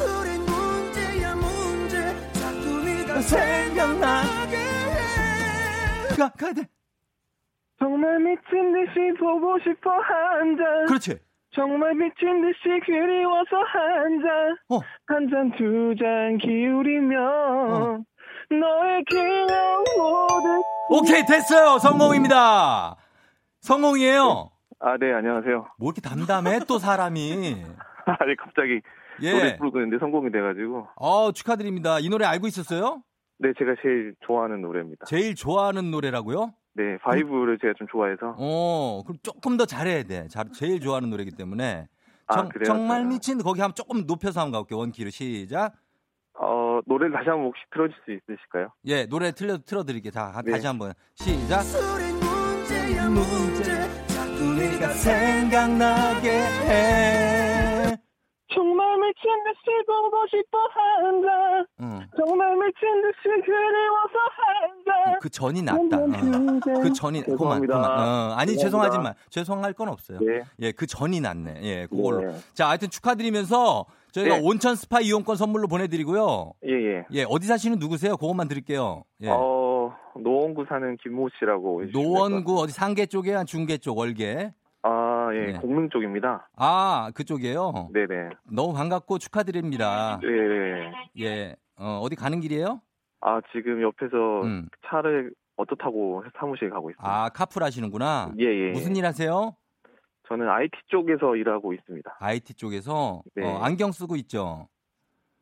생각나게 3.22 4.58
가, 6.18 6.30
가야 6.30 6.54
돼. 6.54 6.64
정말 7.80 8.20
미친 8.20 8.74
듯이 8.74 9.18
보고 9.20 9.58
싶어 9.60 9.90
한 9.92 10.58
잔. 10.58 10.86
그렇지. 10.88 11.18
정말 11.54 11.94
미친 11.96 12.42
듯이 12.42 12.80
그리워서 12.86 13.58
한 13.68 14.22
잔. 14.22 14.58
어. 14.70 14.80
한 15.08 15.30
잔, 15.30 15.52
두 15.58 15.96
잔 15.98 16.38
기울이면 16.38 17.18
어. 17.22 18.00
너의 18.52 19.04
모든. 19.98 20.62
오케이, 20.90 21.26
됐어요. 21.26 21.80
성공입니다. 21.80 22.96
성공이에요. 23.62 24.51
아, 24.84 24.98
네, 24.98 25.14
안녕하세요. 25.14 25.68
뭐 25.78 25.92
이렇게 25.92 26.02
담담해, 26.02 26.62
또 26.68 26.80
사람이. 26.80 27.22
아니, 28.06 28.36
갑자기. 28.36 28.82
예. 29.22 29.32
노래 29.32 29.58
부르고 29.58 29.80
있는데 29.80 30.00
성공이 30.00 30.32
돼가지고. 30.32 30.88
어, 30.96 31.32
축하드립니다. 31.32 32.00
이 32.00 32.10
노래 32.10 32.26
알고 32.26 32.48
있었어요? 32.48 33.04
네, 33.38 33.54
제가 33.60 33.76
제일 33.84 34.16
좋아하는 34.26 34.62
노래입니다. 34.62 35.06
제일 35.06 35.36
좋아하는 35.36 35.92
노래라고요? 35.92 36.54
네, 36.74 36.98
바이브를 37.00 37.60
제가 37.60 37.74
좀 37.78 37.88
좋아해서. 37.92 38.36
어, 38.38 39.04
그럼 39.06 39.18
조금 39.22 39.58
더 39.58 39.66
잘해야 39.66 40.04
돼. 40.04 40.28
잘, 40.30 40.46
제일 40.52 40.80
좋아하는 40.80 41.10
노래이기 41.12 41.36
때문에. 41.36 41.88
아, 42.28 42.34
정, 42.34 42.50
그래요? 42.50 42.66
정말 42.66 43.06
미친 43.06 43.38
거기 43.38 43.62
한번 43.62 43.76
조금 43.76 44.06
높여서 44.08 44.40
한번 44.42 44.54
가볼게요. 44.54 44.80
원키로 44.80 45.10
시작. 45.12 45.74
어, 46.40 46.80
노래를 46.88 47.14
다시 47.14 47.30
한번 47.30 47.48
혹시 47.48 47.62
틀어줄 47.72 47.96
수 48.06 48.12
있으실까요? 48.12 48.70
예, 48.86 49.06
노래 49.06 49.32
틀려 49.32 49.60
틀어드릴게요. 49.60 50.12
자, 50.12 50.42
네. 50.44 50.52
다시 50.52 50.66
한번 50.66 50.94
시작. 51.16 51.62
우리가 54.62 54.90
생각나게 54.90 56.30
해. 56.30 57.98
정말 58.54 58.98
미친 58.98 59.32
듯이 59.46 59.66
보고 59.88 60.28
싶어 60.28 60.58
한다. 60.70 61.66
응. 61.82 62.08
정말 62.18 62.56
미친 62.58 63.02
듯이 63.02 63.24
그리워서 63.46 64.20
한다. 64.38 65.20
그 65.22 65.30
전이 65.30 65.62
낫다. 65.64 65.98
어. 65.98 66.82
그 66.82 66.94
전이 66.94 67.24
그만 67.24 67.62
그만. 67.66 68.00
어. 68.00 68.36
아니 68.36 68.58
죄송하지만 68.58 69.14
죄송할 69.30 69.74
건 69.74 69.90
없어요. 69.90 70.20
네. 70.20 70.44
예, 70.60 70.72
그 70.72 70.86
전이 70.86 71.22
낫네. 71.22 71.62
예, 71.64 71.88
그걸로. 71.88 72.32
네. 72.32 72.38
자, 72.54 72.70
하여튼 72.70 72.90
축하드리면서 72.90 73.86
저희가 74.12 74.38
네. 74.38 74.42
온천 74.44 74.76
스파 74.76 75.00
이용권 75.00 75.38
선물로 75.38 75.68
보내드리고요. 75.70 76.52
예, 76.68 76.72
예. 76.72 77.06
예, 77.14 77.26
어디 77.28 77.48
사시는 77.48 77.80
누구세요? 77.80 78.18
그것만 78.18 78.50
드릴게요. 78.50 79.06
예. 79.22 79.30
어, 79.30 79.71
노원구 80.16 80.66
사는 80.68 80.98
김모 80.98 81.30
씨라고. 81.40 81.84
노원구 81.92 82.60
어디 82.60 82.74
상계 82.74 83.06
쪽에 83.06 83.34
한 83.34 83.46
중계 83.46 83.78
쪽 83.78 83.98
월계. 83.98 84.54
아, 84.84 85.30
예, 85.34 85.52
네. 85.52 85.60
공릉 85.60 85.90
쪽입니다. 85.90 86.50
아, 86.56 87.12
그쪽이에요? 87.14 87.90
네네. 87.94 88.30
너무 88.52 88.74
반갑고 88.74 89.20
축하드립니다. 89.20 90.20
네. 90.22 90.28
네. 90.28 90.92
예, 91.20 91.56
어, 91.78 92.00
어디 92.02 92.16
가는 92.16 92.40
길이에요? 92.40 92.82
아, 93.22 93.40
지금 93.52 93.82
옆에서 93.82 94.42
음. 94.44 94.68
차를 94.88 95.32
어떠 95.56 95.76
타고 95.76 96.24
사무실 96.40 96.70
가고 96.72 96.90
있어요. 96.90 97.02
아, 97.06 97.30
카풀 97.30 97.64
하시는구나? 97.64 98.34
예, 98.40 98.46
예. 98.46 98.72
무슨 98.72 98.96
일 98.96 99.06
하세요? 99.06 99.56
저는 100.28 100.50
IT 100.50 100.72
쪽에서 100.88 101.36
일하고 101.36 101.74
있습니다. 101.74 102.18
IT 102.20 102.56
쪽에서? 102.56 103.22
네. 103.36 103.46
어, 103.46 103.60
안경 103.60 103.92
쓰고 103.92 104.16
있죠? 104.18 104.68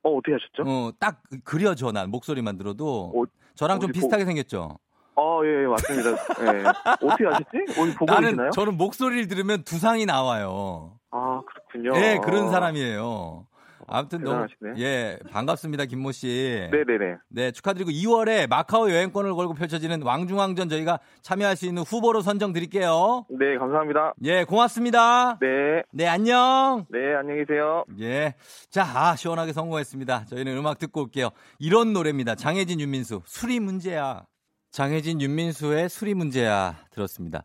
어, 0.03 0.09
어떻게 0.11 0.33
하셨죠? 0.33 0.63
어, 0.69 0.91
딱 0.99 1.21
그려져, 1.45 1.91
난 1.91 2.09
목소리만 2.09 2.57
들어도. 2.57 3.13
어, 3.15 3.23
저랑 3.60 3.82
좀 3.82 3.91
비슷하게 3.91 4.24
보... 4.24 4.28
생겼죠? 4.28 4.80
어, 5.16 5.41
예, 5.43 5.64
예 5.64 5.68
맞습니다. 5.68 6.12
예. 6.12 6.64
어떻게 7.05 7.28
아셨지? 7.28 7.80
어디 7.82 7.93
보고 7.95 8.05
나는, 8.05 8.30
계시나요? 8.30 8.51
저는 8.51 8.78
목소리를 8.78 9.28
들으면 9.28 9.64
두상이 9.64 10.05
나와요. 10.05 10.93
아, 11.12 11.41
그렇군요. 11.45 11.91
예, 12.01 12.20
그런 12.24 12.49
사람이에요. 12.49 13.45
아무튼 13.91 14.19
대단하시네. 14.19 14.55
너무 14.61 14.81
예 14.81 15.19
반갑습니다 15.31 15.85
김모 15.85 16.11
씨. 16.11 16.67
네네네. 16.71 17.17
네 17.29 17.51
축하드리고 17.51 17.91
2월에 17.91 18.47
마카오 18.47 18.89
여행권을 18.89 19.33
걸고 19.35 19.53
펼쳐지는 19.53 20.01
왕중왕전 20.03 20.69
저희가 20.69 20.99
참여할 21.21 21.55
수 21.55 21.65
있는 21.65 21.83
후보로 21.83 22.21
선정 22.21 22.53
드릴게요. 22.53 23.25
네 23.29 23.57
감사합니다. 23.57 24.13
예 24.23 24.43
고맙습니다. 24.43 25.37
네. 25.39 25.83
네 25.91 26.07
안녕. 26.07 26.85
네 26.89 27.15
안녕히 27.15 27.45
계세요. 27.45 27.83
예. 27.99 28.35
자 28.69 28.83
아, 28.83 29.15
시원하게 29.15 29.53
성공했습니다. 29.53 30.25
저희는 30.25 30.57
음악 30.57 30.77
듣고 30.79 31.01
올게요. 31.03 31.29
이런 31.59 31.93
노래입니다. 31.93 32.35
장혜진 32.35 32.79
윤민수 32.79 33.21
술이 33.25 33.59
문제야. 33.59 34.25
장혜진 34.71 35.19
윤민수의 35.21 35.89
술이 35.89 36.13
문제야 36.13 36.75
들었습니다. 36.91 37.43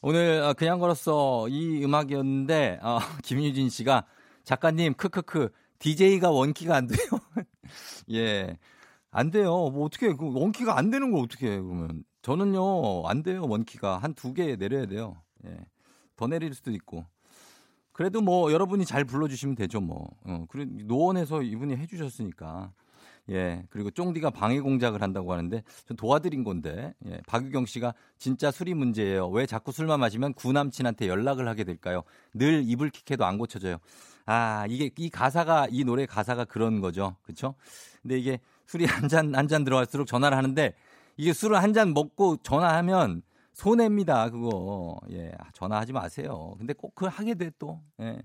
오늘 0.00 0.40
어, 0.42 0.54
그냥 0.54 0.78
걸었어 0.78 1.48
이 1.48 1.84
음악이었는데 1.84 2.78
어, 2.82 2.98
김유진 3.24 3.68
씨가 3.68 4.04
작가님 4.44 4.94
크크크 4.94 5.48
DJ가 5.78 6.30
원키가 6.30 6.74
안 6.76 6.86
돼요. 6.86 6.98
예. 8.12 8.56
안 9.10 9.30
돼요. 9.30 9.50
뭐 9.70 9.84
어떻게 9.86 10.12
그 10.14 10.32
원키가 10.32 10.76
안 10.78 10.90
되는 10.90 11.10
거 11.12 11.20
어떻게 11.20 11.52
해 11.52 11.60
그러면 11.60 12.04
저는요 12.22 13.06
안 13.06 13.22
돼요 13.22 13.46
원키가 13.46 13.98
한 13.98 14.14
두 14.14 14.34
개 14.34 14.56
내려야 14.56 14.86
돼요. 14.86 15.22
예. 15.46 15.56
더 16.16 16.26
내릴 16.26 16.54
수도 16.54 16.70
있고. 16.72 17.04
그래도 17.92 18.20
뭐 18.20 18.52
여러분이 18.52 18.84
잘 18.84 19.04
불러주시면 19.04 19.54
되죠 19.56 19.80
뭐. 19.80 20.08
어, 20.24 20.44
그리고 20.48 20.72
노원에서 20.84 21.42
이분이 21.42 21.76
해주셨으니까. 21.76 22.72
예. 23.30 23.64
그리고 23.70 23.90
쫑디가 23.90 24.30
방해 24.30 24.60
공작을 24.60 25.02
한다고 25.02 25.32
하는데 25.32 25.62
전 25.86 25.96
도와드린 25.96 26.44
건데. 26.44 26.94
예. 27.06 27.20
박유경 27.26 27.64
씨가 27.66 27.94
진짜 28.18 28.50
술이 28.50 28.74
문제예요. 28.74 29.28
왜 29.28 29.46
자꾸 29.46 29.72
술만 29.72 29.98
마시면 30.00 30.34
구남친한테 30.34 31.08
연락을 31.08 31.48
하게 31.48 31.64
될까요? 31.64 32.02
늘 32.34 32.62
이불 32.66 32.90
킥해도 32.90 33.24
안 33.24 33.38
고쳐져요. 33.38 33.78
아, 34.26 34.66
이게 34.68 34.90
이 34.98 35.08
가사가 35.10 35.68
이 35.70 35.84
노래 35.84 36.04
가사가 36.06 36.44
그런 36.44 36.80
거죠. 36.80 37.16
그렇죠? 37.22 37.54
근데 38.02 38.18
이게 38.18 38.38
술이 38.66 38.84
한 39.06 39.08
잔 39.08 39.34
한 39.34 39.48
잔 39.48 39.64
들어갈수록 39.64 40.06
전화를 40.06 40.36
하는데 40.36 40.74
이게 41.16 41.32
술을 41.32 41.62
한 41.62 41.72
잔 41.72 41.94
먹고 41.94 42.38
전화하면 42.42 43.22
손해입니다. 43.54 44.30
그거. 44.30 44.98
예. 45.12 45.32
전화하지 45.54 45.92
마세요. 45.92 46.54
근데 46.58 46.72
꼭 46.74 46.94
그걸 46.94 47.10
하게 47.10 47.34
돼 47.34 47.50
또. 47.58 47.80
예. 48.00 48.20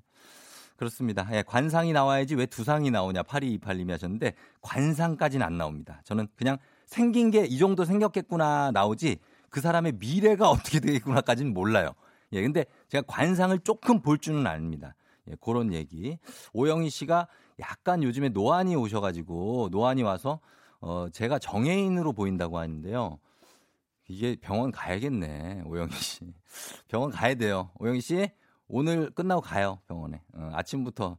그렇습니다. 0.76 1.28
예, 1.32 1.44
관상이 1.46 1.94
나와야지 1.94 2.36
왜 2.36 2.48
두상이 2.48 2.90
나오냐. 2.90 3.22
8228님이 3.24 3.92
하셨는데 3.92 4.34
관상까지는 4.62 5.46
안 5.46 5.58
나옵니다. 5.58 6.02
저는 6.06 6.28
그냥 6.36 6.58
생긴 6.88 7.30
게 7.32 7.46
이 7.46 7.60
정도 7.60 7.86
생겼겠구나 7.86 8.72
나오지 8.72 9.20
그 9.50 9.62
사람의 9.62 9.94
미래가 10.00 10.50
어떻게 10.50 10.80
되겠구나까지는 10.80 11.54
몰라요. 11.54 11.92
예, 12.34 12.42
근데 12.42 12.66
제가 12.90 13.04
관상을 13.08 13.58
조금 13.60 14.02
볼 14.02 14.18
줄은 14.18 14.48
압니다. 14.48 14.96
예, 15.30 15.36
그런 15.42 15.74
얘기. 15.74 16.18
오영희 16.54 16.90
씨가 16.90 17.28
약간 17.60 18.04
요즘에 18.04 18.30
노안이 18.30 18.76
오셔가지고 18.76 19.70
노안이 19.72 20.04
와서 20.04 20.40
어, 20.80 21.08
제가 21.12 21.40
정해인으로 21.40 22.14
보인다고 22.14 22.58
하는데요. 22.58 23.20
이게 24.08 24.36
병원 24.42 24.72
가야겠네, 24.72 25.62
오영희 25.66 25.94
씨. 25.94 26.34
병원 26.88 27.12
가야 27.12 27.36
돼요. 27.36 27.72
오영희 27.80 28.02
씨, 28.02 28.30
오늘 28.68 29.10
끝나고 29.12 29.42
가요, 29.42 29.80
병원에. 29.88 30.22
어, 30.34 30.50
아침부터. 30.54 31.18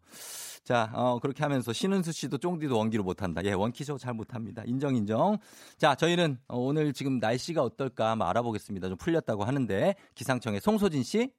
자, 0.65 0.91
어, 0.95 1.19
그렇게 1.19 1.43
하면서 1.43 1.73
신은수 1.73 2.13
씨도 2.13 2.39
쫑디도 2.39 2.77
원키로 2.77 3.03
못한다. 3.03 3.43
예, 3.45 3.53
원키쇼 3.53 3.99
잘 3.99 4.15
못합니다. 4.15 4.63
인정, 4.67 4.95
인정. 4.95 5.39
자, 5.79 5.95
저희는 5.95 6.39
어, 6.49 6.59
오늘 6.59 6.93
지금 6.93 7.19
날씨가 7.19 7.63
어떨까 7.63 8.11
한번 8.11 8.29
알아보겠습니다. 8.29 8.89
좀 8.89 8.97
풀렸다고 8.99 9.45
하는데, 9.45 9.95
기상청의 10.15 10.61
송소진 10.61 11.03
씨. 11.03 11.33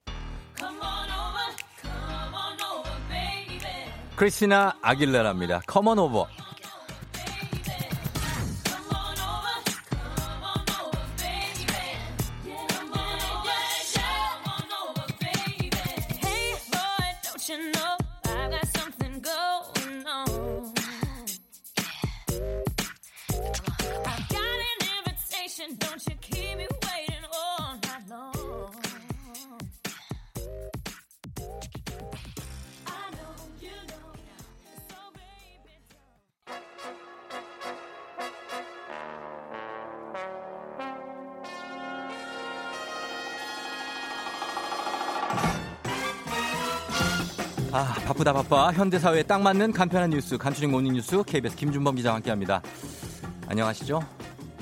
크리스티나 4.24 4.78
아길레라입니다. 4.82 5.64
Come 5.68 5.89
On 5.89 6.00
Over. 6.00 6.26
아, 6.26 6.54
바쁘다 48.24 48.34
바빠. 48.34 48.72
현대 48.72 48.98
사회에 49.00 49.24
딱 49.24 49.42
맞는 49.42 49.74
간편한 49.74 50.10
뉴스, 50.10 50.38
간추린 50.38 50.72
morning 50.72 50.94
뉴스 50.94 51.22
KBS 51.24 51.56
김준범 51.58 51.96
기자와 51.96 52.16
함께합니다. 52.16 52.62
안녕하시죠? 53.48 54.02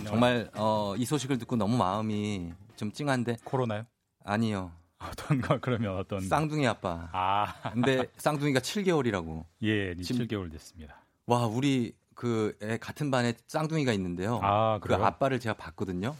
정말 0.06 0.50
어, 0.56 0.96
이 0.98 1.06
소식을 1.06 1.38
듣고 1.38 1.56
너무 1.56 1.78
마음이 1.78 2.54
좀 2.76 2.92
찡한데. 2.92 3.38
코로나요? 3.44 3.84
아니요. 4.24 4.72
어떤 5.00 5.42
거 5.42 5.60
그러면 5.62 5.98
어떤 5.98 6.22
쌍둥이 6.22 6.66
아빠. 6.68 7.10
아. 7.12 7.54
근데 7.72 8.06
쌍둥이가 8.18 8.60
7개월이라고. 8.62 9.46
예, 9.64 9.96
지금 9.96 10.26
7개월 10.26 10.52
됐습니다. 10.52 10.96
와, 11.28 11.46
우리 11.46 11.94
그 12.16 12.56
애 12.64 12.78
같은 12.78 13.12
반에 13.12 13.34
쌍둥이가 13.48 13.94
있는데요. 13.94 14.40
아, 14.44 14.80
그 14.82 14.94
아빠를 14.96 15.40
제가 15.40 15.56
봤거든요. 15.56 16.16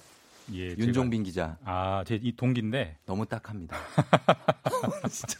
예, 0.54 0.76
윤종빈 0.78 1.24
제가, 1.24 1.56
기자. 1.56 1.58
아, 1.66 2.04
제 2.06 2.20
이 2.22 2.36
동기인데 2.36 2.98
너무 3.06 3.26
딱합니다. 3.26 3.78
진짜. 5.10 5.40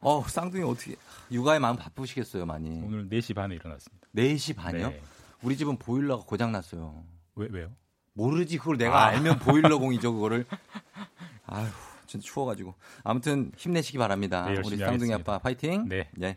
어, 0.00 0.22
쌍둥이 0.26 0.62
어떻게 0.64 0.96
육아에 1.30 1.58
마음 1.58 1.76
바쁘시겠어요, 1.76 2.46
많이. 2.46 2.68
오늘 2.82 3.08
4시 3.08 3.34
반에 3.34 3.54
일어났습니다. 3.54 4.06
4시 4.14 4.56
반이요? 4.56 4.88
네. 4.90 5.02
우리 5.42 5.56
집은 5.56 5.78
보일러가 5.78 6.24
고장 6.24 6.52
났어요. 6.52 7.04
왜 7.34 7.48
왜요? 7.50 7.70
모르지 8.14 8.58
그걸 8.58 8.78
내가 8.78 9.04
아. 9.04 9.06
알면 9.08 9.38
보일러 9.40 9.78
공이죠, 9.78 10.14
그거를. 10.14 10.46
아휴, 11.46 11.68
진짜 12.06 12.24
추워 12.24 12.46
가지고. 12.46 12.74
아무튼 13.04 13.52
힘내시기 13.56 13.98
바랍니다. 13.98 14.46
네, 14.46 14.52
우리 14.58 14.76
쌍둥이 14.76 14.82
하겠습니다. 14.82 15.16
아빠 15.16 15.38
파이팅. 15.38 15.86
네. 15.88 16.08
네. 16.14 16.36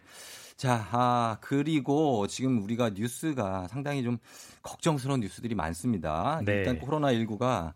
자, 0.57 0.88
아, 0.91 1.38
그리고 1.39 2.28
지금 2.28 2.62
우리가 2.62 2.89
뉴스가 2.89 3.70
상당히 3.70 4.03
좀 4.03 4.18
걱정스러운 4.62 5.22
뉴스들이 5.22 5.55
많습니다. 5.55 6.41
네. 6.43 6.55
일단 6.55 6.80
코로나19가 6.80 7.74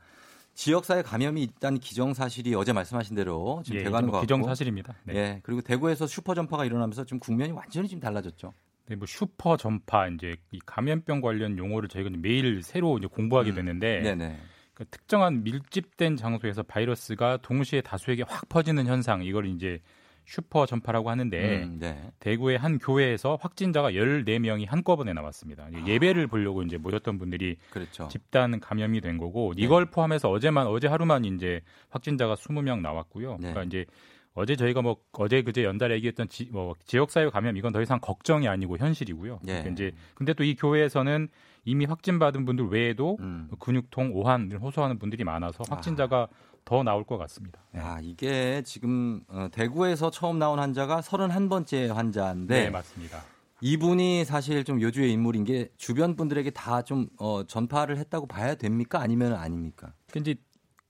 지역사회 0.54 1.02
감염이 1.02 1.42
있다는 1.44 1.80
기정사실이 1.80 2.54
어제 2.56 2.74
말씀하신 2.74 3.16
대로 3.16 3.62
지금 3.66 3.80
예, 3.80 3.84
돼가는 3.84 4.08
뭐것 4.08 4.22
같고. 4.22 4.22
기정사실입니다. 4.22 4.96
네. 5.04 5.16
예, 5.16 5.40
그리고 5.44 5.62
대구에서 5.62 6.06
슈퍼 6.06 6.36
전파가 6.36 6.66
일어나면서 6.66 7.06
지금 7.06 7.20
국면이 7.20 7.52
완전히 7.52 7.88
지금 7.88 8.00
달라졌죠. 8.02 8.54
네, 8.88 8.96
뭐 8.96 9.08
슈퍼 9.08 9.58
전파 9.58 10.08
이제 10.08 10.36
이 10.52 10.60
감염병 10.66 11.22
관련 11.22 11.58
용어를 11.58 11.90
저희가 11.90 12.10
매일 12.18 12.62
새로 12.62 12.98
이제 12.98 13.08
공부하게 13.08 13.52
음. 13.52 13.56
되는데 13.56 14.02
네네. 14.02 14.40
그 14.74 14.86
특정한 14.86 15.44
밀집된 15.44 16.18
장소에서 16.18 16.64
바이러스가 16.64 17.38
동시에 17.38 17.82
다수에게 17.82 18.24
확 18.28 18.50
퍼지는 18.50 18.86
현상 18.88 19.24
이걸 19.24 19.48
이제 19.48 19.80
슈퍼 20.26 20.66
전파라고 20.66 21.10
하는데 21.10 21.64
음, 21.64 21.78
네. 21.80 22.12
대구의 22.20 22.58
한 22.58 22.80
교회에서 22.80 23.38
확진자가 23.42 23.92
14명이 23.92 24.68
한꺼번에 24.68 25.14
나왔습니다. 25.14 25.68
예배를 25.86 26.28
보려고 26.28 26.64
이제 26.64 26.78
모였던 26.78 27.18
분들이 27.20 27.58
그렇죠. 27.70 28.08
집단 28.08 28.60
감염이 28.60 29.02
된 29.02 29.18
거고 29.18 29.54
이걸 29.58 29.86
포함해서 29.86 30.30
어제만 30.30 30.68
어제 30.68 30.88
하루만 30.88 31.26
이제 31.26 31.62
확진자가 31.90 32.36
20명 32.36 32.82
나왔고요. 32.82 33.32
네. 33.34 33.50
그러니까 33.52 33.64
이제 33.64 33.86
어제 34.36 34.56
저희가 34.56 34.82
뭐 34.82 34.98
어제 35.12 35.44
그제 35.44 35.64
연달에 35.64 35.94
얘기했던 35.96 36.28
지, 36.28 36.50
뭐 36.52 36.74
지역 36.86 37.12
사회 37.12 37.30
감염 37.30 37.56
이건 37.56 37.72
더 37.72 37.82
이상 37.82 38.00
걱정이 38.00 38.48
아니고 38.48 38.78
현실이고요. 38.78 39.40
예. 39.44 39.46
그러니까 39.46 39.70
이제 39.72 39.92
근데 40.16 40.34
또 40.34 40.44
이 40.44 40.56
교회에서는 40.56 41.28
이미 41.66 41.86
확진받은 41.86 42.46
분들 42.46 42.66
외에도 42.70 43.18
음. 43.20 43.50
근육통, 43.60 44.12
오한 44.14 44.52
호소하는 44.52 45.00
분들이 45.00 45.24
많아서 45.24 45.64
확진자가 45.70 46.28
더 46.66 46.84
나올 46.84 47.04
것 47.04 47.18
같습니다. 47.18 47.62
아, 47.74 48.00
이게 48.02 48.62
지금 48.64 49.22
어, 49.28 49.48
대구에서 49.52 50.10
처음 50.12 50.40
나온 50.40 50.60
환자가 50.60 51.02
31번째 51.02 51.94
환자인데 51.94 52.64
네, 52.64 52.70
맞습니다. 52.70 53.24
이분이 53.62 54.26
사실 54.26 54.64
좀 54.64 54.82
요주의 54.82 55.12
인물인 55.14 55.46
게 55.46 55.70
주변 55.78 56.16
분들에게 56.16 56.50
다좀 56.52 57.08
어, 57.18 57.44
전파를 57.46 57.98
했다고 57.98 58.28
봐야 58.28 58.56
됩니까? 58.56 59.00
아니면 59.00 59.34
아닙니까? 59.34 59.94
이제 60.16 60.36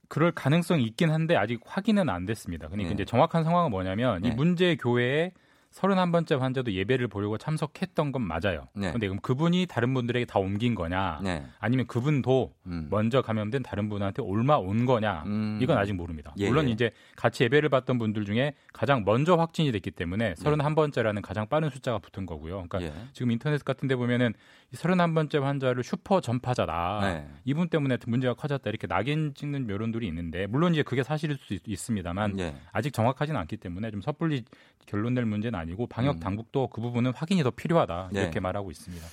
그럴 0.08 0.32
가능성이 0.32 0.84
있긴 0.84 1.10
한데 1.10 1.36
아직 1.36 1.60
확인은 1.64 2.08
안 2.08 2.26
됐습니다. 2.26 2.68
그러니까 2.68 2.88
네. 2.90 2.94
이제 2.94 3.04
정확한 3.04 3.44
상황은 3.44 3.70
뭐냐면 3.70 4.22
네. 4.22 4.28
이 4.28 4.32
문제 4.32 4.76
교회에 4.76 5.32
31번째 5.74 6.38
환자도 6.38 6.72
예배를 6.72 7.08
보려고 7.08 7.36
참석했던 7.36 8.12
건 8.12 8.22
맞아요. 8.22 8.68
네. 8.74 8.92
근데 8.92 9.08
그럼 9.08 9.20
그분이 9.20 9.66
다른 9.66 9.92
분들에게 9.92 10.24
다 10.24 10.38
옮긴 10.38 10.74
거냐? 10.74 11.20
네. 11.22 11.44
아니면 11.58 11.86
그분도 11.86 12.54
음. 12.66 12.86
먼저 12.90 13.22
감염된 13.22 13.64
다른 13.64 13.88
분한테 13.88 14.22
올마 14.22 14.56
온 14.56 14.86
거냐? 14.86 15.24
음. 15.26 15.58
이건 15.60 15.76
아직 15.76 15.92
모릅니다. 15.94 16.32
예, 16.38 16.48
물론 16.48 16.68
예. 16.68 16.72
이제 16.72 16.92
같이 17.16 17.42
예배를 17.44 17.68
받던 17.70 17.98
분들 17.98 18.24
중에 18.24 18.54
가장 18.72 19.02
먼저 19.04 19.34
확진이 19.34 19.72
됐기 19.72 19.90
때문에 19.90 20.34
31번째라는 20.34 21.22
가장 21.22 21.48
빠른 21.48 21.70
숫자가 21.70 21.98
붙은 21.98 22.24
거고요. 22.24 22.66
그러니까 22.68 22.82
예. 22.82 22.92
지금 23.12 23.32
인터넷 23.32 23.62
같은 23.64 23.88
데 23.88 23.96
보면은 23.96 24.32
이 24.63 24.63
31번째 24.74 25.40
환자를 25.40 25.82
슈퍼 25.82 26.20
전파자다. 26.20 27.00
네. 27.02 27.28
이분 27.44 27.68
때문에 27.68 27.98
문제가 28.06 28.34
커졌다. 28.34 28.68
이렇게 28.68 28.86
낙인 28.86 29.34
찍는 29.34 29.68
여론들이 29.68 30.06
있는데 30.08 30.46
물론 30.46 30.72
이제 30.72 30.82
그게 30.82 31.02
사실일 31.02 31.38
수 31.38 31.54
있, 31.54 31.78
습니다만 31.78 32.38
예. 32.38 32.54
아직 32.72 32.92
정확하지는 32.92 33.38
않기 33.40 33.56
때문에 33.56 33.90
좀 33.90 34.00
섣불리 34.00 34.44
결론낼 34.86 35.24
문제는 35.24 35.58
아니고 35.58 35.86
방역 35.86 36.16
음. 36.16 36.20
당국도 36.20 36.68
그 36.68 36.80
부분은 36.80 37.12
확인이 37.14 37.42
더 37.42 37.50
필요하다. 37.50 38.10
네. 38.12 38.22
이렇게 38.22 38.40
말하고 38.40 38.70
있습니다. 38.70 39.06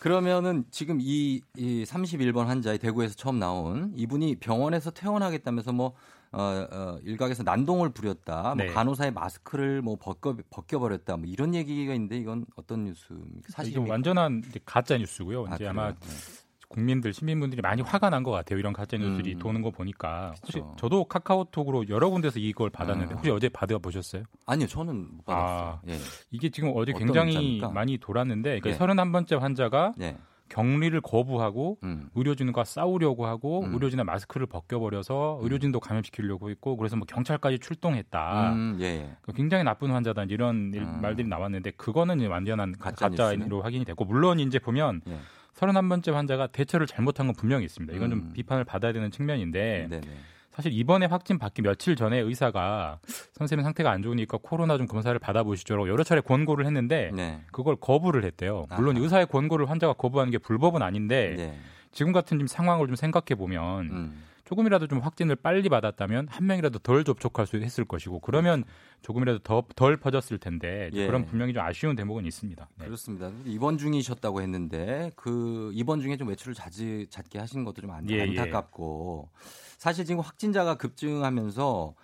그러면은 0.00 0.64
지금 0.70 0.98
이, 1.00 1.40
이 1.56 1.84
31번 1.84 2.44
환자의 2.44 2.78
대구에서 2.78 3.14
처음 3.14 3.38
나온 3.38 3.92
이분이 3.96 4.36
병원에서 4.36 4.90
퇴원하겠다면서 4.90 5.72
뭐 5.72 5.94
어, 6.34 6.66
어, 6.70 6.98
일각에서 7.04 7.42
난동을 7.42 7.90
부렸다. 7.90 8.54
네. 8.56 8.64
뭐 8.66 8.74
간호사의 8.74 9.12
마스크를 9.12 9.82
뭐 9.82 9.96
벗겨 10.00 10.36
벗겨 10.50 10.78
버렸다. 10.78 11.16
뭐 11.16 11.26
이런 11.26 11.54
얘기가 11.54 11.92
있는데 11.94 12.16
이건 12.18 12.46
어떤 12.56 12.84
뉴스입니까? 12.84 13.38
이게 13.38 13.52
사실입니까? 13.52 13.92
완전한 13.92 14.42
이제 14.48 14.60
가짜 14.64 14.96
뉴스고요. 14.98 15.42
아, 15.44 15.48
이제 15.54 15.56
그래요? 15.58 15.70
아마 15.70 15.90
네. 15.92 15.96
국민들 16.68 17.12
시민분들이 17.12 17.60
많이 17.62 17.82
화가 17.82 18.10
난 18.10 18.24
것 18.24 18.30
같아요. 18.32 18.58
이런 18.58 18.72
가짜 18.72 18.96
뉴스들이 18.96 19.34
음. 19.34 19.38
도는 19.38 19.62
거 19.62 19.70
보니까 19.70 20.30
혹시 20.42 20.54
그쵸. 20.58 20.74
저도 20.78 21.04
카카오톡으로 21.04 21.88
여러 21.88 22.08
군데서 22.10 22.40
이걸 22.40 22.70
받았는데 22.70 23.12
아. 23.14 23.16
혹시 23.16 23.30
어제 23.30 23.48
받아 23.48 23.78
보셨어요? 23.78 24.24
아니요, 24.46 24.66
저는 24.66 25.16
못 25.16 25.24
받았어요. 25.24 25.68
아. 25.68 25.80
예. 25.88 25.96
이게 26.32 26.48
지금 26.50 26.72
어제 26.74 26.92
굉장히 26.92 27.34
문자입니까? 27.34 27.68
많이 27.68 27.98
돌았는데 27.98 28.60
그 28.60 28.70
예. 28.70 28.76
31번째 28.76 29.38
환자가 29.38 29.92
예. 30.00 30.16
격리를 30.48 31.00
거부하고 31.00 31.78
음. 31.82 32.08
의료진과 32.14 32.64
싸우려고 32.64 33.26
하고 33.26 33.64
음. 33.64 33.72
의료진의 33.74 34.04
마스크를 34.04 34.46
벗겨버려서 34.46 35.40
의료진도 35.42 35.80
감염시키려고 35.80 36.50
했고 36.50 36.76
그래서 36.76 36.96
뭐 36.96 37.06
경찰까지 37.06 37.58
출동했다. 37.58 38.52
음, 38.52 38.76
예, 38.80 38.84
예. 38.84 39.16
그 39.22 39.32
굉장히 39.32 39.64
나쁜 39.64 39.90
환자다 39.90 40.24
이런 40.24 40.72
일- 40.74 40.82
음. 40.82 41.00
말들이 41.00 41.26
나왔는데 41.28 41.72
그거는 41.72 42.18
이제 42.18 42.26
완전한 42.26 42.74
가짜 42.78 43.08
가짜로. 43.08 43.62
확인이 43.62 43.84
됐고 43.84 44.04
물론 44.04 44.38
이제 44.40 44.58
보면 44.58 45.00
예. 45.08 45.18
31번째 45.54 46.12
환자가 46.12 46.48
대처를 46.48 46.86
잘못한 46.86 47.26
건 47.26 47.34
분명히 47.36 47.64
있습니다. 47.64 47.94
이건 47.94 48.12
음. 48.12 48.20
좀 48.20 48.32
비판을 48.32 48.64
받아야 48.64 48.92
되는 48.92 49.10
측면인데 49.10 49.86
네, 49.88 50.00
네. 50.00 50.08
사실 50.54 50.72
이번에 50.72 51.06
확진 51.06 51.38
받기 51.38 51.62
며칠 51.62 51.96
전에 51.96 52.18
의사가 52.20 53.00
선생님 53.32 53.64
상태가 53.64 53.90
안 53.90 54.02
좋으니까 54.02 54.38
코로나 54.40 54.76
좀 54.78 54.86
검사를 54.86 55.18
받아보시죠라고 55.18 55.88
여러 55.88 56.04
차례 56.04 56.20
권고를 56.20 56.64
했는데 56.66 57.10
네. 57.12 57.40
그걸 57.50 57.74
거부를 57.76 58.24
했대요. 58.24 58.66
물론 58.76 58.96
아하. 58.96 59.02
의사의 59.02 59.26
권고를 59.26 59.68
환자가 59.68 59.94
거부하는 59.94 60.30
게 60.30 60.38
불법은 60.38 60.80
아닌데 60.80 61.34
네. 61.36 61.58
지금 61.90 62.12
같은 62.12 62.38
지금 62.38 62.46
상황을 62.46 62.86
좀 62.86 62.94
생각해 62.94 63.34
보면 63.36 63.90
음. 63.90 64.22
조금이라도 64.44 64.86
좀 64.86 65.00
확진을 65.00 65.36
빨리 65.36 65.68
받았다면 65.68 66.28
한 66.28 66.46
명이라도 66.46 66.78
덜 66.80 67.04
접촉할 67.04 67.46
수 67.46 67.56
있을 67.56 67.84
것이고 67.84 68.20
그러면 68.20 68.64
조금이라도 69.02 69.38
더 69.40 69.64
덜 69.74 69.96
퍼졌을 69.96 70.38
텐데 70.38 70.90
예. 70.92 71.06
그런 71.06 71.24
분명히 71.24 71.52
좀 71.52 71.62
아쉬운 71.62 71.96
대목은 71.96 72.26
있습니다. 72.26 72.68
네. 72.78 72.84
그렇습니다. 72.84 73.30
입원 73.46 73.78
중이셨다고 73.78 74.42
했는데 74.42 75.10
그 75.16 75.70
입원 75.74 76.00
중에 76.00 76.16
좀 76.16 76.28
외출을 76.28 76.54
자주 76.54 77.06
잦게 77.08 77.38
하시는 77.38 77.64
것도 77.64 77.80
좀 77.80 77.90
안, 77.90 78.08
예, 78.10 78.16
예. 78.16 78.22
안타깝고 78.22 79.30
사실 79.78 80.04
지금 80.04 80.20
확진자가 80.20 80.76
급증하면서 80.76 81.94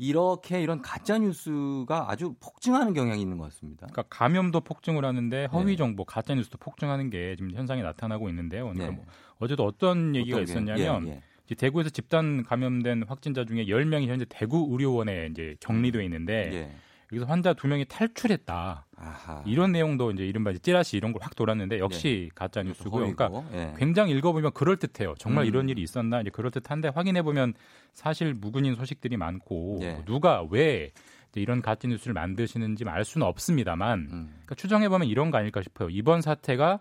이렇게 0.00 0.62
이런 0.62 0.80
가짜 0.80 1.18
뉴스가 1.18 2.08
아주 2.08 2.36
폭증하는 2.38 2.94
경향이 2.94 3.20
있는 3.20 3.36
것 3.36 3.44
같습니다. 3.44 3.88
그러니까 3.90 4.04
감염도 4.08 4.60
폭증을 4.60 5.04
하는데 5.04 5.46
허위 5.46 5.72
네. 5.72 5.76
정보, 5.76 6.04
가짜 6.04 6.34
뉴스도 6.36 6.58
폭증하는 6.58 7.10
게 7.10 7.34
지금 7.36 7.50
현상이 7.50 7.82
나타나고 7.82 8.28
있는데요. 8.28 8.72
네. 8.74 8.90
뭐 8.90 9.04
어제도 9.40 9.64
어떤 9.64 10.14
얘기가 10.14 10.36
어떤 10.36 10.44
있었냐면 10.44 11.08
예, 11.08 11.12
예. 11.12 11.22
대구에서 11.54 11.90
집단 11.90 12.42
감염된 12.44 13.04
확진자 13.08 13.44
중에 13.44 13.66
10명이 13.66 14.06
현재 14.08 14.24
대구 14.28 14.68
의료원에 14.70 15.28
이제 15.30 15.56
격리돼 15.60 16.04
있는데 16.04 16.50
예. 16.52 16.72
여기서 17.10 17.24
환자 17.24 17.54
두 17.54 17.66
명이 17.68 17.86
탈출했다. 17.86 18.86
아하. 18.96 19.42
이런 19.46 19.72
내용도 19.72 20.10
이제 20.10 20.26
이른바 20.26 20.50
이제 20.50 20.58
찌라시 20.58 20.96
이런 20.98 21.12
걸 21.12 21.22
확 21.22 21.34
돌았는데 21.36 21.78
역시 21.78 22.28
네. 22.28 22.34
가짜 22.34 22.62
뉴스고요. 22.62 23.14
그러니까 23.14 23.44
네. 23.50 23.74
굉장히 23.78 24.12
읽어보면 24.12 24.52
그럴 24.52 24.76
듯해요. 24.76 25.14
정말 25.18 25.44
음. 25.44 25.48
이런 25.48 25.68
일이 25.70 25.80
있었나 25.80 26.20
이제 26.20 26.28
그럴 26.30 26.50
듯한데 26.50 26.88
확인해 26.88 27.22
보면 27.22 27.54
사실 27.94 28.34
무근인 28.34 28.74
소식들이 28.74 29.16
많고 29.16 29.78
네. 29.80 30.02
누가 30.04 30.42
왜 30.50 30.90
이런 31.34 31.62
가짜 31.62 31.88
뉴스를 31.88 32.12
만드시는지 32.14 32.84
알 32.86 33.04
수는 33.04 33.26
없습니다만 33.26 33.98
음. 34.00 34.28
그러니까 34.32 34.54
추정해 34.56 34.88
보면 34.90 35.08
이런 35.08 35.30
거 35.30 35.38
아닐까 35.38 35.62
싶어요. 35.62 35.88
이번 35.90 36.20
사태가 36.20 36.78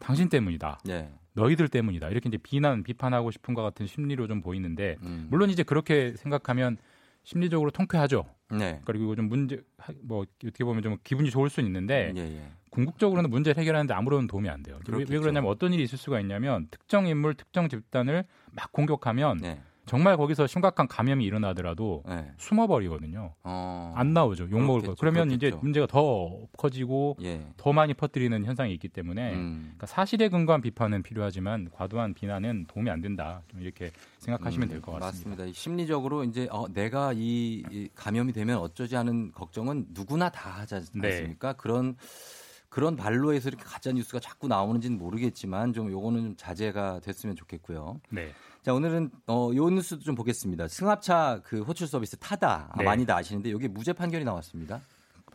당신 0.00 0.28
때문이다. 0.28 0.80
네. 1.38 1.42
너희들 1.42 1.68
때문이다. 1.68 2.08
이렇게 2.08 2.28
이제 2.28 2.38
비난 2.38 2.82
비판하고 2.82 3.30
싶은 3.30 3.54
것 3.54 3.62
같은 3.62 3.86
심리로 3.86 4.26
좀 4.26 4.42
보이는데 4.42 4.96
음. 5.02 5.28
물론 5.30 5.50
이제 5.50 5.62
그렇게 5.62 6.14
생각하면 6.16 6.76
심리적으로 7.24 7.70
통쾌하죠. 7.70 8.24
네. 8.50 8.80
그리고 8.84 9.14
좀 9.14 9.28
문제 9.28 9.60
뭐 10.02 10.24
어떻게 10.42 10.64
보면 10.64 10.82
좀 10.82 10.96
기분이 11.04 11.30
좋을 11.30 11.50
수는 11.50 11.66
있는데 11.66 12.12
예, 12.16 12.20
예. 12.20 12.42
궁극적으로는 12.70 13.30
문제를 13.30 13.60
해결하는데 13.60 13.92
아무런 13.92 14.26
도움이 14.26 14.48
안 14.48 14.62
돼요. 14.62 14.78
왜, 14.88 15.04
왜, 15.08 15.18
그러냐면 15.18 15.50
어떤 15.50 15.72
일이 15.74 15.82
있을 15.82 15.98
수가 15.98 16.20
있냐면 16.20 16.68
특정 16.70 17.06
인물, 17.06 17.34
특정 17.34 17.68
집단을 17.68 18.24
막 18.52 18.72
공격하면 18.72 19.38
네. 19.38 19.60
정말 19.88 20.16
거기서 20.16 20.46
심각한 20.46 20.86
감염이 20.86 21.24
일어나더라도 21.24 22.02
네. 22.06 22.30
숨어버리거든요. 22.36 23.34
어... 23.42 23.92
안 23.96 24.12
나오죠. 24.12 24.48
욕 24.50 24.60
먹을 24.60 24.82
거. 24.82 24.94
그러면 24.98 25.28
그렇겠죠. 25.28 25.46
이제 25.48 25.56
문제가 25.60 25.86
더 25.86 26.38
커지고 26.56 27.16
예. 27.22 27.44
더 27.56 27.72
많이 27.72 27.94
퍼뜨리는 27.94 28.44
현상이 28.44 28.72
있기 28.74 28.88
때문에 28.88 29.32
음. 29.32 29.60
그러니까 29.62 29.86
사실에 29.86 30.28
근거한 30.28 30.60
비판은 30.60 31.02
필요하지만 31.02 31.70
과도한 31.72 32.14
비난은 32.14 32.66
도움이 32.68 32.90
안 32.90 33.00
된다. 33.00 33.42
좀 33.48 33.62
이렇게 33.62 33.90
생각하시면 34.18 34.68
음, 34.68 34.72
될것 34.72 35.00
같습니다. 35.00 35.30
맞습니다. 35.30 35.58
심리적으로 35.58 36.24
이제 36.24 36.48
어, 36.50 36.66
내가 36.72 37.12
이, 37.14 37.62
이, 37.70 37.88
감염이 37.94 38.32
되면 38.32 38.58
어쩌지 38.58 38.94
하는 38.94 39.32
걱정은 39.32 39.86
누구나 39.90 40.28
다 40.28 40.50
하지 40.50 40.74
않습니까? 40.74 41.52
네. 41.52 41.56
그런 41.56 41.96
그런 42.68 42.96
발로에서 42.96 43.48
이렇게 43.48 43.64
가짜 43.64 43.92
뉴스가 43.92 44.20
자꾸 44.20 44.46
나오는지는 44.46 44.98
모르겠지만 44.98 45.72
좀 45.72 45.90
요거는 45.90 46.22
좀 46.22 46.36
자제가 46.36 47.00
됐으면 47.00 47.34
좋겠고요. 47.34 48.00
네. 48.10 48.32
자, 48.68 48.74
오늘은 48.74 49.10
어, 49.28 49.50
요 49.54 49.70
뉴스도 49.70 50.02
좀 50.02 50.14
보겠습니다. 50.14 50.68
승합차 50.68 51.40
그 51.42 51.62
호출 51.62 51.86
서비스 51.86 52.18
타다 52.18 52.74
네. 52.76 52.84
많이들 52.84 53.14
아시는데 53.14 53.50
여기 53.50 53.66
무죄 53.66 53.94
판결이 53.94 54.24
나왔습니다. 54.24 54.82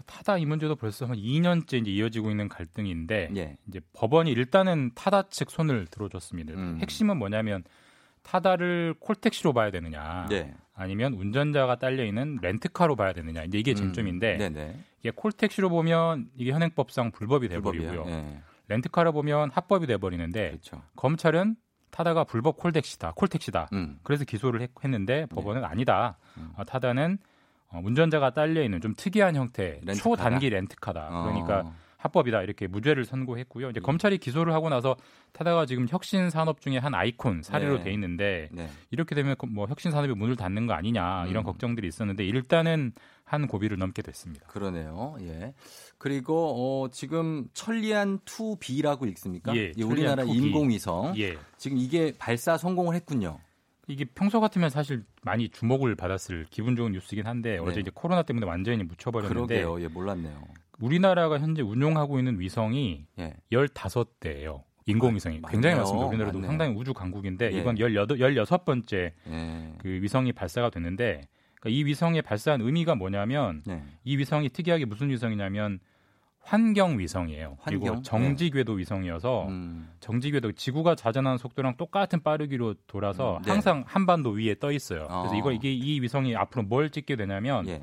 타다 0.05 0.37
이 0.37 0.45
문제도 0.45 0.75
벌써 0.75 1.07
한 1.07 1.17
2년째 1.17 1.81
이제 1.81 1.89
이어지고 1.89 2.29
있는 2.29 2.47
갈등인데 2.47 3.31
예. 3.35 3.57
이제 3.67 3.81
법원이 3.93 4.29
일단은 4.31 4.91
타다 4.93 5.29
측 5.29 5.49
손을 5.49 5.87
들어줬습니다. 5.87 6.53
음. 6.53 6.77
핵심은 6.79 7.17
뭐냐면 7.17 7.63
타다를 8.21 8.93
콜택시로 8.99 9.51
봐야 9.51 9.71
되느냐, 9.71 10.27
네. 10.29 10.53
아니면 10.75 11.13
운전자가 11.15 11.77
딸려 11.77 12.05
있는 12.05 12.37
렌트카로 12.39 12.95
봐야 12.95 13.13
되느냐. 13.13 13.45
이제 13.45 13.57
이게 13.57 13.71
음. 13.71 13.77
쟁점인데 13.77 14.47
음. 14.47 14.83
이게 14.99 15.09
콜택시로 15.09 15.69
보면 15.69 16.29
이게 16.35 16.51
현행법상 16.51 17.09
불법이 17.09 17.49
돼버리고요. 17.49 18.05
네. 18.05 18.41
렌트카로 18.67 19.11
보면 19.11 19.49
합법이 19.49 19.87
돼버리는데 19.87 20.49
그렇죠. 20.49 20.83
검찰은 20.97 21.55
타다가 21.93 22.23
불법 22.23 22.57
콜택시다, 22.57 23.13
콜택시다. 23.15 23.69
음. 23.73 23.99
그래서 24.01 24.25
기소를 24.25 24.61
했, 24.61 24.71
는데 24.83 25.27
법원은 25.27 25.61
네. 25.61 25.67
아니다. 25.67 26.17
음. 26.37 26.51
어, 26.57 26.63
타다는 26.65 27.19
어, 27.69 27.79
운전자가 27.83 28.31
딸려 28.31 28.63
있는 28.63 28.81
좀 28.81 28.95
특이한 28.97 29.35
형태 29.35 29.79
렌트카다? 29.83 29.95
초단기 29.95 30.49
렌트카다. 30.49 31.07
어. 31.11 31.23
그러니까 31.23 31.71
합법이다 32.03 32.41
이렇게 32.41 32.67
무죄를 32.67 33.05
선고했고요. 33.05 33.69
이제 33.69 33.79
네. 33.79 33.83
검찰이 33.83 34.17
기소를 34.17 34.53
하고 34.53 34.69
나서 34.69 34.95
타다가 35.31 35.65
지금 35.65 35.87
혁신 35.89 36.29
산업 36.29 36.59
중에 36.59 36.77
한 36.77 36.93
아이콘 36.93 37.41
사례로 37.41 37.77
네. 37.77 37.83
돼 37.85 37.93
있는데 37.93 38.49
네. 38.51 38.69
이렇게 38.91 39.15
되면 39.15 39.35
뭐 39.49 39.67
혁신 39.67 39.91
산업이 39.91 40.13
문을 40.13 40.35
닫는 40.35 40.67
거 40.67 40.73
아니냐 40.73 41.27
이런 41.27 41.43
음. 41.43 41.45
걱정들이 41.45 41.87
있었는데 41.87 42.25
일단은 42.25 42.91
한 43.23 43.47
고비를 43.47 43.77
넘게 43.77 44.01
됐습니다. 44.01 44.47
그러네요. 44.47 45.15
예. 45.21 45.53
그리고 45.97 46.83
어, 46.83 46.89
지금 46.89 47.47
천리안 47.53 48.19
2B라고 48.19 49.07
읽습니까? 49.09 49.55
예, 49.55 49.71
예 49.75 49.83
우리나라 49.83 50.23
2B. 50.23 50.35
인공위성. 50.35 51.17
예. 51.17 51.37
지금 51.57 51.77
이게 51.77 52.13
발사 52.17 52.57
성공을 52.57 52.95
했군요. 52.95 53.39
이게 53.87 54.05
평소 54.05 54.39
같으면 54.39 54.69
사실 54.69 55.03
많이 55.23 55.49
주목을 55.49 55.95
받았을 55.95 56.47
기분 56.49 56.75
좋은 56.75 56.91
뉴스이긴 56.91 57.25
한데 57.25 57.53
네. 57.53 57.57
어제 57.57 57.79
이제 57.79 57.91
코로나 57.93 58.23
때문에 58.23 58.45
완전히 58.45 58.83
묻혀버렸는데 58.83 59.61
그러게요. 59.61 59.81
예, 59.81 59.87
몰랐네요. 59.87 60.43
우리나라가 60.79 61.39
현재 61.39 61.61
운용하고 61.61 62.19
있는 62.19 62.39
위성이 62.39 63.05
예. 63.19 63.33
15대예요. 63.51 64.61
인공위성이 64.85 65.39
아, 65.43 65.49
굉장히 65.49 65.75
많습니다. 65.75 66.07
우리나라도 66.07 66.39
맞네요. 66.39 66.49
상당히 66.49 66.75
우주 66.75 66.93
강국인데 66.93 67.53
예. 67.53 67.59
이번 67.59 67.77
18, 67.77 68.05
16번째 68.17 69.11
예. 69.27 69.73
그 69.77 69.87
위성이 70.01 70.33
발사가 70.33 70.69
됐는데 70.69 71.27
그러니까 71.59 71.69
이 71.69 71.85
위성에 71.85 72.21
발사한 72.21 72.61
의미가 72.61 72.95
뭐냐면 72.95 73.63
예. 73.69 73.81
이 74.03 74.17
위성이 74.17 74.49
특이하게 74.49 74.85
무슨 74.85 75.09
위성이냐면 75.09 75.79
환경 76.43 76.99
위성이에요. 76.99 77.57
환경? 77.61 77.63
그리고 77.65 78.01
정지 78.01 78.49
궤도 78.49 78.73
네. 78.73 78.81
위성이어서 78.81 79.47
음. 79.47 79.89
정지 80.01 80.29
궤도 80.29 80.51
지구가 80.51 80.95
자전하는 80.95 81.37
속도랑 81.37 81.77
똑같은 81.77 82.21
빠르기로 82.21 82.75
돌아서 82.85 83.37
음, 83.37 83.41
네. 83.43 83.51
항상 83.51 83.83
한반도 83.87 84.31
위에 84.31 84.55
떠 84.59 84.73
있어요. 84.73 85.07
그래서 85.07 85.31
어. 85.31 85.35
이거 85.37 85.53
이게 85.53 85.73
이 85.73 86.01
위성이 86.01 86.35
앞으로 86.35 86.63
뭘 86.63 86.89
찍게 86.89 87.15
되냐면 87.15 87.65
예. 87.69 87.81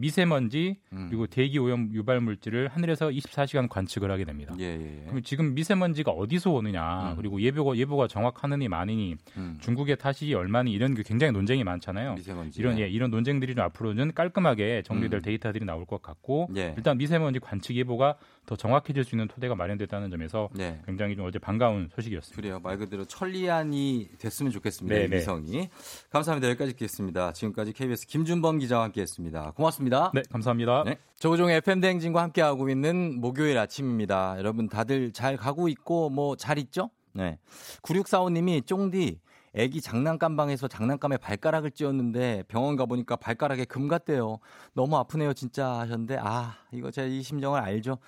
미세먼지 0.00 0.76
음. 0.92 1.06
그리고 1.08 1.26
대기 1.26 1.58
오염 1.58 1.90
유발 1.92 2.20
물질을 2.20 2.68
하늘에서 2.68 3.08
24시간 3.08 3.68
관측을 3.68 4.10
하게 4.10 4.24
됩니다. 4.24 4.54
예, 4.58 4.64
예, 4.64 5.02
예. 5.02 5.04
그럼 5.06 5.22
지금 5.22 5.54
미세먼지가 5.54 6.10
어디서 6.10 6.50
오느냐 6.50 7.12
음. 7.12 7.16
그리고 7.16 7.40
예보가 7.40 7.76
예보가 7.76 8.08
정확하느니 8.08 8.68
많으니 8.68 9.16
음. 9.36 9.58
중국의 9.60 9.96
탓이 9.96 10.32
얼마니 10.34 10.72
이런 10.72 10.94
게 10.94 11.02
굉장히 11.02 11.32
논쟁이 11.32 11.64
많잖아요. 11.64 12.14
미세먼지 12.14 12.60
이런 12.60 12.78
예, 12.78 12.88
이런 12.88 13.10
논쟁들이 13.10 13.54
좀 13.54 13.64
앞으로는 13.64 14.14
깔끔하게 14.14 14.82
정리될 14.82 15.20
음. 15.20 15.22
데이터들이 15.22 15.64
나올 15.64 15.84
것 15.84 16.02
같고 16.02 16.48
예. 16.56 16.74
일단 16.76 16.98
미세먼지 16.98 17.38
관측 17.38 17.76
예보가 17.76 18.16
더 18.46 18.56
정확해질 18.56 19.04
수 19.04 19.14
있는 19.14 19.28
토대가 19.28 19.54
마련됐다는 19.54 20.10
점에서 20.10 20.48
네. 20.54 20.80
굉장히 20.84 21.14
좀 21.14 21.24
어제 21.26 21.38
반가운 21.38 21.88
소식이었습니다. 21.94 22.40
그래요. 22.40 22.58
말 22.60 22.78
그대로 22.78 23.04
천리안이 23.04 24.08
됐으면 24.18 24.50
좋겠습니다. 24.50 24.94
네네. 24.94 25.16
위성이. 25.18 25.68
감사합니다. 26.10 26.48
여기까지 26.48 26.72
듣겠습니다. 26.72 27.32
지금까지 27.32 27.72
KBS 27.72 28.06
김준범 28.08 28.58
기자와 28.58 28.84
함께했습니다. 28.84 29.52
고맙습니다. 29.52 30.10
네, 30.14 30.22
감사합니다. 30.30 30.82
네. 30.84 30.96
조종의 31.20 31.58
FM 31.58 31.80
대행진과 31.80 32.22
함께하고 32.22 32.68
있는 32.70 33.20
목요일 33.20 33.56
아침입니다. 33.58 34.34
여러분 34.38 34.68
다들 34.68 35.12
잘 35.12 35.36
가고 35.36 35.68
있고 35.68 36.10
뭐 36.10 36.34
잘 36.34 36.58
있죠? 36.58 36.90
네. 37.12 37.38
9645님이 37.82 38.66
쫑디 38.66 39.20
애기 39.54 39.80
장난감 39.80 40.36
방에서 40.36 40.68
장난감에 40.68 41.16
발가락을 41.16 41.72
찧었는데 41.72 42.44
병원 42.48 42.76
가보니까 42.76 43.16
발가락에 43.16 43.64
금 43.64 43.88
같대요. 43.88 44.38
너무 44.74 44.96
아프네요, 44.96 45.32
진짜 45.32 45.68
하셨는데, 45.80 46.18
아, 46.20 46.54
이거 46.72 46.90
제가 46.90 47.08
이 47.08 47.22
심정을 47.22 47.60
알죠. 47.60 47.98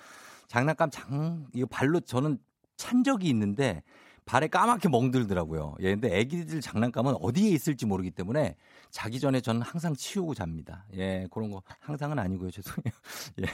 장난감 0.47 0.89
장 0.89 1.47
이거 1.53 1.65
발로 1.65 1.99
저는 1.99 2.37
찬 2.77 3.03
적이 3.03 3.29
있는데 3.29 3.83
발에 4.25 4.47
까맣게 4.47 4.87
멍들더라고요. 4.89 5.75
예, 5.81 5.91
근데 5.91 6.17
애기들 6.17 6.61
장난감은 6.61 7.15
어디에 7.19 7.49
있을지 7.49 7.85
모르기 7.85 8.11
때문에 8.11 8.55
자기 8.93 9.19
전에 9.19 9.41
저는 9.41 9.63
항상 9.63 9.95
치우고 9.95 10.35
잡니다. 10.35 10.85
예, 10.95 11.27
그런 11.31 11.49
거 11.49 11.63
항상은 11.79 12.19
아니고요. 12.19 12.51
죄송해요. 12.53 12.93
예. 13.41 13.45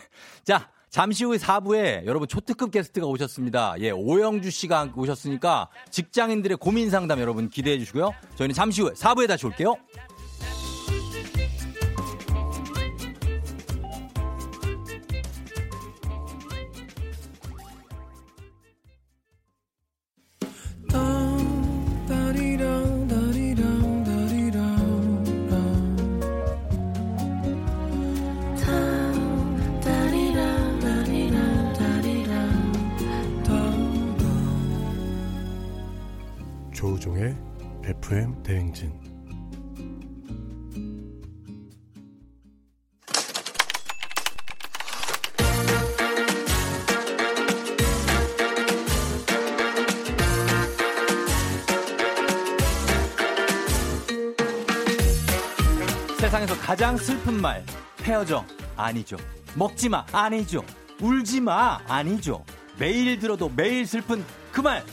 자, 0.43 0.69
잠시 0.89 1.23
후에 1.23 1.37
4부에 1.37 2.05
여러분 2.05 2.27
초특급 2.27 2.71
게스트가 2.71 3.07
오셨습니다. 3.07 3.75
예, 3.79 3.91
오영주 3.91 4.51
씨가 4.51 4.91
오셨으니까 4.93 5.69
직장인들의 5.91 6.57
고민 6.57 6.89
상담 6.89 7.21
여러분 7.21 7.49
기대해 7.49 7.79
주시고요. 7.79 8.11
저희는 8.35 8.53
잠시 8.53 8.81
후에 8.81 8.91
4부에 8.91 9.29
다시 9.29 9.45
올게요. 9.45 9.75
FM 38.03 38.41
대행진. 38.43 38.91
세상에서 56.19 56.55
가장 56.59 56.97
슬픈 56.97 57.39
말 57.41 57.63
헤어져 58.01 58.45
아니죠. 58.75 59.17
먹지 59.55 59.89
마 59.89 60.05
아니죠. 60.11 60.63
울지 61.01 61.41
마 61.41 61.79
아니죠. 61.87 62.43
매일 62.77 63.19
들어도 63.19 63.49
매일 63.49 63.85
슬픈 63.85 64.23
그 64.51 64.61
말. 64.61 64.83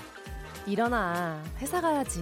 일어나 0.66 1.42
회사 1.60 1.80
가야지. 1.80 2.20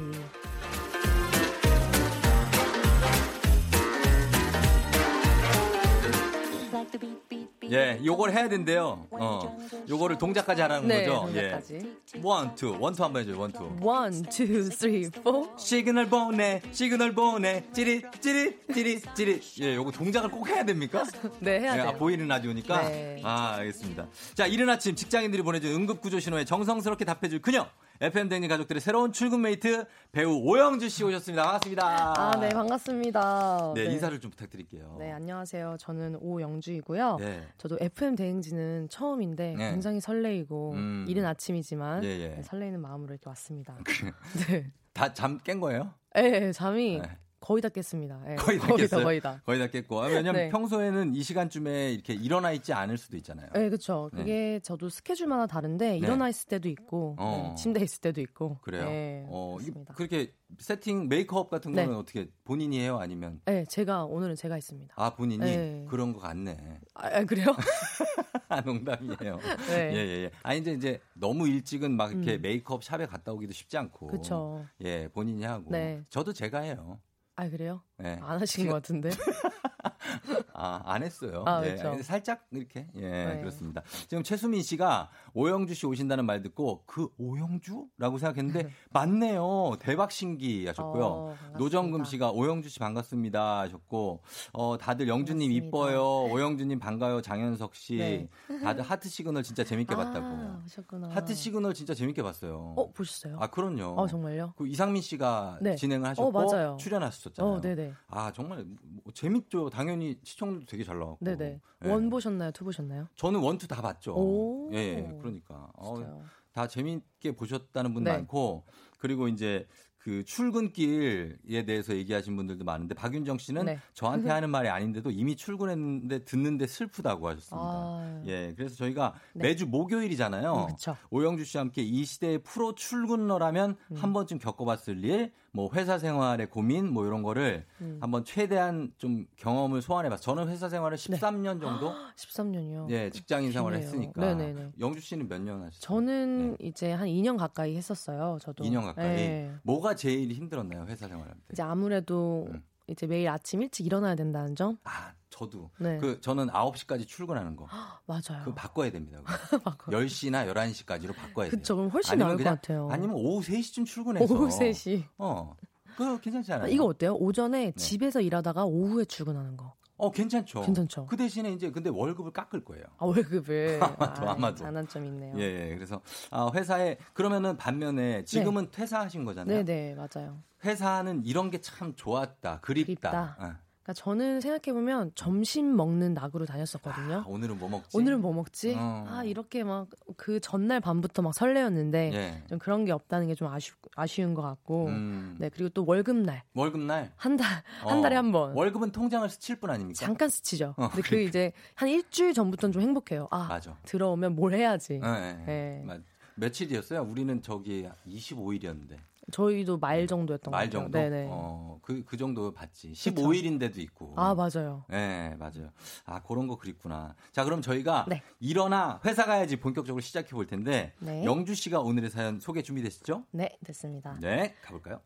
예, 7.70 8.00
요걸 8.04 8.32
해야 8.32 8.48
된대요. 8.48 9.06
어, 9.10 9.56
요거를 9.88 10.18
동작까지 10.18 10.62
하라는 10.62 10.88
네, 10.88 11.06
거죠. 11.06 11.20
동작까지. 11.26 11.74
예. 12.16 12.20
one, 12.22 12.55
two, 12.55 12.76
one 12.78 12.90
two 12.90 13.03
한번 13.04 13.22
해줘요. 13.22 13.38
One 13.40 13.56
two. 13.56 13.76
One, 13.80 14.22
two, 14.24 14.64
three, 14.70 15.09
four. 15.11 15.49
Signal 15.57 16.09
보내, 16.08 16.60
시그널 16.72 17.14
보내, 17.14 17.64
찌릿, 17.72 18.04
찌릿, 18.20 18.72
찌릿, 18.74 19.14
찌릿. 19.14 19.42
예, 19.60 19.74
요거 19.76 19.90
동작을 19.92 20.30
꼭 20.30 20.48
해야 20.48 20.64
됩니까? 20.64 21.04
네, 21.40 21.60
해야 21.60 21.72
예, 21.72 21.76
돼요. 21.78 21.88
아, 21.88 21.92
보이는 21.92 22.26
라디오니까. 22.26 22.88
네. 22.88 23.20
아, 23.24 23.54
알겠습니다. 23.58 24.08
자, 24.34 24.46
이른 24.46 24.68
아침 24.68 24.94
직장인들이 24.94 25.42
보내준 25.42 25.70
응급구조 25.72 26.20
신호에 26.20 26.44
정성스럽게 26.44 27.04
답해줄 27.04 27.40
그녀. 27.42 27.66
FM 28.05 28.28
댕진 28.28 28.50
가족들의 28.50 28.82
새로운 28.82 29.12
출근 29.12 29.40
mate 29.40 29.86
배우 30.12 30.34
오영주 30.44 30.90
씨 30.90 31.05
오셨습니다. 31.05 31.42
반갑습니다. 31.42 32.14
아, 32.20 32.30
네, 32.38 32.50
반갑습니다. 32.50 33.72
네, 33.74 33.84
인사를 33.86 34.20
좀 34.20 34.30
부탁드릴게요. 34.30 34.96
네, 34.98 35.11
안녕하세요. 35.11 35.76
저는 35.80 36.16
오영주이고요. 36.20 37.16
네. 37.18 37.48
저도 37.57 37.78
FM 37.80 38.14
대행진은 38.16 38.88
처음인데 38.90 39.55
네. 39.57 39.70
굉장히 39.70 40.00
설레이고 40.00 40.72
음. 40.72 41.07
이른 41.09 41.24
아침이지만 41.24 42.05
예, 42.05 42.09
예. 42.09 42.28
네, 42.36 42.42
설레이는 42.42 42.78
마음으로 42.78 43.14
이렇게 43.14 43.26
왔습니다. 43.30 43.74
네. 44.48 44.70
다 44.92 45.12
잠 45.14 45.38
깬 45.42 45.59
거예요? 45.61 45.94
네, 46.14 46.52
잠이 46.52 46.98
네. 47.00 47.09
거의 47.45 47.61
다 47.61 47.68
깼습니다. 47.68 48.18
네, 48.26 48.36
거의 48.36 48.59
다 48.59 48.68
거의 48.68 48.78
깼어요? 48.88 48.88
다, 49.01 49.05
거의 49.05 49.20
다. 49.20 49.42
거의 49.45 49.59
다 49.59 49.66
깼고. 49.66 50.01
아, 50.03 50.07
왜냐면 50.07 50.34
네. 50.34 50.49
평소에는 50.49 51.14
이 51.14 51.22
시간쯤에 51.22 51.92
이렇게 51.92 52.14
일어나 52.14 52.53
있지 52.53 52.72
않을 52.72 52.97
수도 52.97 53.18
있잖아요. 53.18 53.51
네, 53.53 53.68
그렇죠. 53.68 54.09
네. 54.14 54.18
그게 54.20 54.61
저도 54.61 54.88
스케줄마다 54.88 55.47
다른데 55.47 55.99
일어나 55.99 56.30
있을 56.30 56.49
때도 56.49 56.70
있고 56.70 57.16
어. 57.18 57.51
네, 57.51 57.62
침대에 57.62 57.84
있을 57.84 58.01
때도 58.01 58.22
있고. 58.22 58.57
그래요? 58.62 58.86
네, 58.86 59.26
어, 59.28 59.59
이- 59.61 59.64
그렇습니다. 59.64 59.92
그렇게 59.92 60.32
세팅 60.59 61.09
메이크업 61.09 61.51
같은 61.51 61.72
네. 61.72 61.84
거는 61.84 61.99
어떻게 61.99 62.28
본인이 62.45 62.80
해요? 62.80 62.99
아니면 62.99 63.42
네, 63.45 63.66
제가 63.68 64.05
오늘은 64.05 64.36
제가 64.36 64.57
있습니다. 64.57 64.95
아 64.97 65.14
본인이 65.14 65.45
네. 65.45 65.84
그런 65.90 66.14
거 66.14 66.20
같네. 66.20 66.57
아, 66.95 67.09
아, 67.09 67.24
그래요? 67.24 67.47
아, 68.49 68.61
농담이에요. 68.62 69.38
네. 69.68 69.90
예, 69.92 69.97
예, 69.97 70.24
예. 70.24 70.30
아니, 70.42 70.61
이제, 70.61 70.72
이제 70.72 71.01
너무 71.14 71.49
일찍은 71.49 71.90
막 71.92 72.12
이렇게 72.12 72.36
음. 72.36 72.42
메이크업 72.42 72.84
샵에 72.84 73.05
갔다 73.07 73.32
오기도 73.32 73.53
쉽지 73.53 73.76
않고. 73.76 74.07
그쵸. 74.07 74.64
예, 74.82 75.09
본인이 75.09 75.45
하고. 75.45 75.70
네. 75.70 76.03
저도 76.09 76.32
제가 76.32 76.61
해요. 76.61 77.01
아, 77.37 77.49
그래요? 77.49 77.82
네. 77.99 78.18
안 78.22 78.41
하신 78.41 78.68
것 78.68 78.74
같은데. 78.74 79.11
아, 80.55 80.82
안 80.85 81.03
했어요. 81.03 81.43
아, 81.47 81.64
예, 81.66 81.74
그쵸. 81.74 82.01
살짝 82.03 82.47
이렇게. 82.53 82.87
예, 82.95 83.01
네. 83.01 83.39
그렇습니다. 83.41 83.82
지금 84.09 84.22
최수민 84.22 84.62
씨가 84.62 85.11
오영주 85.35 85.74
씨 85.74 85.85
오신다는 85.87 86.24
말 86.26 86.43
듣고 86.43 86.85
그 86.87 87.09
오영주? 87.18 87.87
라고 87.99 88.18
생각했는데 88.18 88.70
맞네요. 88.91 89.76
대박 89.80 90.12
신기 90.12 90.66
하셨고요. 90.66 91.05
어. 91.05 91.35
노정금 91.59 92.05
씨가 92.05 92.30
오영주 92.30 92.68
씨 92.68 92.78
반갑습니다 92.78 93.61
하셨고, 93.61 94.22
어, 94.53 94.78
다들 94.78 95.09
영주님 95.09 95.51
반갑습니다. 95.51 95.66
이뻐요. 95.68 96.32
오영주 96.32 96.64
님 96.66 96.78
반가요. 96.78 97.20
장현석 97.20 97.74
씨. 97.74 97.97
네. 97.97 98.28
다들 98.62 98.82
하트 98.85 99.09
시그널 99.09 99.43
진짜 99.43 99.64
재밌게 99.64 99.95
봤다고. 99.97 100.24
아, 100.24 100.61
하셨구나. 100.62 101.09
하트 101.11 101.35
시그널 101.35 101.74
진짜 101.74 101.95
재밌게 101.95 102.22
봤어요. 102.22 102.74
어, 102.76 102.93
보셨어요? 102.93 103.37
아, 103.41 103.49
그럼요. 103.49 103.95
어, 104.01 104.07
정말요? 104.07 104.55
그 104.57 104.68
이상민 104.68 105.03
씨가 105.03 105.59
네. 105.61 105.74
진행을 105.74 106.09
하셨고 106.11 106.28
어, 106.28 106.30
맞아요. 106.30 106.76
출연하셨잖아요. 106.78 107.55
어, 107.55 107.61
네네. 107.61 107.93
아, 108.09 108.30
정말 108.32 108.64
뭐 108.64 109.12
재밌죠. 109.12 109.68
당연히 109.70 110.16
시청률도 110.22 110.66
되게 110.66 110.85
잘 110.85 110.99
나왔고. 110.99 111.18
네네. 111.24 111.61
예. 111.87 111.91
원 111.91 112.09
보셨나요? 112.09 112.51
투 112.53 112.64
보셨나요? 112.64 113.09
저는 113.16 113.41
one 113.40 113.59
two 113.59 113.66
다 113.68 113.82
봤죠. 113.82 114.14
오. 114.14 114.70
예, 114.72 114.78
예, 114.78 115.18
그러니까. 115.25 115.70
어? 115.77 116.25
다 116.53 116.68
재밌게 116.68 117.33
보셨다는 117.33 117.95
분 117.95 118.05
네. 118.05 118.12
많고, 118.12 118.64
그리고 118.99 119.27
이제 119.29 119.66
그 119.99 120.22
출근길에 120.22 121.64
대해서 121.64 121.97
얘기하신 121.97 122.37
분들도 122.37 122.64
많은데, 122.64 122.95
박윤정 122.95 123.39
씨는 123.39 123.64
네. 123.64 123.79
저한테 123.95 124.31
하는 124.31 124.51
말이 124.51 124.68
아닌데도 124.68 125.11
이미 125.11 125.35
출근했는데 125.35 126.27
듣는데 126.27 126.66
슬프다고 126.66 127.27
하셨습니다. 127.29 127.66
아. 127.66 128.22
예, 128.27 128.53
그래서 128.55 128.77
저희가 128.77 129.14
네. 129.33 129.45
매주 129.45 129.66
목요일이잖아요. 129.66 130.66
음. 130.68 130.95
오영주 131.11 131.45
씨와 131.45 131.62
함께 131.62 131.83
이 131.83 132.05
시대의 132.05 132.43
프로 132.43 132.75
출근러라면 132.75 133.77
음. 133.93 133.97
한 133.97 134.12
번쯤 134.12 134.39
겪어봤을 134.39 135.03
일, 135.05 135.33
뭐 135.57 135.70
회사 135.72 135.98
생활의 135.98 136.50
고민, 136.50 136.92
뭐 136.92 137.07
이런 137.07 137.22
거를 137.22 137.64
음. 137.80 137.98
한번 138.00 138.24
최대한 138.24 138.92
좀 138.98 139.24
경험을 139.36 139.82
소환해봤어요. 139.82 140.20
저는 140.36 140.50
회사 140.52 140.68
생활을 140.68 140.96
13년 140.98 141.61
정도? 141.61 141.92
13년이요. 142.16 142.90
예, 142.90 143.09
직장인 143.11 143.52
생활을 143.52 143.78
기네요. 143.78 143.86
했으니까. 143.88 144.20
네네네. 144.34 144.72
영주 144.80 145.00
씨는 145.00 145.28
몇 145.28 145.40
년 145.40 145.61
하셨어요? 145.62 145.80
저는 145.80 146.57
이제 146.61 146.90
한 146.90 147.07
2년 147.07 147.38
가까이 147.38 147.76
했었어요. 147.76 148.38
저도. 148.42 148.64
2년 148.64 148.82
가까이. 148.82 149.14
네. 149.14 149.52
뭐가 149.62 149.94
제일 149.94 150.32
힘들었나요, 150.32 150.86
회사 150.88 151.07
생활할 151.07 151.32
때? 151.34 151.40
이제 151.52 151.62
아무래도 151.62 152.48
음. 152.50 152.61
이제 152.87 153.07
매일 153.07 153.28
아침 153.28 153.62
일찍 153.62 153.87
일어나야 153.87 154.14
된다는 154.14 154.55
점. 154.55 154.76
아, 154.85 155.12
저도. 155.30 155.70
네. 155.78 155.97
그, 155.99 156.20
저는 156.20 156.49
9시까지 156.49 157.07
출근하는 157.07 157.57
거. 157.57 157.66
맞아요. 158.07 158.45
그거 158.45 158.55
바꿔야 158.55 158.91
됩니다. 158.91 159.20
그거. 159.24 159.76
10시나 159.91 160.47
11시까지로 160.53 161.14
바꿔야 161.14 161.49
돼요. 161.49 161.59
그쵸, 161.59 161.76
그럼 161.76 161.89
훨씬 161.91 162.18
나을 162.18 162.37
것 162.37 162.45
같아요. 162.45 162.89
아니면 162.91 163.16
오후 163.16 163.41
3시쯤 163.43 163.87
출근해서. 163.87 164.32
오후 164.35 164.49
3시. 164.49 165.03
어. 165.18 165.57
그거 165.97 166.18
괜찮지 166.20 166.53
않아요? 166.53 166.68
이거 166.70 166.85
어때요? 166.85 167.14
오전에 167.14 167.72
집에서 167.72 168.20
일하다가 168.20 168.64
오후에 168.64 169.05
출근하는 169.05 169.57
거. 169.57 169.74
어, 169.97 170.11
괜찮죠. 170.11 170.62
괜찮죠. 170.62 171.07
그 171.07 171.16
대신에 171.16 171.53
이제 171.53 171.70
근데 171.70 171.88
월급을 171.90 172.32
깎을 172.32 172.64
거예요. 172.64 172.84
아, 172.99 173.05
월급을. 173.07 173.78
아마도, 173.82 174.28
아, 174.28 174.32
아마도. 174.32 174.57
장단점 174.57 175.05
있네요. 175.07 175.34
예, 175.38 175.70
예. 175.70 175.74
그래서 175.74 176.01
아, 176.30 176.51
회사에 176.53 176.97
그러면은 177.12 177.57
반면에 177.57 178.24
지금은 178.24 178.70
퇴사하신 178.70 179.24
거잖아요. 179.24 179.64
네 179.64 179.64
네, 179.64 179.95
맞아요. 179.95 180.42
회사는 180.64 181.24
이런 181.24 181.51
게 181.51 181.61
참 181.61 181.95
좋았다, 181.95 182.61
그립다. 182.61 183.11
그립다. 183.11 183.36
어. 183.38 183.63
그러니까 183.85 183.93
저는 184.03 184.41
생각해 184.41 184.72
보면 184.72 185.12
점심 185.14 185.76
먹는 185.76 186.14
낙으로 186.14 186.47
다녔었거든요. 186.47 187.16
아, 187.16 187.24
오늘은 187.26 187.59
뭐 187.59 187.68
먹지? 187.68 187.95
오늘은 187.99 188.22
뭐 188.22 188.32
먹지? 188.32 188.74
어. 188.78 189.05
아, 189.09 189.24
이렇게 189.24 189.62
막 189.62 189.87
그 190.16 190.39
전날 190.41 190.80
밤부터 190.80 191.22
막 191.22 191.35
설레었는데 191.35 192.11
예. 192.14 192.43
좀 192.49 192.59
그런 192.59 192.85
게 192.85 192.93
없다는 192.93 193.26
게 193.26 193.35
좀 193.35 193.49
아쉬, 193.49 193.72
아쉬운 193.97 194.32
것 194.32 194.43
같고. 194.43 194.87
음. 194.87 195.37
네, 195.39 195.49
그리고 195.51 195.68
또 195.70 195.85
월급날. 195.87 196.43
월급날 196.55 197.12
한 197.16 197.37
달, 197.37 197.62
한 197.80 198.01
달에 198.01 198.16
한 198.16 198.32
번. 198.32 198.53
월급은 198.55 198.93
통장을 198.93 199.28
스칠 199.28 199.57
뿐 199.57 199.70
아닙니까? 199.70 199.99
잠깐 199.99 200.28
스치죠. 200.30 200.74
어, 200.76 200.89
근데 200.89 201.03
그 201.09 201.20
이제 201.20 201.53
한 201.74 201.89
일주일 201.89 202.32
전부터는 202.32 202.72
좀 202.72 202.80
행복해요. 202.82 203.28
아, 203.30 203.49
맞아. 203.49 203.76
들어오면 203.85 204.35
뭘 204.37 204.55
해야지. 204.55 205.01
예, 205.03 205.09
예. 205.09 205.45
네. 205.47 205.82
맞- 205.85 206.01
며칠이었어요? 206.37 207.03
우리는 207.03 207.43
저기 207.43 207.87
25일이었는데. 208.09 208.97
저희도 209.33 209.79
말 209.79 210.07
정도였던 210.07 210.51
것말 210.51 210.66
같아요. 210.66 210.83
정도? 210.83 210.99
네네. 210.99 211.29
어, 211.31 211.79
그, 211.83 212.05
그 212.05 212.16
정도 212.16 212.53
봤지. 212.53 212.93
15일인데도 212.93 213.79
있고. 213.79 214.14
아, 214.16 214.35
맞아요. 214.35 214.85
네, 214.89 215.35
맞아요. 215.39 215.70
아, 216.05 216.22
그런 216.22 216.47
거 216.47 216.57
그립구나. 216.57 217.14
자, 217.33 217.45
그럼 217.45 217.62
저희가 217.62 218.07
네. 218.09 218.22
일어나 218.41 219.01
회사 219.05 219.25
가야지 219.25 219.57
본격적으로 219.57 220.01
시작해 220.01 220.31
볼 220.31 220.47
텐데. 220.47 220.93
네. 220.99 221.25
영주 221.25 221.55
씨가 221.55 221.81
오늘의 221.81 222.11
사연 222.11 222.41
소개 222.41 222.62
준비되시죠? 222.62 223.25
네, 223.31 223.49
됐습니다. 223.64 224.18
네, 224.20 224.55
가볼까요? 224.62 225.01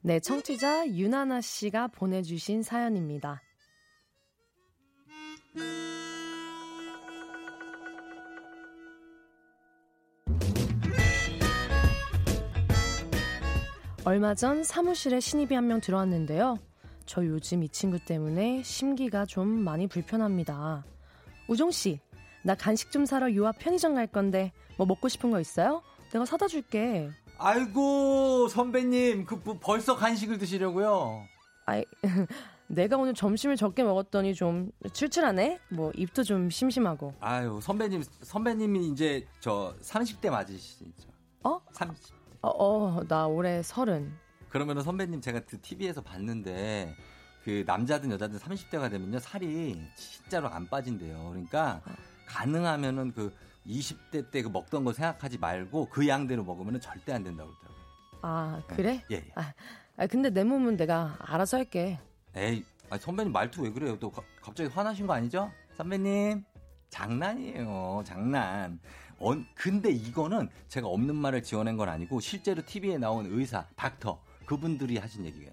네, 0.00 0.20
청취자 0.20 0.88
윤하나 0.88 1.40
씨가 1.40 1.88
보내주신 1.88 2.62
사연입니다. 2.62 3.40
얼마 14.04 14.34
전 14.34 14.62
사무실에 14.64 15.20
신입이 15.20 15.54
한 15.54 15.66
명 15.66 15.80
들어왔는데요. 15.80 16.58
저 17.06 17.24
요즘 17.24 17.62
이 17.62 17.68
친구 17.68 17.98
때문에 17.98 18.62
심기가 18.62 19.24
좀 19.26 19.48
많이 19.48 19.86
불편합니다. 19.86 20.84
우종 21.48 21.70
씨, 21.70 22.00
나 22.42 22.54
간식 22.54 22.90
좀 22.90 23.06
사러 23.06 23.34
요앞 23.34 23.58
편의점 23.58 23.94
갈 23.94 24.06
건데 24.06 24.52
뭐 24.76 24.86
먹고 24.86 25.08
싶은 25.08 25.30
거 25.30 25.40
있어요? 25.40 25.82
내가 26.12 26.24
사다 26.24 26.46
줄게. 26.48 27.10
아이고, 27.38 28.48
선배님, 28.48 29.24
그, 29.24 29.40
뭐 29.42 29.58
벌써 29.60 29.96
간식을 29.96 30.38
드시려고요? 30.38 31.26
아이, 31.66 31.84
내가 32.68 32.96
오늘 32.96 33.12
점심을 33.12 33.56
적게 33.56 33.82
먹었더니 33.82 34.34
좀 34.34 34.70
출출하네? 34.92 35.58
뭐, 35.70 35.90
입도 35.96 36.22
좀 36.22 36.48
심심하고. 36.48 37.14
아유, 37.20 37.58
선배님, 37.60 38.04
선배님이 38.22 38.88
이제 38.88 39.26
저 39.40 39.74
30대 39.82 40.30
맞으시죠? 40.30 41.08
어? 41.42 41.60
30. 41.72 42.14
어, 42.44 42.98
어, 42.98 43.04
나 43.08 43.26
올해 43.26 43.62
서른. 43.62 44.12
그러면은 44.50 44.82
선배님 44.82 45.20
제가 45.20 45.40
그 45.46 45.60
TV에서 45.60 46.00
봤는데 46.02 46.94
그 47.42 47.64
남자든 47.66 48.10
여자든 48.12 48.38
30대가 48.38 48.90
되면요 48.90 49.18
살이 49.18 49.80
진짜로 49.96 50.48
안 50.48 50.68
빠진대요. 50.68 51.28
그러니까 51.30 51.80
가능하면은 52.26 53.12
그 53.12 53.34
20대 53.66 54.30
때 54.30 54.42
그 54.42 54.48
먹던 54.48 54.84
거 54.84 54.92
생각하지 54.92 55.38
말고 55.38 55.88
그 55.90 56.06
양대로 56.06 56.44
먹으면은 56.44 56.80
절대 56.80 57.12
안 57.12 57.24
된다고 57.24 57.50
그러더라고요. 57.50 57.84
아, 58.22 58.62
그래? 58.68 59.02
예, 59.10 59.16
예. 59.16 59.24
아, 59.34 59.52
아, 59.96 60.06
근데 60.06 60.30
내 60.30 60.44
몸은 60.44 60.76
내가 60.76 61.16
알아서 61.20 61.56
할게. 61.58 61.98
에이, 62.36 62.64
아 62.90 62.98
선배님 62.98 63.32
말투 63.32 63.62
왜 63.62 63.70
그래요? 63.70 63.98
또 63.98 64.10
가, 64.10 64.22
갑자기 64.42 64.68
화나신 64.70 65.06
거 65.06 65.14
아니죠? 65.14 65.50
선배님 65.76 66.44
장난이에요. 66.90 68.02
장난. 68.06 68.78
어, 69.18 69.32
근데 69.54 69.90
이거는 69.90 70.48
제가 70.68 70.86
없는 70.88 71.14
말을 71.16 71.42
지어낸 71.42 71.76
건 71.76 71.88
아니고 71.88 72.20
실제로 72.20 72.62
TV에 72.64 72.98
나온 72.98 73.26
의사, 73.26 73.66
닥터 73.76 74.20
그분들이 74.46 74.98
하신 74.98 75.24
얘기예요. 75.26 75.52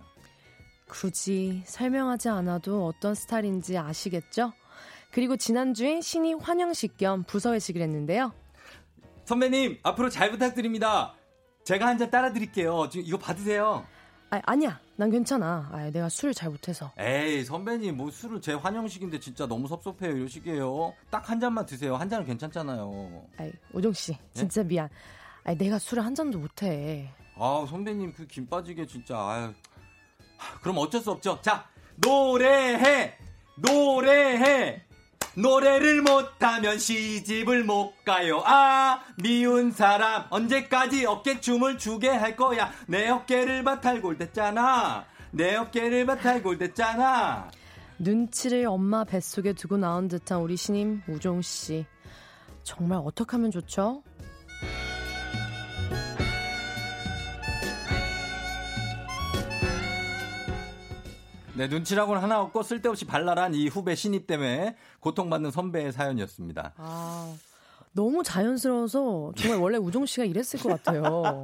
굳이 0.88 1.64
설명하지 1.66 2.30
않아도 2.30 2.86
어떤 2.86 3.16
스타일인지 3.16 3.78
아시겠죠? 3.78 4.52
그리고 5.12 5.38
지난주에 5.38 6.02
신이 6.02 6.34
환영식 6.36 6.98
겸 6.98 7.24
부서회식을 7.24 7.82
했는데요. 7.82 8.34
선배님, 9.26 9.80
앞으로 9.84 10.10
잘 10.10 10.32
부탁드립니다. 10.32 11.14
제가 11.64 11.86
한 11.88 11.98
잔 11.98 12.10
따라 12.10 12.34
드릴게요. 12.34 12.90
지금 12.90 13.06
이거 13.06 13.18
받으세요. 13.18 13.86
아, 14.32 14.40
아니야. 14.46 14.80
난 14.96 15.10
괜찮아. 15.12 15.70
아, 15.74 15.90
내가 15.92 16.08
술을 16.10 16.34
잘 16.34 16.50
못해서. 16.50 16.92
에이, 16.98 17.44
선배님, 17.44 17.98
뭐 17.98 18.10
술을 18.10 18.40
제 18.42 18.54
환영식인데 18.54 19.20
진짜 19.20 19.46
너무 19.46 19.68
섭섭해요. 19.68 20.16
이러시게요. 20.16 20.94
딱 21.10 21.30
한 21.30 21.40
잔만 21.40 21.66
드세요. 21.66 21.96
한 21.98 22.08
잔은 22.10 22.26
괜찮잖아요. 22.26 23.24
아이, 23.38 23.52
오정씨. 23.74 24.18
진짜 24.34 24.62
네? 24.64 24.68
미안. 24.70 24.90
아 25.44 25.54
내가 25.54 25.78
술을 25.80 26.04
한 26.06 26.16
잔도 26.16 26.40
못해. 26.40 27.10
아, 27.36 27.66
선배님, 27.70 28.14
그 28.14 28.26
김 28.28 28.48
빠지게 28.48 28.86
진짜. 28.88 29.18
아유. 29.18 29.54
그럼 30.62 30.78
어쩔 30.80 31.02
수 31.02 31.12
없죠. 31.12 31.40
자, 31.42 31.66
노래해! 31.98 33.16
노래해! 33.58 34.82
노래를 35.36 36.02
못하면 36.02 36.78
시집을 36.78 37.64
못 37.64 37.94
가요. 38.04 38.42
아, 38.46 39.02
미운 39.22 39.72
사람, 39.72 40.26
언제까지 40.30 41.06
어깨춤을 41.06 41.78
추게 41.78 42.10
할 42.10 42.36
거야. 42.36 42.72
내 42.88 43.08
어깨를 43.08 43.64
바탈골 43.64 44.18
됐잖아. 44.18 45.06
내 45.32 45.56
어깨를 45.56 46.06
바탈골 46.06 46.58
됐잖아. 46.58 47.50
눈치를 48.00 48.66
엄마 48.66 49.04
뱃속에 49.04 49.54
두고 49.54 49.78
나온 49.78 50.08
듯한 50.08 50.40
우리 50.42 50.58
신임 50.58 51.02
우종 51.08 51.42
씨. 51.42 51.86
정말 52.64 53.00
어떻게 53.04 53.32
하면 53.32 53.52
좋죠? 53.52 54.04
네, 61.54 61.68
눈치라고는 61.68 62.22
하나 62.22 62.42
없고 62.42 62.64
쓸데없이 62.64 63.06
발랄한 63.06 63.54
이 63.54 63.68
후배 63.68 63.96
신입 63.96 64.26
때문에 64.26 64.76
고통받는 65.00 65.52
선배의 65.52 65.92
사연이었습니다. 65.92 66.74
아, 66.78 67.36
너무 67.94 68.24
자연스러워서 68.24 69.34
정말 69.36 69.60
원래 69.60 69.78
우종 69.78 70.06
씨가 70.06 70.24
이랬을 70.24 70.60
것 70.62 70.70
같아요. 70.70 71.44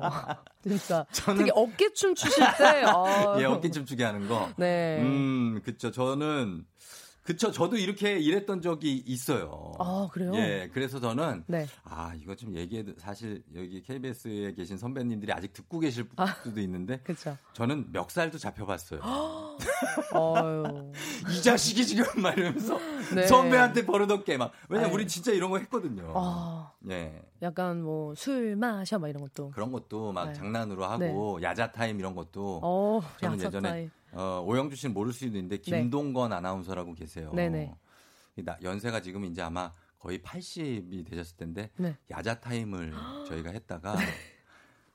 진짜. 0.63 1.05
저는 1.11 1.39
되게 1.39 1.51
어깨춤 1.53 2.15
추실 2.15 2.43
때. 2.57 2.83
아. 2.85 3.35
예, 3.39 3.45
어깨춤 3.45 3.85
추게 3.85 4.05
하는 4.05 4.27
거. 4.29 4.49
네. 4.55 4.99
음, 5.01 5.61
그쵸. 5.65 5.91
저는 5.91 6.65
그쵸. 7.27 7.51
저도 7.51 7.75
이렇게 7.75 8.17
일했던 8.17 8.61
적이 8.61 9.03
있어요. 9.05 9.73
아, 9.79 10.07
그래요? 10.13 10.31
예. 10.35 10.69
그래서 10.73 10.97
저는. 11.01 11.43
네. 11.47 11.67
아, 11.83 12.13
이거 12.15 12.33
좀 12.35 12.55
얘기해도 12.55 12.93
사실 12.97 13.43
여기 13.53 13.81
KBS에 13.81 14.53
계신 14.53 14.77
선배님들이 14.77 15.33
아직 15.33 15.51
듣고 15.51 15.79
계실 15.79 16.07
아, 16.15 16.27
수도 16.41 16.61
있는데. 16.61 16.99
그쵸. 17.03 17.35
저는 17.51 17.91
멱살도 17.91 18.37
잡혀봤어요. 18.37 19.01
이 21.29 21.41
자식이 21.43 21.85
지금 21.85 22.21
말이면서 22.21 22.79
네. 23.13 23.27
선배한테 23.27 23.85
버릇없게 23.85 24.37
막. 24.37 24.53
왜냐면 24.69 24.93
우리 24.93 25.05
진짜 25.05 25.33
이런 25.33 25.49
거 25.51 25.57
했거든요. 25.57 26.13
아, 26.15 26.71
예. 26.89 27.21
약간 27.41 27.81
뭐 27.83 28.13
술 28.15 28.55
마셔 28.55 28.99
막 28.99 29.09
이런 29.09 29.21
것도. 29.21 29.51
그런 29.51 29.73
것도 29.73 30.13
막 30.13 30.27
네. 30.27 30.33
장난으로 30.33 30.85
하고 30.85 31.39
네. 31.41 31.45
야자 31.47 31.73
타임 31.73 31.99
이런 31.99 32.15
것도. 32.15 32.61
어, 32.63 33.01
저는 33.19 33.41
예전에 33.41 33.69
타임. 33.69 33.91
어, 34.13 34.43
오영주 34.45 34.75
씨는 34.75 34.93
모를 34.93 35.13
수도 35.13 35.27
있는데 35.27 35.57
네. 35.57 35.61
김동건 35.61 36.29
네. 36.29 36.35
아나운서라고 36.35 36.93
계세요. 36.93 37.31
네네. 37.33 37.75
연세가 38.61 39.01
지금 39.01 39.25
이제 39.25 39.41
아마 39.41 39.71
거의 39.97 40.19
80이 40.19 41.05
되셨을 41.09 41.37
텐데 41.37 41.71
네. 41.77 41.97
야자 42.11 42.39
타임을 42.39 42.93
저희가 43.27 43.51
했다가 43.51 43.95
네. 43.95 44.05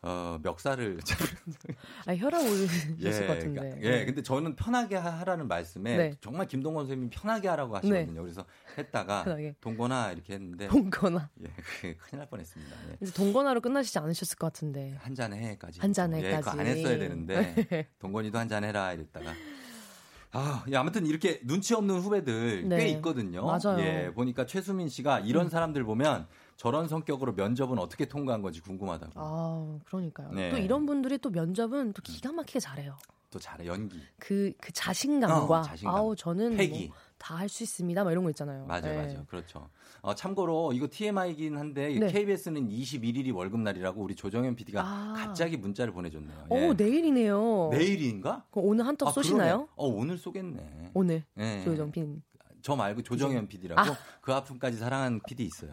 어, 0.05 0.37
멱살을 0.43 0.99
아, 2.07 2.15
혈압 2.17 2.41
오르셨을 2.43 2.97
예, 3.01 3.11
것 3.27 3.35
같은데. 3.35 3.61
그러니까, 3.61 3.83
예, 3.83 3.91
네. 3.91 4.05
근데 4.05 4.21
저는 4.23 4.57
편하게 4.57 4.97
하라는 4.97 5.47
말씀에 5.47 5.97
네. 5.97 6.13
정말 6.21 6.49
김동건 6.49 6.87
선생님이 6.87 7.11
편하게 7.11 7.47
하라고 7.49 7.77
하시거든요. 7.77 8.13
네. 8.13 8.21
그래서 8.21 8.45
했다가 8.77 9.23
편하게. 9.23 9.55
동건아 9.61 10.11
이렇게 10.11 10.35
했는데 10.35 10.67
동건아. 10.67 11.29
예, 11.43 11.47
큰일 11.81 11.97
날 12.19 12.29
뻔했습니다. 12.29 12.77
예. 12.91 12.97
이제 13.01 13.13
동건아로 13.13 13.61
끝나시지 13.61 13.97
않으셨을 14.01 14.37
것 14.39 14.47
같은데. 14.49 14.97
한 14.99 15.15
잔 15.15 15.33
해까지. 15.33 15.79
한 15.81 15.93
잔 15.93 16.13
해까지. 16.15 16.27
예, 16.35 16.37
그거 16.41 16.51
안 16.51 16.67
했어야 16.67 16.99
되는데 16.99 17.55
네. 17.71 17.89
동건이도 18.01 18.37
한 18.39 18.49
잔 18.49 18.65
해라 18.65 18.93
이랬다가 18.93 19.33
아, 20.33 20.65
예, 20.69 20.77
아무튼 20.77 21.07
이렇게 21.07 21.41
눈치 21.45 21.75
없는 21.75 22.01
후배들 22.01 22.69
네. 22.69 22.77
꽤 22.79 22.89
있거든요. 22.89 23.45
맞아요. 23.47 23.79
예, 23.81 24.11
보니까 24.15 24.47
최수민 24.47 24.89
씨가 24.89 25.21
이런 25.21 25.47
음. 25.47 25.51
사람들 25.51 25.85
보면 25.85 26.27
저런 26.57 26.89
성격으로 26.89 27.33
면접은 27.35 27.79
어떻게 27.79 28.07
통과한 28.07 28.43
건지 28.43 28.61
궁금하다고. 28.61 29.13
아, 29.17 29.79
그러니까요. 29.85 30.31
네. 30.33 30.51
또 30.51 30.59
이런 30.59 30.87
분들이 30.87 31.19
또 31.19 31.31
면접은 31.31 31.93
또 31.93 32.03
기가 32.03 32.33
막히게 32.33 32.61
잘해요. 32.61 32.97
또 33.33 33.39
잘해 33.39 33.67
연기. 33.67 33.99
그, 34.19 34.53
그 34.61 34.73
자신감과 34.73 35.61
어, 35.61 35.63
자신감. 35.63 35.95
아우 35.95 36.15
저는 36.15 36.57
뭐 36.57 36.89
다할 37.17 37.49
수 37.49 37.63
있습니다. 37.63 38.05
막 38.05 38.13
이런 38.13 38.25
거 38.25 38.31
있잖아요. 38.31 38.67
맞아요, 38.67 38.83
네. 38.83 38.97
맞아요. 38.97 39.25
그렇죠. 39.27 39.71
어, 40.03 40.15
참고로 40.15 40.73
이거 40.75 40.87
TMI이긴 40.91 41.57
한데 41.57 41.99
네. 41.99 42.13
KBS는 42.13 42.69
21일이 42.69 43.35
월급날이라고 43.35 44.03
우리 44.03 44.15
조정현 44.15 44.55
PD가 44.57 44.83
아. 44.83 45.15
갑자기 45.17 45.57
문자를 45.57 45.93
보내줬네요. 45.95 46.47
오 46.51 46.57
예. 46.57 46.75
내일이네요. 46.75 47.71
내일인가? 47.73 48.45
그럼 48.51 48.69
오늘 48.69 48.87
한턱 48.87 49.09
아, 49.09 49.13
쏘시나요? 49.13 49.53
그러네. 49.53 49.69
어 49.77 49.87
오늘 49.87 50.19
쏘겠네. 50.19 50.91
오늘 50.93 51.25
예. 51.39 51.63
조정 51.65 51.91
PD. 51.91 52.21
저 52.63 52.77
말고 52.77 53.03
조정현 53.03 53.49
PD라고 53.49 53.81
아. 53.81 53.97
그 54.21 54.33
아픔까지 54.33 54.79
사랑하는 54.79 55.21
PD 55.27 55.45
있어요. 55.45 55.73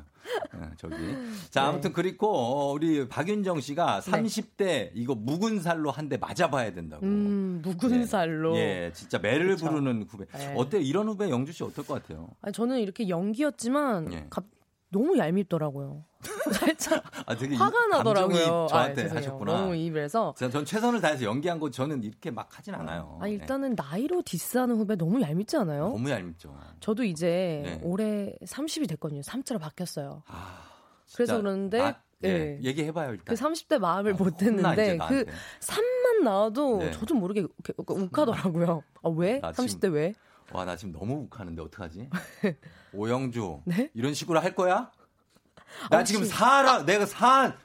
어, 0.53 0.71
저기. 0.77 0.95
자, 1.51 1.61
네. 1.61 1.67
아무튼 1.67 1.93
그리고 1.93 2.27
어, 2.35 2.71
우리 2.73 3.07
박윤정 3.07 3.61
씨가 3.61 4.01
30대 4.01 4.91
이거 4.95 5.15
묵은 5.15 5.59
살로 5.61 5.91
한 5.91 6.09
대 6.09 6.17
맞아봐야 6.17 6.73
된다고. 6.73 7.05
음, 7.05 7.61
묵은 7.63 7.99
네. 7.99 8.05
살로. 8.07 8.57
예, 8.57 8.91
진짜 8.95 9.19
매를 9.19 9.49
그쵸. 9.49 9.67
부르는 9.69 10.07
후배. 10.09 10.25
네. 10.33 10.53
어때요? 10.57 10.81
이런 10.81 11.07
후배 11.07 11.29
영주 11.29 11.51
씨 11.51 11.63
어떨 11.63 11.85
것 11.85 12.01
같아요? 12.01 12.29
아니, 12.41 12.51
저는 12.51 12.79
이렇게 12.79 13.07
연기였지만 13.07 14.11
예. 14.13 14.25
갑, 14.31 14.43
너무 14.89 15.17
얄밉더라고요. 15.17 16.03
살짝 16.53 17.03
아, 17.25 17.35
되게 17.35 17.55
화가 17.55 17.87
나더라고요. 17.87 18.67
저한테 18.69 19.09
아, 19.09 19.15
하셨구나. 19.15 19.53
너무 19.61 19.75
입에서. 19.75 20.33
전 20.37 20.65
최선을 20.65 20.99
다해서 20.99 21.23
연기한 21.23 21.59
거 21.59 21.69
저는 21.69 22.03
이렇게 22.03 22.31
막 22.31 22.49
하진 22.57 22.75
않아요. 22.75 23.19
아 23.21 23.27
일단은 23.27 23.75
네. 23.75 23.83
나이로 23.83 24.23
디스하는 24.23 24.75
후배 24.75 24.95
너무 24.95 25.21
얄밉지 25.21 25.57
않아요? 25.57 25.89
너무 25.89 26.09
얄밉죠. 26.09 26.57
저도 26.79 27.03
이제 27.03 27.61
네. 27.63 27.79
올해 27.83 28.33
30이 28.43 28.89
됐거든요. 28.89 29.21
3차로 29.21 29.59
바뀌었어요. 29.59 30.23
아, 30.27 30.63
그래서 31.15 31.37
그러는데 31.37 31.81
아, 31.81 32.01
네. 32.19 32.33
네. 32.33 32.59
얘기해봐요 32.63 33.11
일단. 33.11 33.25
그 33.25 33.35
30대 33.35 33.77
마음을 33.79 34.13
아, 34.13 34.17
못 34.17 34.41
했는데 34.41 34.97
그 35.07 35.25
3만 35.61 36.23
나와도 36.23 36.79
네. 36.79 36.91
저도 36.91 37.13
모르게 37.15 37.45
욱하더라고요. 37.87 38.83
아 39.03 39.09
왜? 39.09 39.39
30대 39.41 39.67
지금, 39.81 39.93
왜? 39.93 40.13
와 40.51 40.65
나 40.65 40.75
지금 40.75 40.91
너무 40.93 41.27
욱하는데 41.31 41.61
어떡하지? 41.61 42.09
오영주 42.93 43.61
네? 43.65 43.89
이런 43.93 44.13
식으로 44.13 44.39
할 44.39 44.55
거야? 44.55 44.91
나 45.91 45.99
아, 45.99 46.03
지금 46.03 46.25
사라 46.25 46.83
내가 46.83 47.05
산 47.05 47.55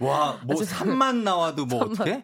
와, 0.00 0.40
뭐 0.44 0.56
아, 0.60 0.64
3만 0.64 1.22
나와도 1.22 1.66
뭐 1.66 1.80
3만. 1.80 1.92
어떻게? 1.92 2.22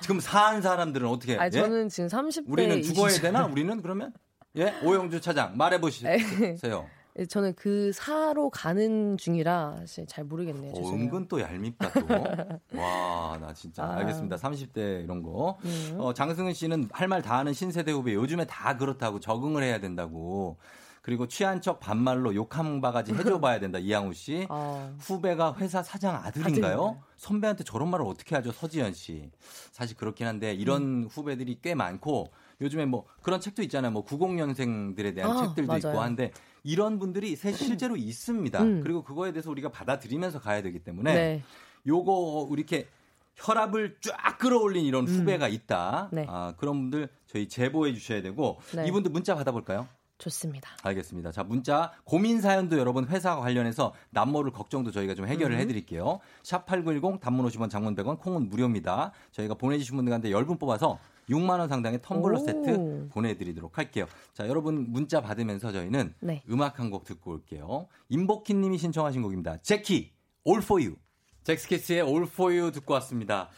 지금 0.00 0.18
사한 0.18 0.62
사람들은 0.62 1.06
어떻게? 1.08 1.38
아, 1.38 1.48
저는 1.48 1.88
지금 1.88 2.08
30대 2.08 2.44
우리는 2.50 2.82
죽어야 2.82 3.12
되나? 3.20 3.46
우리는 3.46 3.80
그러면? 3.82 4.12
예? 4.56 4.74
오영주 4.82 5.20
차장 5.20 5.56
말해 5.56 5.80
보시세요. 5.80 6.88
예, 7.16 7.26
저는 7.26 7.54
그 7.54 7.92
사로 7.92 8.50
가는 8.50 9.16
중이라 9.16 9.76
사실 9.80 10.04
잘 10.06 10.24
모르겠네요. 10.24 10.72
어, 10.74 10.90
은근 10.92 11.28
또 11.28 11.40
얄밉다 11.40 11.92
또. 11.92 12.06
와, 12.76 13.38
나 13.40 13.52
진짜 13.54 13.84
아. 13.84 13.96
알겠습니다. 13.98 14.36
30대 14.36 15.04
이런 15.04 15.22
거. 15.22 15.56
음. 15.64 15.96
어, 15.98 16.12
장승은 16.12 16.52
씨는 16.54 16.88
할 16.92 17.06
말 17.08 17.22
다 17.22 17.38
하는 17.38 17.52
신세대 17.52 17.92
후배 17.92 18.14
요즘에 18.14 18.44
다 18.46 18.76
그렇다고 18.76 19.20
적응을 19.20 19.62
해야 19.62 19.78
된다고. 19.78 20.56
그리고 21.02 21.28
취한 21.28 21.60
척 21.60 21.80
반말로 21.80 22.34
욕 22.34 22.56
한 22.56 22.80
바가지 22.80 23.12
해줘봐야 23.12 23.60
된다 23.60 23.78
이양우 24.08 24.12
씨. 24.14 24.46
어. 24.50 24.92
후배가 24.98 25.54
회사 25.58 25.82
사장 25.84 26.16
아들인가요? 26.16 26.46
아들인가요? 26.46 27.02
선배한테 27.16 27.62
저런 27.62 27.90
말을 27.90 28.04
어떻게 28.06 28.34
하죠 28.34 28.50
서지현 28.50 28.92
씨. 28.94 29.30
사실 29.70 29.96
그렇긴 29.96 30.26
한데 30.26 30.52
이런 30.52 30.82
음. 30.82 31.08
후배들이 31.08 31.60
꽤 31.62 31.74
많고 31.76 32.32
요즘에 32.60 32.86
뭐 32.86 33.04
그런 33.22 33.38
책도 33.40 33.62
있잖아요. 33.62 33.92
뭐 33.92 34.04
90년생들에 34.04 35.14
대한 35.14 35.30
아, 35.30 35.42
책들도 35.46 35.68
맞아요. 35.68 35.78
있고 35.78 36.00
한데 36.00 36.32
이런 36.64 36.98
분들이 36.98 37.36
실제로 37.36 37.96
있습니다. 37.96 38.62
음. 38.62 38.80
그리고 38.82 39.04
그거에 39.04 39.32
대해서 39.32 39.50
우리가 39.50 39.68
받아들이면서 39.70 40.40
가야 40.40 40.62
되기 40.62 40.80
때문에 40.80 41.14
네. 41.14 41.42
요거 41.86 42.48
이렇게 42.52 42.88
혈압을 43.36 43.98
쫙 44.00 44.38
끌어올린 44.38 44.84
이런 44.84 45.06
음. 45.06 45.20
후배가 45.20 45.48
있다. 45.48 46.08
네. 46.12 46.26
아, 46.28 46.54
그런 46.56 46.80
분들 46.80 47.08
저희 47.26 47.48
제보해 47.48 47.92
주셔야 47.92 48.22
되고 48.22 48.58
네. 48.74 48.86
이분들 48.88 49.10
문자 49.10 49.34
받아볼까요? 49.34 49.86
좋습니다. 50.18 50.70
알겠습니다. 50.82 51.32
자, 51.32 51.42
문자 51.42 51.92
고민 52.04 52.40
사연도 52.40 52.78
여러분 52.78 53.06
회사 53.08 53.36
관련해서 53.36 53.92
남모를 54.10 54.52
걱정도 54.52 54.90
저희가 54.92 55.14
좀 55.14 55.26
해결을 55.26 55.56
음. 55.56 55.60
해드릴게요. 55.60 56.20
샵 56.42 56.66
#8910 56.66 57.20
단문 57.20 57.46
50원, 57.46 57.68
장문 57.68 57.96
100원, 57.96 58.18
콩은 58.20 58.48
무료입니다. 58.48 59.12
저희가 59.32 59.54
보내 59.54 59.76
주신 59.76 59.96
분들한테 59.96 60.30
10분 60.30 60.58
뽑아서 60.58 60.98
6만 61.28 61.58
원 61.58 61.68
상당의 61.68 61.98
텀블러 62.00 62.34
오. 62.40 62.44
세트 62.44 63.08
보내드리도록 63.12 63.78
할게요. 63.78 64.06
자, 64.32 64.46
여러분 64.48 64.86
문자 64.92 65.20
받으면서 65.20 65.72
저희는 65.72 66.14
네. 66.20 66.42
음악 66.50 66.78
한 66.78 66.90
곡 66.90 67.04
듣고 67.04 67.32
올게요. 67.32 67.88
임복희님이 68.08 68.78
신청하신 68.78 69.22
곡입니다. 69.22 69.58
제키, 69.62 70.12
All 70.46 70.62
For 70.62 70.82
You. 70.82 70.96
잭스키스의 71.44 72.02
All 72.02 72.24
For 72.24 72.52
You 72.56 72.70
듣고 72.72 72.94
왔습니다. 72.94 73.48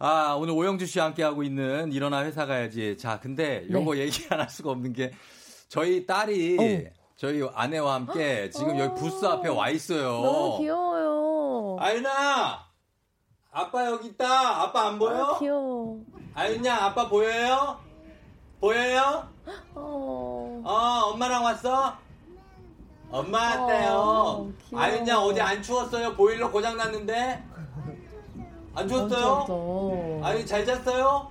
아, 0.00 0.34
오늘 0.38 0.54
오영주 0.54 0.86
씨와 0.86 1.06
함께 1.06 1.22
하고 1.22 1.42
있는 1.44 1.92
일어나 1.92 2.24
회사 2.24 2.46
가야지. 2.46 2.96
자, 2.98 3.20
근데 3.20 3.66
요거 3.70 3.94
네. 3.94 4.00
얘기 4.00 4.26
안 4.30 4.40
할 4.40 4.48
수가 4.50 4.70
없는 4.72 4.92
게 4.92 5.12
저희 5.68 6.04
딸이 6.06 6.56
어. 6.88 6.90
저희 7.16 7.40
아내와 7.54 7.94
함께 7.94 8.50
지금 8.50 8.76
여기 8.78 9.00
부스 9.00 9.24
앞에 9.24 9.48
와 9.48 9.70
있어요. 9.70 10.20
너무 10.20 10.58
귀여워요. 10.58 11.76
아윤아! 11.78 12.64
아빠 13.52 13.86
여기 13.86 14.08
있다. 14.08 14.62
아빠 14.64 14.88
안 14.88 14.98
보여? 14.98 15.22
아, 15.22 15.38
귀여워. 15.38 16.04
아윤양, 16.34 16.82
아빠 16.82 17.08
보여요? 17.08 17.78
보여요? 18.60 19.28
어. 19.74 20.62
어, 20.64 21.10
엄마랑 21.12 21.44
왔어? 21.44 21.96
엄마 23.10 23.38
왔대요. 23.60 23.90
어, 23.92 24.52
아윤양 24.74 25.22
어디 25.22 25.40
안 25.40 25.62
추웠어요? 25.62 26.14
보일러 26.14 26.50
고장 26.50 26.76
났는데? 26.76 27.42
안 28.74 28.88
추웠어요? 28.88 30.20
아윤 30.24 30.44
잘 30.46 30.64
잤어요? 30.66 31.30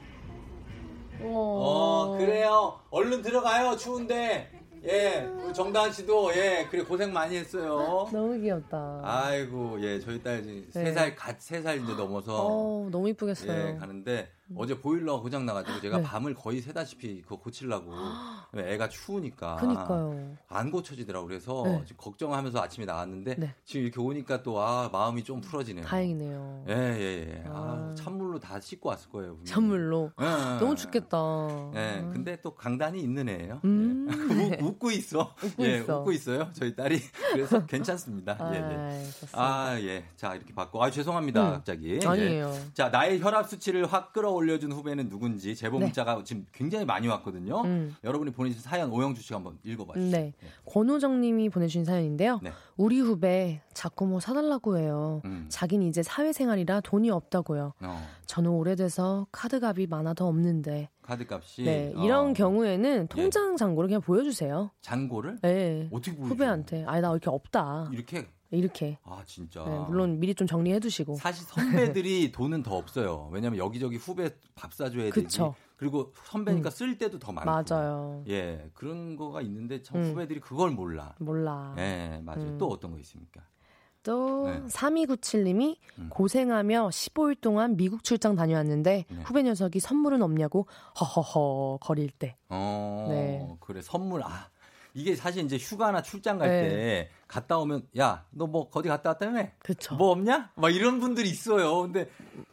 어. 1.21 1.25
어, 1.25 2.17
그래요. 2.17 2.79
얼른 2.89 3.21
들어가요. 3.21 3.75
추운데. 3.75 4.49
예, 4.85 5.21
우리 5.21 5.53
정다은 5.53 5.93
씨도 5.93 6.35
예, 6.35 6.67
그래 6.69 6.83
고생 6.83 7.13
많이 7.13 7.37
했어요. 7.37 8.05
너무 8.11 8.37
귀엽다. 8.37 8.99
아이고, 9.01 9.81
예, 9.81 9.97
저희 10.01 10.21
딸세 10.21 10.91
살, 10.93 11.15
갓세살 11.15 11.81
이제 11.81 11.93
넘어서. 11.93 12.35
어, 12.45 12.89
너무 12.91 13.07
이쁘겠어요. 13.09 13.51
예, 13.75 13.77
가는데 13.79 14.29
음. 14.42 14.42
어제 14.55 14.79
보일러 14.79 15.19
고장 15.21 15.45
나가지고 15.45 15.81
제가 15.81 15.97
네. 15.97 16.03
밤을 16.03 16.33
거의 16.35 16.61
새다시피 16.61 17.21
그거 17.21 17.37
고치려고 17.37 17.91
애가 18.55 18.89
추우니까. 18.89 19.55
그니까요. 19.57 20.37
안 20.47 20.71
고쳐지더라고 20.71 21.27
그래서 21.27 21.63
네. 21.65 21.81
지금 21.85 21.97
걱정하면서 21.97 22.61
아침에 22.61 22.85
나왔는데 22.85 23.35
네. 23.35 23.55
지금 23.65 23.83
이렇게 23.83 23.99
오니까 23.99 24.43
또 24.43 24.61
아, 24.61 24.89
마음이 24.91 25.23
좀 25.23 25.41
풀어지네요. 25.41 25.85
다행이네요. 25.85 26.65
예, 26.69 26.73
예, 26.73 27.29
예. 27.29 27.43
아, 27.47 27.91
아 27.91 27.95
찬물로 27.95 28.39
다 28.39 28.59
씻고 28.59 28.89
왔을 28.89 29.09
거예요. 29.09 29.35
분명히. 29.35 29.45
찬물로. 29.45 30.11
예, 30.21 30.25
예. 30.25 30.59
너무 30.59 30.75
춥겠다. 30.75 31.17
예, 31.75 32.01
아. 32.03 32.09
근데 32.11 32.39
또 32.41 32.53
강단이 32.53 32.99
있는 32.99 33.29
애예요. 33.29 33.61
음. 33.65 34.07
예. 34.31 34.57
웃고 34.61 34.91
있어. 34.91 35.35
웃고 35.43 35.65
예, 35.65 35.77
있어. 35.79 35.99
웃고 36.01 36.11
있어요. 36.11 36.49
저희 36.53 36.75
딸이. 36.75 36.99
그래서 37.31 37.65
괜찮습니다. 37.67 38.37
아, 38.39 38.53
예, 38.53 38.59
예. 38.59 39.07
아, 39.31 39.79
예. 39.79 40.05
자, 40.15 40.35
이렇게 40.35 40.53
받고. 40.53 40.83
아, 40.83 40.91
죄송합니다. 40.91 41.47
음. 41.47 41.53
갑자기. 41.53 41.99
아니에요. 42.05 42.53
예. 42.53 42.73
자, 42.73 42.89
나의 42.89 43.21
혈압 43.21 43.49
수치를 43.49 43.91
확 43.91 44.13
끌어올 44.13 44.42
려준 44.45 44.71
후배는 44.71 45.09
누군지 45.09 45.55
제보 45.55 45.79
네. 45.79 45.85
문자가 45.85 46.23
지금 46.23 46.45
굉장히 46.51 46.85
많이 46.85 47.07
왔거든요. 47.07 47.61
음. 47.61 47.95
여러분이 48.03 48.31
보내주신 48.31 48.61
사연 48.61 48.91
오영주 48.91 49.21
씨가 49.21 49.37
한번 49.37 49.57
읽어봐 49.63 49.93
주시죠. 49.93 50.17
네. 50.17 50.33
네. 50.39 50.49
권호정 50.65 51.21
님이 51.21 51.49
보내주신 51.49 51.85
사연인데요. 51.85 52.39
네. 52.43 52.51
우리 52.77 52.99
후배 52.99 53.61
자꾸 53.73 54.05
뭐 54.05 54.19
사달라고 54.19 54.77
해요. 54.77 55.21
음. 55.25 55.45
자기는 55.49 55.85
이제 55.87 56.03
사회생활이라 56.03 56.81
돈이 56.81 57.09
없다고요. 57.09 57.73
어. 57.79 58.07
저는 58.25 58.51
오래돼서 58.51 59.27
카드값이 59.31 59.87
많아 59.87 60.13
더 60.13 60.27
없는데. 60.27 60.89
카드값이. 61.01 61.63
네. 61.63 61.93
이런 61.97 62.29
어. 62.29 62.33
경우에는 62.33 62.99
네. 63.01 63.07
통장 63.07 63.57
잔고를 63.57 63.87
그냥 63.89 64.01
보여주세요. 64.01 64.71
잔고를? 64.81 65.39
네. 65.41 65.89
어떻게 65.91 66.15
보여? 66.15 66.27
후배한테. 66.27 66.85
아니 66.85 67.01
나 67.01 67.11
이렇게 67.11 67.29
없다. 67.29 67.89
이렇게. 67.91 68.27
이렇게. 68.57 68.97
아, 69.03 69.23
진짜. 69.25 69.63
네, 69.63 69.79
물론 69.87 70.19
미리 70.19 70.35
좀 70.35 70.47
정리해 70.47 70.79
두시고. 70.79 71.15
사실 71.15 71.45
선배들이 71.45 72.31
돈은 72.33 72.63
더 72.63 72.75
없어요. 72.75 73.29
왜냐면 73.31 73.59
여기저기 73.59 73.97
후배 73.97 74.29
밥 74.55 74.73
사줘야. 74.73 75.09
그쵸. 75.09 75.55
그리고 75.75 76.13
선배니까 76.25 76.69
음. 76.69 76.71
쓸 76.71 76.97
때도 76.97 77.19
더 77.19 77.31
많고. 77.31 77.49
맞아요. 77.49 78.23
예, 78.29 78.69
그런 78.73 79.15
거가 79.15 79.41
있는데 79.41 79.81
참 79.81 80.01
음. 80.01 80.11
후배들이 80.11 80.39
그걸 80.39 80.71
몰라. 80.71 81.15
몰라. 81.19 81.75
예, 81.77 82.21
맞아요. 82.23 82.43
음. 82.43 82.57
또 82.57 82.69
어떤 82.69 82.91
거 82.91 82.99
있습니까? 82.99 83.41
또 84.03 84.47
네. 84.47 84.61
3297님이 84.67 85.77
음. 85.97 86.09
고생하며 86.09 86.89
15일 86.89 87.39
동안 87.39 87.77
미국 87.77 88.03
출장 88.03 88.35
다녀왔는데 88.35 89.05
네. 89.09 89.21
후배 89.23 89.43
녀석이 89.43 89.79
선물은 89.79 90.21
없냐고 90.21 90.67
허허허 90.99 91.79
거릴 91.81 92.09
때. 92.11 92.35
어, 92.49 93.05
네. 93.09 93.57
그래 93.61 93.81
선물 93.81 94.23
아 94.23 94.49
이게 94.93 95.15
사실 95.15 95.43
이제 95.43 95.57
휴가나 95.57 96.01
출장 96.01 96.37
갈때 96.37 96.67
네. 96.67 97.09
갔다 97.33 97.57
오면 97.57 97.87
야 97.97 98.25
너뭐 98.31 98.69
어디 98.73 98.87
갔다 98.89 99.09
왔다며? 99.09 99.47
그쵸. 99.59 99.95
뭐 99.95 100.11
없냐? 100.11 100.51
막 100.55 100.69
이런 100.69 100.99
분들이 100.99 101.29
있어요. 101.29 101.81
근데 101.81 102.07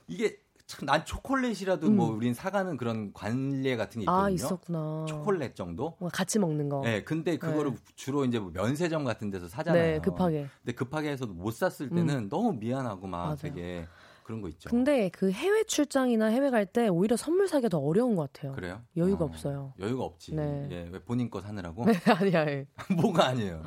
이게 0.08 0.38
참 0.66 0.86
난 0.86 1.04
초콜릿이라도 1.04 1.90
뭐 1.90 1.90
음. 1.90 1.96
뭐 1.96 2.16
우린 2.16 2.32
사가는 2.32 2.76
그런 2.76 3.12
관례 3.12 3.76
같은 3.76 3.98
게 4.00 4.04
있거든요. 4.04 4.24
아 4.24 4.30
있었구나. 4.30 5.04
초콜릿 5.08 5.56
정도? 5.56 5.96
같이 6.12 6.38
먹는 6.38 6.68
거. 6.68 6.80
네, 6.84 7.02
근데 7.02 7.36
그거를 7.36 7.72
네. 7.72 7.76
주로 7.96 8.24
이제 8.24 8.38
뭐 8.38 8.52
면세점 8.54 9.02
같은 9.04 9.30
데서 9.30 9.48
사잖아요. 9.48 9.82
네, 9.82 10.00
급하게. 10.00 10.46
근데 10.62 10.72
급하게 10.74 11.10
해서도 11.10 11.34
못 11.34 11.52
샀을 11.52 11.90
때는 11.90 12.08
음. 12.16 12.28
너무 12.28 12.52
미안하고 12.52 13.08
막 13.08 13.18
맞아요. 13.24 13.36
되게 13.36 13.88
그런 14.30 14.42
거 14.42 14.48
있죠. 14.50 14.70
근데 14.70 15.08
그 15.08 15.32
해외 15.32 15.64
출장이나 15.64 16.26
해외 16.26 16.50
갈 16.50 16.66
때 16.66 16.86
오히려 16.86 17.16
선물 17.16 17.48
사기가 17.48 17.68
더 17.68 17.78
어려운 17.78 18.14
것 18.14 18.32
같아요. 18.32 18.52
그래요? 18.52 18.80
여유가 18.96 19.24
어, 19.24 19.28
없어요. 19.28 19.72
여유가 19.80 20.04
없지. 20.04 20.34
네. 20.36 20.68
예, 20.70 20.88
왜 20.92 21.00
본인 21.00 21.28
거 21.28 21.40
사느라고? 21.40 21.84
네, 21.84 21.92
아니, 22.14 22.36
아니. 22.36 22.64
뭐가 22.94 23.26
아니에요. 23.26 23.62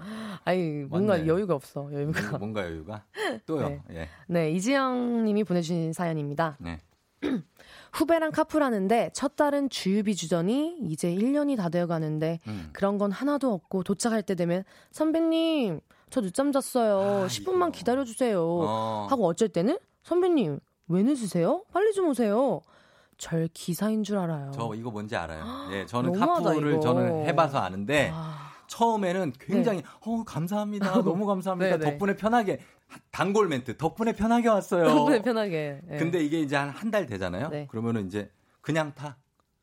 아니, 0.45 0.83
뭔가 0.85 1.13
맞네. 1.17 1.27
여유가 1.27 1.55
없어, 1.55 1.89
여유가. 1.91 2.37
뭔가 2.37 2.63
여유가? 2.63 3.03
또요? 3.45 3.67
네. 3.67 3.81
예. 3.91 4.09
네, 4.27 4.51
이지영 4.51 5.25
님이 5.25 5.43
보내주신 5.43 5.91
사연입니다. 5.91 6.57
네. 6.61 6.79
후배랑 7.91 8.31
카풀하는데 8.31 9.09
첫 9.13 9.35
달은 9.35 9.69
주유비 9.69 10.15
주더니 10.15 10.77
이제 10.83 11.13
1년이 11.13 11.57
다 11.57 11.67
되어 11.67 11.87
가는데 11.87 12.39
음. 12.47 12.69
그런 12.73 12.97
건 12.97 13.11
하나도 13.11 13.51
없고 13.51 13.83
도착할 13.83 14.23
때 14.23 14.35
되면 14.35 14.63
선배님 14.91 15.81
저 16.09 16.21
늦잠 16.21 16.51
잤어요. 16.51 17.23
아, 17.23 17.27
10분만 17.27 17.71
기다려 17.71 18.05
주세요. 18.05 18.41
어. 18.45 19.07
하고 19.09 19.25
어쩔 19.25 19.49
때는 19.49 19.77
선배님, 20.03 20.59
왜 20.89 21.03
늦으세요? 21.03 21.63
빨리 21.71 21.93
좀 21.93 22.09
오세요. 22.09 22.61
절 23.17 23.47
기사인 23.53 24.03
줄 24.03 24.17
알아요. 24.17 24.51
저 24.53 24.73
이거 24.75 24.91
뭔지 24.91 25.15
알아요. 25.15 25.43
예, 25.71 25.85
저는 25.85 26.13
카푸를 26.19 26.81
저는 26.81 27.25
해봐서 27.25 27.59
아는데 27.59 28.11
아... 28.13 28.51
처음에는 28.67 29.33
굉장히 29.39 29.81
네. 29.81 29.87
어 30.01 30.23
감사합니다, 30.25 30.91
너무 31.03 31.25
감사합니다. 31.25 31.77
네, 31.77 31.83
네. 31.83 31.91
덕분에 31.91 32.15
편하게 32.15 32.59
단골 33.11 33.47
멘트 33.47 33.77
덕분에 33.77 34.13
편하게 34.13 34.49
왔어요. 34.49 34.87
덕분에 34.87 35.21
편하게. 35.21 35.79
네. 35.83 35.97
근데 35.97 36.23
이게 36.23 36.39
이제 36.39 36.55
한 36.55 36.69
한 36.69 36.91
달 36.91 37.05
되잖아요. 37.05 37.49
네. 37.49 37.67
그러면은 37.69 38.07
이제 38.07 38.29
그냥 38.61 38.93
타. 38.93 39.17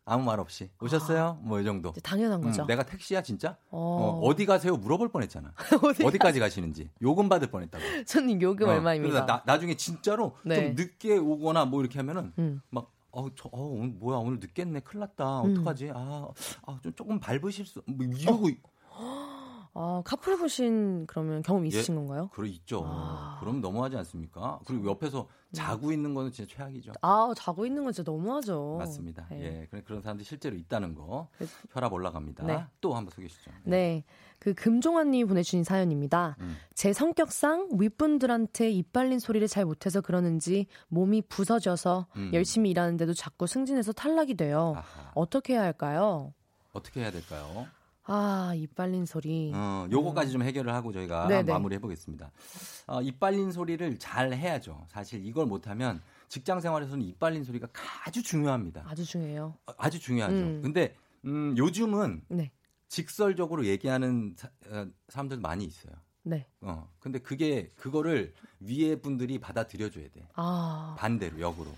아무 0.04 0.24
말 0.24 0.40
없이 0.40 0.70
오셨어요? 0.80 1.38
아, 1.40 1.46
뭐이 1.46 1.64
정도. 1.64 1.92
당연한 2.02 2.40
거죠. 2.40 2.62
음, 2.62 2.66
내가 2.66 2.82
택시야 2.82 3.22
진짜? 3.22 3.56
어. 3.70 4.20
어. 4.22 4.34
디 4.34 4.46
가세요? 4.46 4.76
물어볼 4.76 5.10
뻔했잖아. 5.10 5.52
어디 6.04 6.18
까지 6.18 6.40
가시는지 6.40 6.90
요금 7.02 7.28
받을 7.28 7.48
뻔했다고. 7.50 7.84
손님 8.06 8.40
요금 8.42 8.68
어, 8.68 8.72
얼마입니다. 8.72 9.26
나, 9.26 9.42
나중에 9.46 9.74
진짜로 9.74 10.36
네. 10.44 10.74
좀 10.74 10.74
늦게 10.74 11.18
오거나 11.18 11.66
뭐 11.66 11.80
이렇게 11.80 11.98
하면은 11.98 12.32
음. 12.38 12.60
막 12.70 12.90
어, 13.12 13.26
저, 13.34 13.48
어, 13.52 13.62
오늘 13.62 13.88
뭐야, 13.98 14.18
오늘 14.18 14.38
늦겠네. 14.38 14.80
큰일 14.80 15.00
났다. 15.00 15.42
음. 15.42 15.52
어떡하지? 15.52 15.90
아, 15.94 16.28
아, 16.66 16.78
좀 16.82 16.92
조금 16.94 17.18
밟으실 17.18 17.66
수, 17.66 17.82
뭐 17.86 18.06
이러고. 18.06 18.48
어. 18.90 19.39
아, 19.72 20.02
카풀 20.04 20.38
보신 20.38 21.06
그러면 21.06 21.42
경험 21.42 21.64
예, 21.64 21.68
있으신 21.68 21.94
예, 21.94 21.98
건가요? 21.98 22.28
그래 22.32 22.48
있죠. 22.48 22.82
아. 22.84 23.36
그럼 23.40 23.60
너무하지 23.60 23.96
않습니까? 23.98 24.58
그리고 24.66 24.88
옆에서 24.90 25.28
네. 25.50 25.56
자고 25.56 25.92
있는 25.92 26.14
거는 26.14 26.32
진짜 26.32 26.54
최악이죠. 26.56 26.92
아, 27.02 27.32
자고 27.36 27.66
있는 27.66 27.84
건 27.84 27.92
진짜 27.92 28.10
너무하죠. 28.10 28.76
맞습니다. 28.78 29.26
네. 29.30 29.68
예. 29.72 29.80
그런 29.82 30.02
사람들이 30.02 30.24
실제로 30.24 30.56
있다는 30.56 30.94
거. 30.94 31.28
혈압 31.70 31.92
올라갑니다. 31.92 32.44
네. 32.44 32.64
또 32.80 32.94
한번 32.94 33.10
소개해 33.10 33.28
주시죠. 33.28 33.50
네. 33.64 33.70
네. 33.70 34.04
그 34.40 34.54
금종환 34.54 35.10
님이 35.10 35.24
보내 35.26 35.42
주신 35.42 35.62
사연입니다. 35.64 36.36
음. 36.40 36.56
제 36.74 36.92
성격상 36.92 37.70
윗분들한테 37.78 38.70
입 38.70 38.92
발린 38.92 39.18
소리를 39.18 39.46
잘 39.48 39.66
못해서 39.66 40.00
그러는지 40.00 40.66
몸이 40.88 41.22
부서져서 41.22 42.06
음. 42.16 42.30
열심히 42.32 42.70
일하는데도 42.70 43.12
자꾸 43.12 43.46
승진해서 43.46 43.92
탈락이 43.92 44.34
돼요. 44.34 44.74
아하. 44.76 45.12
어떻게 45.14 45.54
해야 45.54 45.62
할까요? 45.62 46.32
어떻게 46.72 47.00
해야 47.00 47.10
될까요? 47.10 47.66
아, 48.04 48.52
입 48.56 48.74
빨린 48.74 49.06
소리. 49.06 49.52
어, 49.54 49.86
요거까지 49.90 50.30
음. 50.30 50.32
좀 50.32 50.42
해결을 50.42 50.72
하고 50.72 50.92
저희가 50.92 51.28
네네. 51.28 51.52
마무리 51.52 51.74
해보겠습니다. 51.76 52.30
어, 52.86 53.02
입 53.02 53.20
빨린 53.20 53.52
소리를 53.52 53.98
잘 53.98 54.32
해야죠. 54.32 54.86
사실 54.88 55.24
이걸 55.24 55.46
못하면 55.46 56.00
직장 56.28 56.60
생활에서는 56.60 57.04
입 57.04 57.18
빨린 57.18 57.44
소리가 57.44 57.68
아주 58.04 58.22
중요합니다. 58.22 58.84
아주 58.86 59.04
중요해요. 59.04 59.54
어, 59.66 59.72
아주 59.78 59.98
중요하죠. 60.00 60.34
음. 60.34 60.60
근데, 60.62 60.94
음, 61.26 61.54
요즘은 61.56 62.24
네. 62.28 62.50
직설적으로 62.88 63.66
얘기하는 63.66 64.34
사, 64.36 64.48
어, 64.70 64.86
사람들 65.08 65.38
많이 65.38 65.64
있어요. 65.64 65.92
네. 66.22 66.46
어, 66.60 66.88
근데 66.98 67.18
그게, 67.18 67.68
그거를 67.76 68.34
위에 68.60 68.96
분들이 68.96 69.38
받아들여줘야 69.38 70.08
돼. 70.12 70.26
아. 70.34 70.96
반대로, 70.98 71.40
역으로. 71.40 71.70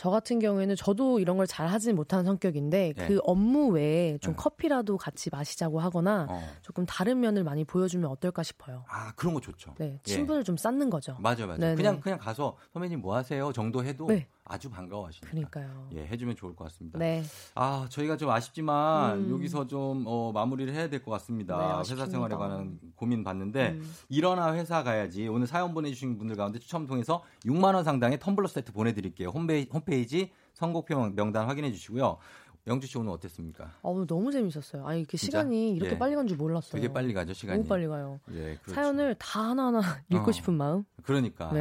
저 0.00 0.08
같은 0.08 0.38
경우에는 0.38 0.76
저도 0.76 1.20
이런 1.20 1.36
걸 1.36 1.46
잘 1.50 1.66
하진 1.66 1.94
못하는 1.96 2.24
성격인데 2.24 2.94
네. 2.96 3.06
그 3.06 3.18
업무 3.24 3.68
외에 3.68 4.16
좀 4.18 4.32
네. 4.34 4.36
커피라도 4.36 4.96
같이 4.96 5.28
마시자고 5.30 5.80
하거나 5.80 6.26
어. 6.30 6.40
조금 6.62 6.86
다른 6.86 7.18
면을 7.20 7.42
많이 7.44 7.64
보여주면 7.64 8.08
어떨까 8.08 8.42
싶어요. 8.42 8.84
아 8.88 9.12
그런 9.16 9.34
거 9.34 9.40
좋죠. 9.40 9.74
네, 9.78 9.98
친분을 10.04 10.40
예. 10.40 10.44
좀 10.44 10.56
쌓는 10.56 10.88
거죠. 10.90 11.16
맞아 11.18 11.46
맞아. 11.46 11.74
그냥 11.74 12.00
그냥 12.00 12.18
가서 12.18 12.56
선배님 12.72 13.00
뭐 13.00 13.16
하세요 13.16 13.52
정도 13.52 13.84
해도 13.84 14.06
네. 14.06 14.26
아주 14.50 14.68
반가워하시니까. 14.68 15.28
그러니까요. 15.30 15.88
예, 15.94 16.06
해주면 16.06 16.34
좋을 16.34 16.56
것 16.56 16.64
같습니다. 16.64 16.98
네. 16.98 17.22
아, 17.54 17.86
저희가 17.88 18.16
좀 18.16 18.30
아쉽지만 18.30 19.18
음. 19.18 19.30
여기서 19.30 19.66
좀 19.68 20.04
어, 20.06 20.32
마무리를 20.32 20.74
해야 20.74 20.88
될 20.88 21.00
것 21.04 21.12
같습니다. 21.12 21.82
네, 21.82 21.92
회사 21.94 22.04
생활에 22.06 22.34
관한 22.36 22.78
고민 22.96 23.22
받는데 23.24 23.70
음. 23.70 23.94
일어나 24.08 24.52
회사 24.54 24.82
가야지. 24.82 25.28
오늘 25.28 25.46
사연 25.46 25.72
보내주신 25.72 26.18
분들 26.18 26.36
가운데 26.36 26.58
추첨 26.58 26.86
통해서 26.86 27.22
6만 27.46 27.74
원 27.74 27.84
상당의 27.84 28.18
텀블러 28.18 28.48
세트 28.48 28.72
보내드릴게요. 28.72 29.28
홈페이지, 29.28 29.70
홈페이지 29.72 30.32
선곡표 30.54 31.10
명단 31.14 31.46
확인해 31.46 31.70
주시고요. 31.72 32.18
영주 32.66 32.86
씨 32.86 32.98
오늘 32.98 33.10
어땠습니까? 33.12 33.64
아, 33.64 33.78
오늘 33.82 34.06
너무 34.06 34.30
재밌었어요. 34.30 34.86
아니, 34.86 35.04
그 35.06 35.16
시간이 35.16 35.72
이렇게 35.72 35.94
예. 35.94 35.98
빨리 35.98 36.14
간 36.14 36.26
줄 36.28 36.36
몰랐어요. 36.36 36.72
되게 36.72 36.92
빨리 36.92 37.12
가죠, 37.14 37.32
시간이. 37.32 37.58
너무 37.60 37.68
빨리 37.68 37.86
가요. 37.88 38.20
예, 38.32 38.56
그렇죠. 38.62 38.74
사연을 38.74 39.14
다 39.18 39.40
하나하나 39.40 39.80
읽고 40.10 40.28
어. 40.28 40.32
싶은 40.32 40.54
마음. 40.54 40.84
그러니까. 41.02 41.50
네. 41.52 41.60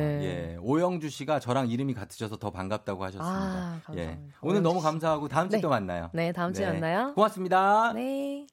예. 0.53 0.57
오영주 0.61 1.09
씨가 1.09 1.39
저랑 1.39 1.69
이름이 1.69 1.93
같으셔서 1.93 2.35
더 2.37 2.51
반갑다고 2.51 3.03
하셨습니다. 3.05 3.25
아, 3.29 3.79
감사합니다. 3.85 3.97
예. 3.97 4.19
오늘 4.41 4.61
너무 4.61 4.81
감사하고 4.81 5.27
다음 5.29 5.49
주에 5.49 5.57
네. 5.57 5.61
또 5.61 5.69
만나요. 5.69 6.09
네, 6.13 6.31
다음 6.33 6.53
주에 6.53 6.65
네. 6.65 6.73
만나요. 6.73 7.13
고맙습니다. 7.15 7.93
네. 7.93 8.45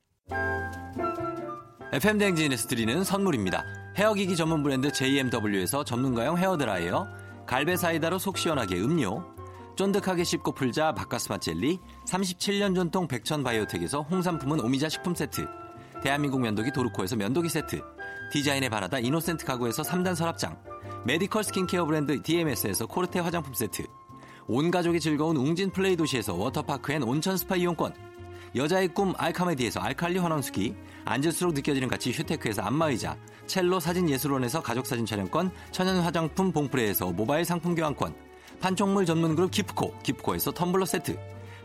FM 1.93 2.19
댕진에서 2.19 2.69
드리는 2.69 3.03
선물입니다. 3.05 3.65
헤어기기 3.97 4.37
전문 4.37 4.63
브랜드 4.63 4.93
JMW에서 4.93 5.85
전문가용 5.85 6.37
헤어드라이어, 6.39 7.07
갈베 7.47 7.77
사이다로 7.77 8.19
속 8.19 8.39
시원하게 8.39 8.81
음료, 8.81 9.25
쫀득하게 9.77 10.25
씹고 10.25 10.53
풀자 10.53 10.95
바카스마 10.95 11.39
젤리, 11.39 11.79
37년 12.07 12.75
전통 12.75 13.07
백천 13.07 13.45
바이오텍에서 13.45 14.01
홍삼품은 14.03 14.61
오미자 14.61 14.89
식품 14.89 15.15
세트, 15.15 15.47
대한민국 16.03 16.41
면도기 16.41 16.73
도르코에서 16.73 17.15
면도기 17.17 17.51
세트, 17.51 17.83
디자인의 18.33 18.71
바라다 18.71 18.99
이노센트 18.99 19.45
가구에서 19.45 19.83
3단 19.83 20.15
서랍장, 20.15 20.59
메디컬 21.05 21.45
스킨케어 21.45 21.85
브랜드 21.85 22.23
DMS에서 22.23 22.87
코르테 22.87 23.21
화장품 23.21 23.53
세트, 23.53 23.85
온 24.49 24.71
가족이 24.71 24.99
즐거운 24.99 25.37
웅진 25.37 25.71
플레이 25.71 25.95
도시에서 25.95 26.35
워터파크 26.35 26.93
and 26.93 27.03
온천 27.03 27.37
스파 27.37 27.57
이용권, 27.57 27.93
여자의 28.55 28.89
꿈 28.89 29.13
알카메디에서 29.19 29.81
알칼리 29.81 30.19
환원수기, 30.19 30.75
앉을수록 31.05 31.53
느껴지는 31.53 31.89
가치 31.89 32.13
휴테크에서 32.13 32.63
안마의자, 32.63 33.19
첼로 33.47 33.79
사진예술원에서 33.79 34.63
가족사진 34.63 35.05
촬영권, 35.05 35.51
천연 35.71 36.01
화장품 36.01 36.51
봉프레에서 36.51 37.13
모바일 37.13 37.45
상품 37.45 37.75
교환권, 37.75 38.26
판촉물 38.61 39.07
전문 39.07 39.37
그룹 39.37 39.51
기프코, 39.51 39.99
기프코에서 40.03 40.53
텀블러 40.53 40.87
세트, 40.87 41.19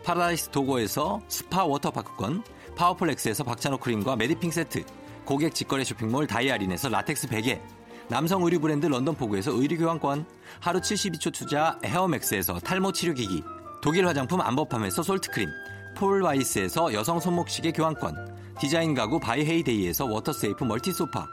파라다이스 0.03 0.49
도고에서 0.49 1.21
스파 1.27 1.65
워터파크권, 1.65 2.43
파워풀엑스에서 2.75 3.43
박찬호 3.43 3.77
크림과 3.77 4.15
메디핑 4.15 4.51
세트, 4.51 4.83
고객 5.25 5.53
직거래 5.53 5.83
쇼핑몰 5.83 6.27
다이아린에서 6.27 6.89
라텍스 6.89 7.27
베개, 7.27 7.61
남성 8.07 8.43
의류 8.43 8.59
브랜드 8.59 8.87
런던포구에서 8.87 9.51
의류 9.51 9.77
교환권, 9.77 10.25
하루 10.59 10.81
72초 10.81 11.33
투자 11.33 11.79
헤어맥스에서 11.85 12.59
탈모 12.59 12.91
치료기기, 12.91 13.43
독일 13.81 14.07
화장품 14.07 14.41
안버팜에서 14.41 15.03
솔트크림, 15.03 15.49
폴와이스에서 15.95 16.93
여성 16.93 17.19
손목시계 17.19 17.71
교환권, 17.71 18.55
디자인 18.59 18.93
가구 18.93 19.19
바이헤이데이에서 19.19 20.05
워터세이프 20.05 20.63
멀티소파, 20.63 21.27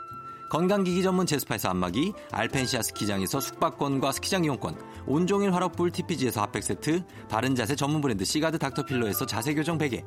건강기기 0.48 1.02
전문 1.02 1.26
제스파에서 1.26 1.68
안마기, 1.68 2.14
알펜시아 2.32 2.80
스키장에서 2.80 3.38
숙박권과 3.38 4.12
스키장 4.12 4.44
이용권, 4.44 4.78
온종일 5.06 5.52
화롯불 5.52 5.90
TPG에서 5.90 6.40
핫팩 6.40 6.64
세트, 6.64 7.04
바른 7.28 7.54
자세 7.54 7.76
전문 7.76 8.00
브랜드 8.00 8.24
시가드 8.24 8.58
닥터필로에서 8.58 9.26
자세교정 9.26 9.76
베개, 9.76 10.02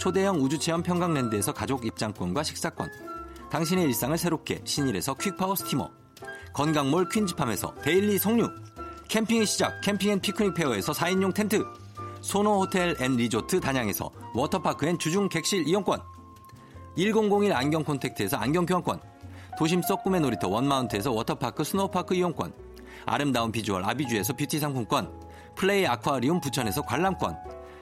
초대형 0.00 0.40
우주체험 0.40 0.82
평강랜드에서 0.82 1.52
가족 1.52 1.86
입장권과 1.86 2.42
식사권, 2.42 2.90
당신의 3.50 3.84
일상을 3.84 4.18
새롭게 4.18 4.62
신일에서 4.64 5.14
퀵파워 5.14 5.54
스티머, 5.54 5.88
건강몰 6.52 7.08
퀸즈팜에서 7.08 7.74
데일리 7.82 8.18
석류, 8.18 8.48
캠핑의 9.06 9.46
시작 9.46 9.80
캠핑 9.80 10.10
앤 10.10 10.20
피크닉 10.20 10.54
페어에서 10.54 10.92
4인용 10.92 11.32
텐트, 11.32 11.64
소노 12.20 12.62
호텔 12.62 12.96
앤 13.00 13.14
리조트 13.14 13.60
단양에서 13.60 14.10
워터파크 14.34 14.86
and 14.86 14.98
주중 14.98 15.28
객실 15.28 15.68
이용권, 15.68 16.00
1001 16.96 17.52
안경 17.52 17.84
콘택트에서 17.84 18.36
안경 18.38 18.66
교환권, 18.66 19.13
도심 19.58 19.82
속 19.82 20.02
꿈의 20.02 20.20
놀이터 20.20 20.48
원마운트에서 20.48 21.12
워터파크 21.12 21.64
스노우파크 21.64 22.14
이용권 22.14 22.52
아름다운 23.06 23.52
비주얼 23.52 23.84
아비주에서 23.84 24.34
뷰티 24.34 24.58
상품권 24.58 25.12
플레이 25.54 25.86
아쿠아리움 25.86 26.40
부천에서 26.40 26.82
관람권 26.82 27.36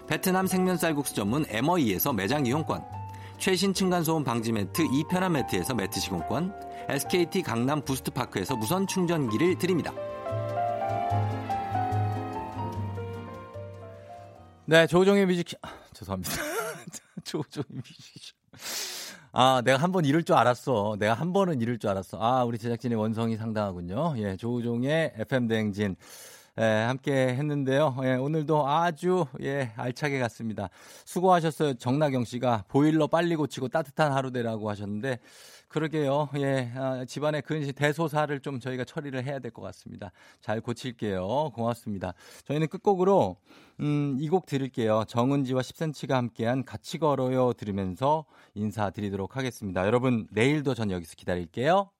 베트남 0.07 0.47
생면 0.47 0.77
쌀국수 0.77 1.15
전문 1.15 1.45
에머이에서 1.49 2.13
매장 2.13 2.45
이용권 2.47 2.85
최신 3.39 3.75
층간소음 3.75 4.25
방지 4.25 4.53
매트 4.53 4.83
이편한 4.93 5.33
매트에서 5.33 5.75
매트 5.75 5.99
시공권 5.99 6.55
SKT 6.89 7.43
강남 7.43 7.83
부스트파크에서 7.85 8.57
무선 8.57 8.87
충전기를 8.87 9.59
드립니다. 9.59 9.93
네, 14.65 14.87
조우종의 14.87 15.27
뮤직 15.27 15.59
아, 15.63 15.71
죄송합니다. 15.93 16.33
조우종의 17.25 17.67
뮤직 17.75 18.35
아, 19.35 19.63
내가 19.65 19.79
한 19.79 19.93
번 19.93 20.05
이럴 20.05 20.23
줄 20.25 20.37
알았어. 20.37 20.97
내가 20.99 21.15
한 21.15 21.33
번은 21.33 21.61
이럴 21.61 21.79
줄 21.79 21.89
알았어. 21.91 22.19
아, 22.21 22.45
우리 22.45 22.59
제작진의 22.59 22.99
원성이 22.99 23.37
상당하군요. 23.37 24.15
예, 24.19 24.37
조우종의 24.37 25.15
FM 25.17 25.49
대행진. 25.49 25.97
예, 26.59 26.63
함께 26.63 27.29
했는데요. 27.29 27.97
예, 28.05 28.15
오늘도 28.15 28.69
아주, 28.69 29.25
예, 29.41 29.73
알차게 29.77 30.19
갔습니다. 30.21 30.69
수고하셨어요. 31.07 31.75
정나경 31.75 32.25
씨가 32.25 32.65
보일러 32.69 33.07
빨리 33.07 33.35
고치고 33.37 33.69
따뜻한 33.69 34.13
하루 34.13 34.33
되라고 34.33 34.69
하셨는데, 34.69 35.19
그러게요. 35.73 36.29
예, 36.37 36.71
아, 36.77 37.05
집안의 37.05 37.43
근시 37.43 37.73
대소사를 37.73 38.39
좀 38.41 38.61
저희가 38.61 38.85
처리를 38.85 39.25
해야 39.25 39.39
될 39.39 39.51
것 39.53 39.63
같습니다. 39.63 40.13
잘 40.41 40.61
고칠게요. 40.61 41.51
고맙습니다. 41.55 42.15
저희는 42.45 42.69
끝곡으로 42.69 43.37
음, 43.81 44.17
이 44.21 44.29
곡 44.29 44.47
들을게요. 44.47 45.05
정은지와 45.09 45.63
10cm가 45.63 46.11
함께한 46.13 46.65
같이 46.65 46.99
걸어요 46.99 47.53
들으면서 47.55 48.25
인사드리도록 48.55 49.37
하겠습니다. 49.37 49.85
여러분 49.87 50.27
내일도 50.31 50.75
전 50.75 50.91
여기서 50.91 51.15
기다릴게요. 51.17 51.91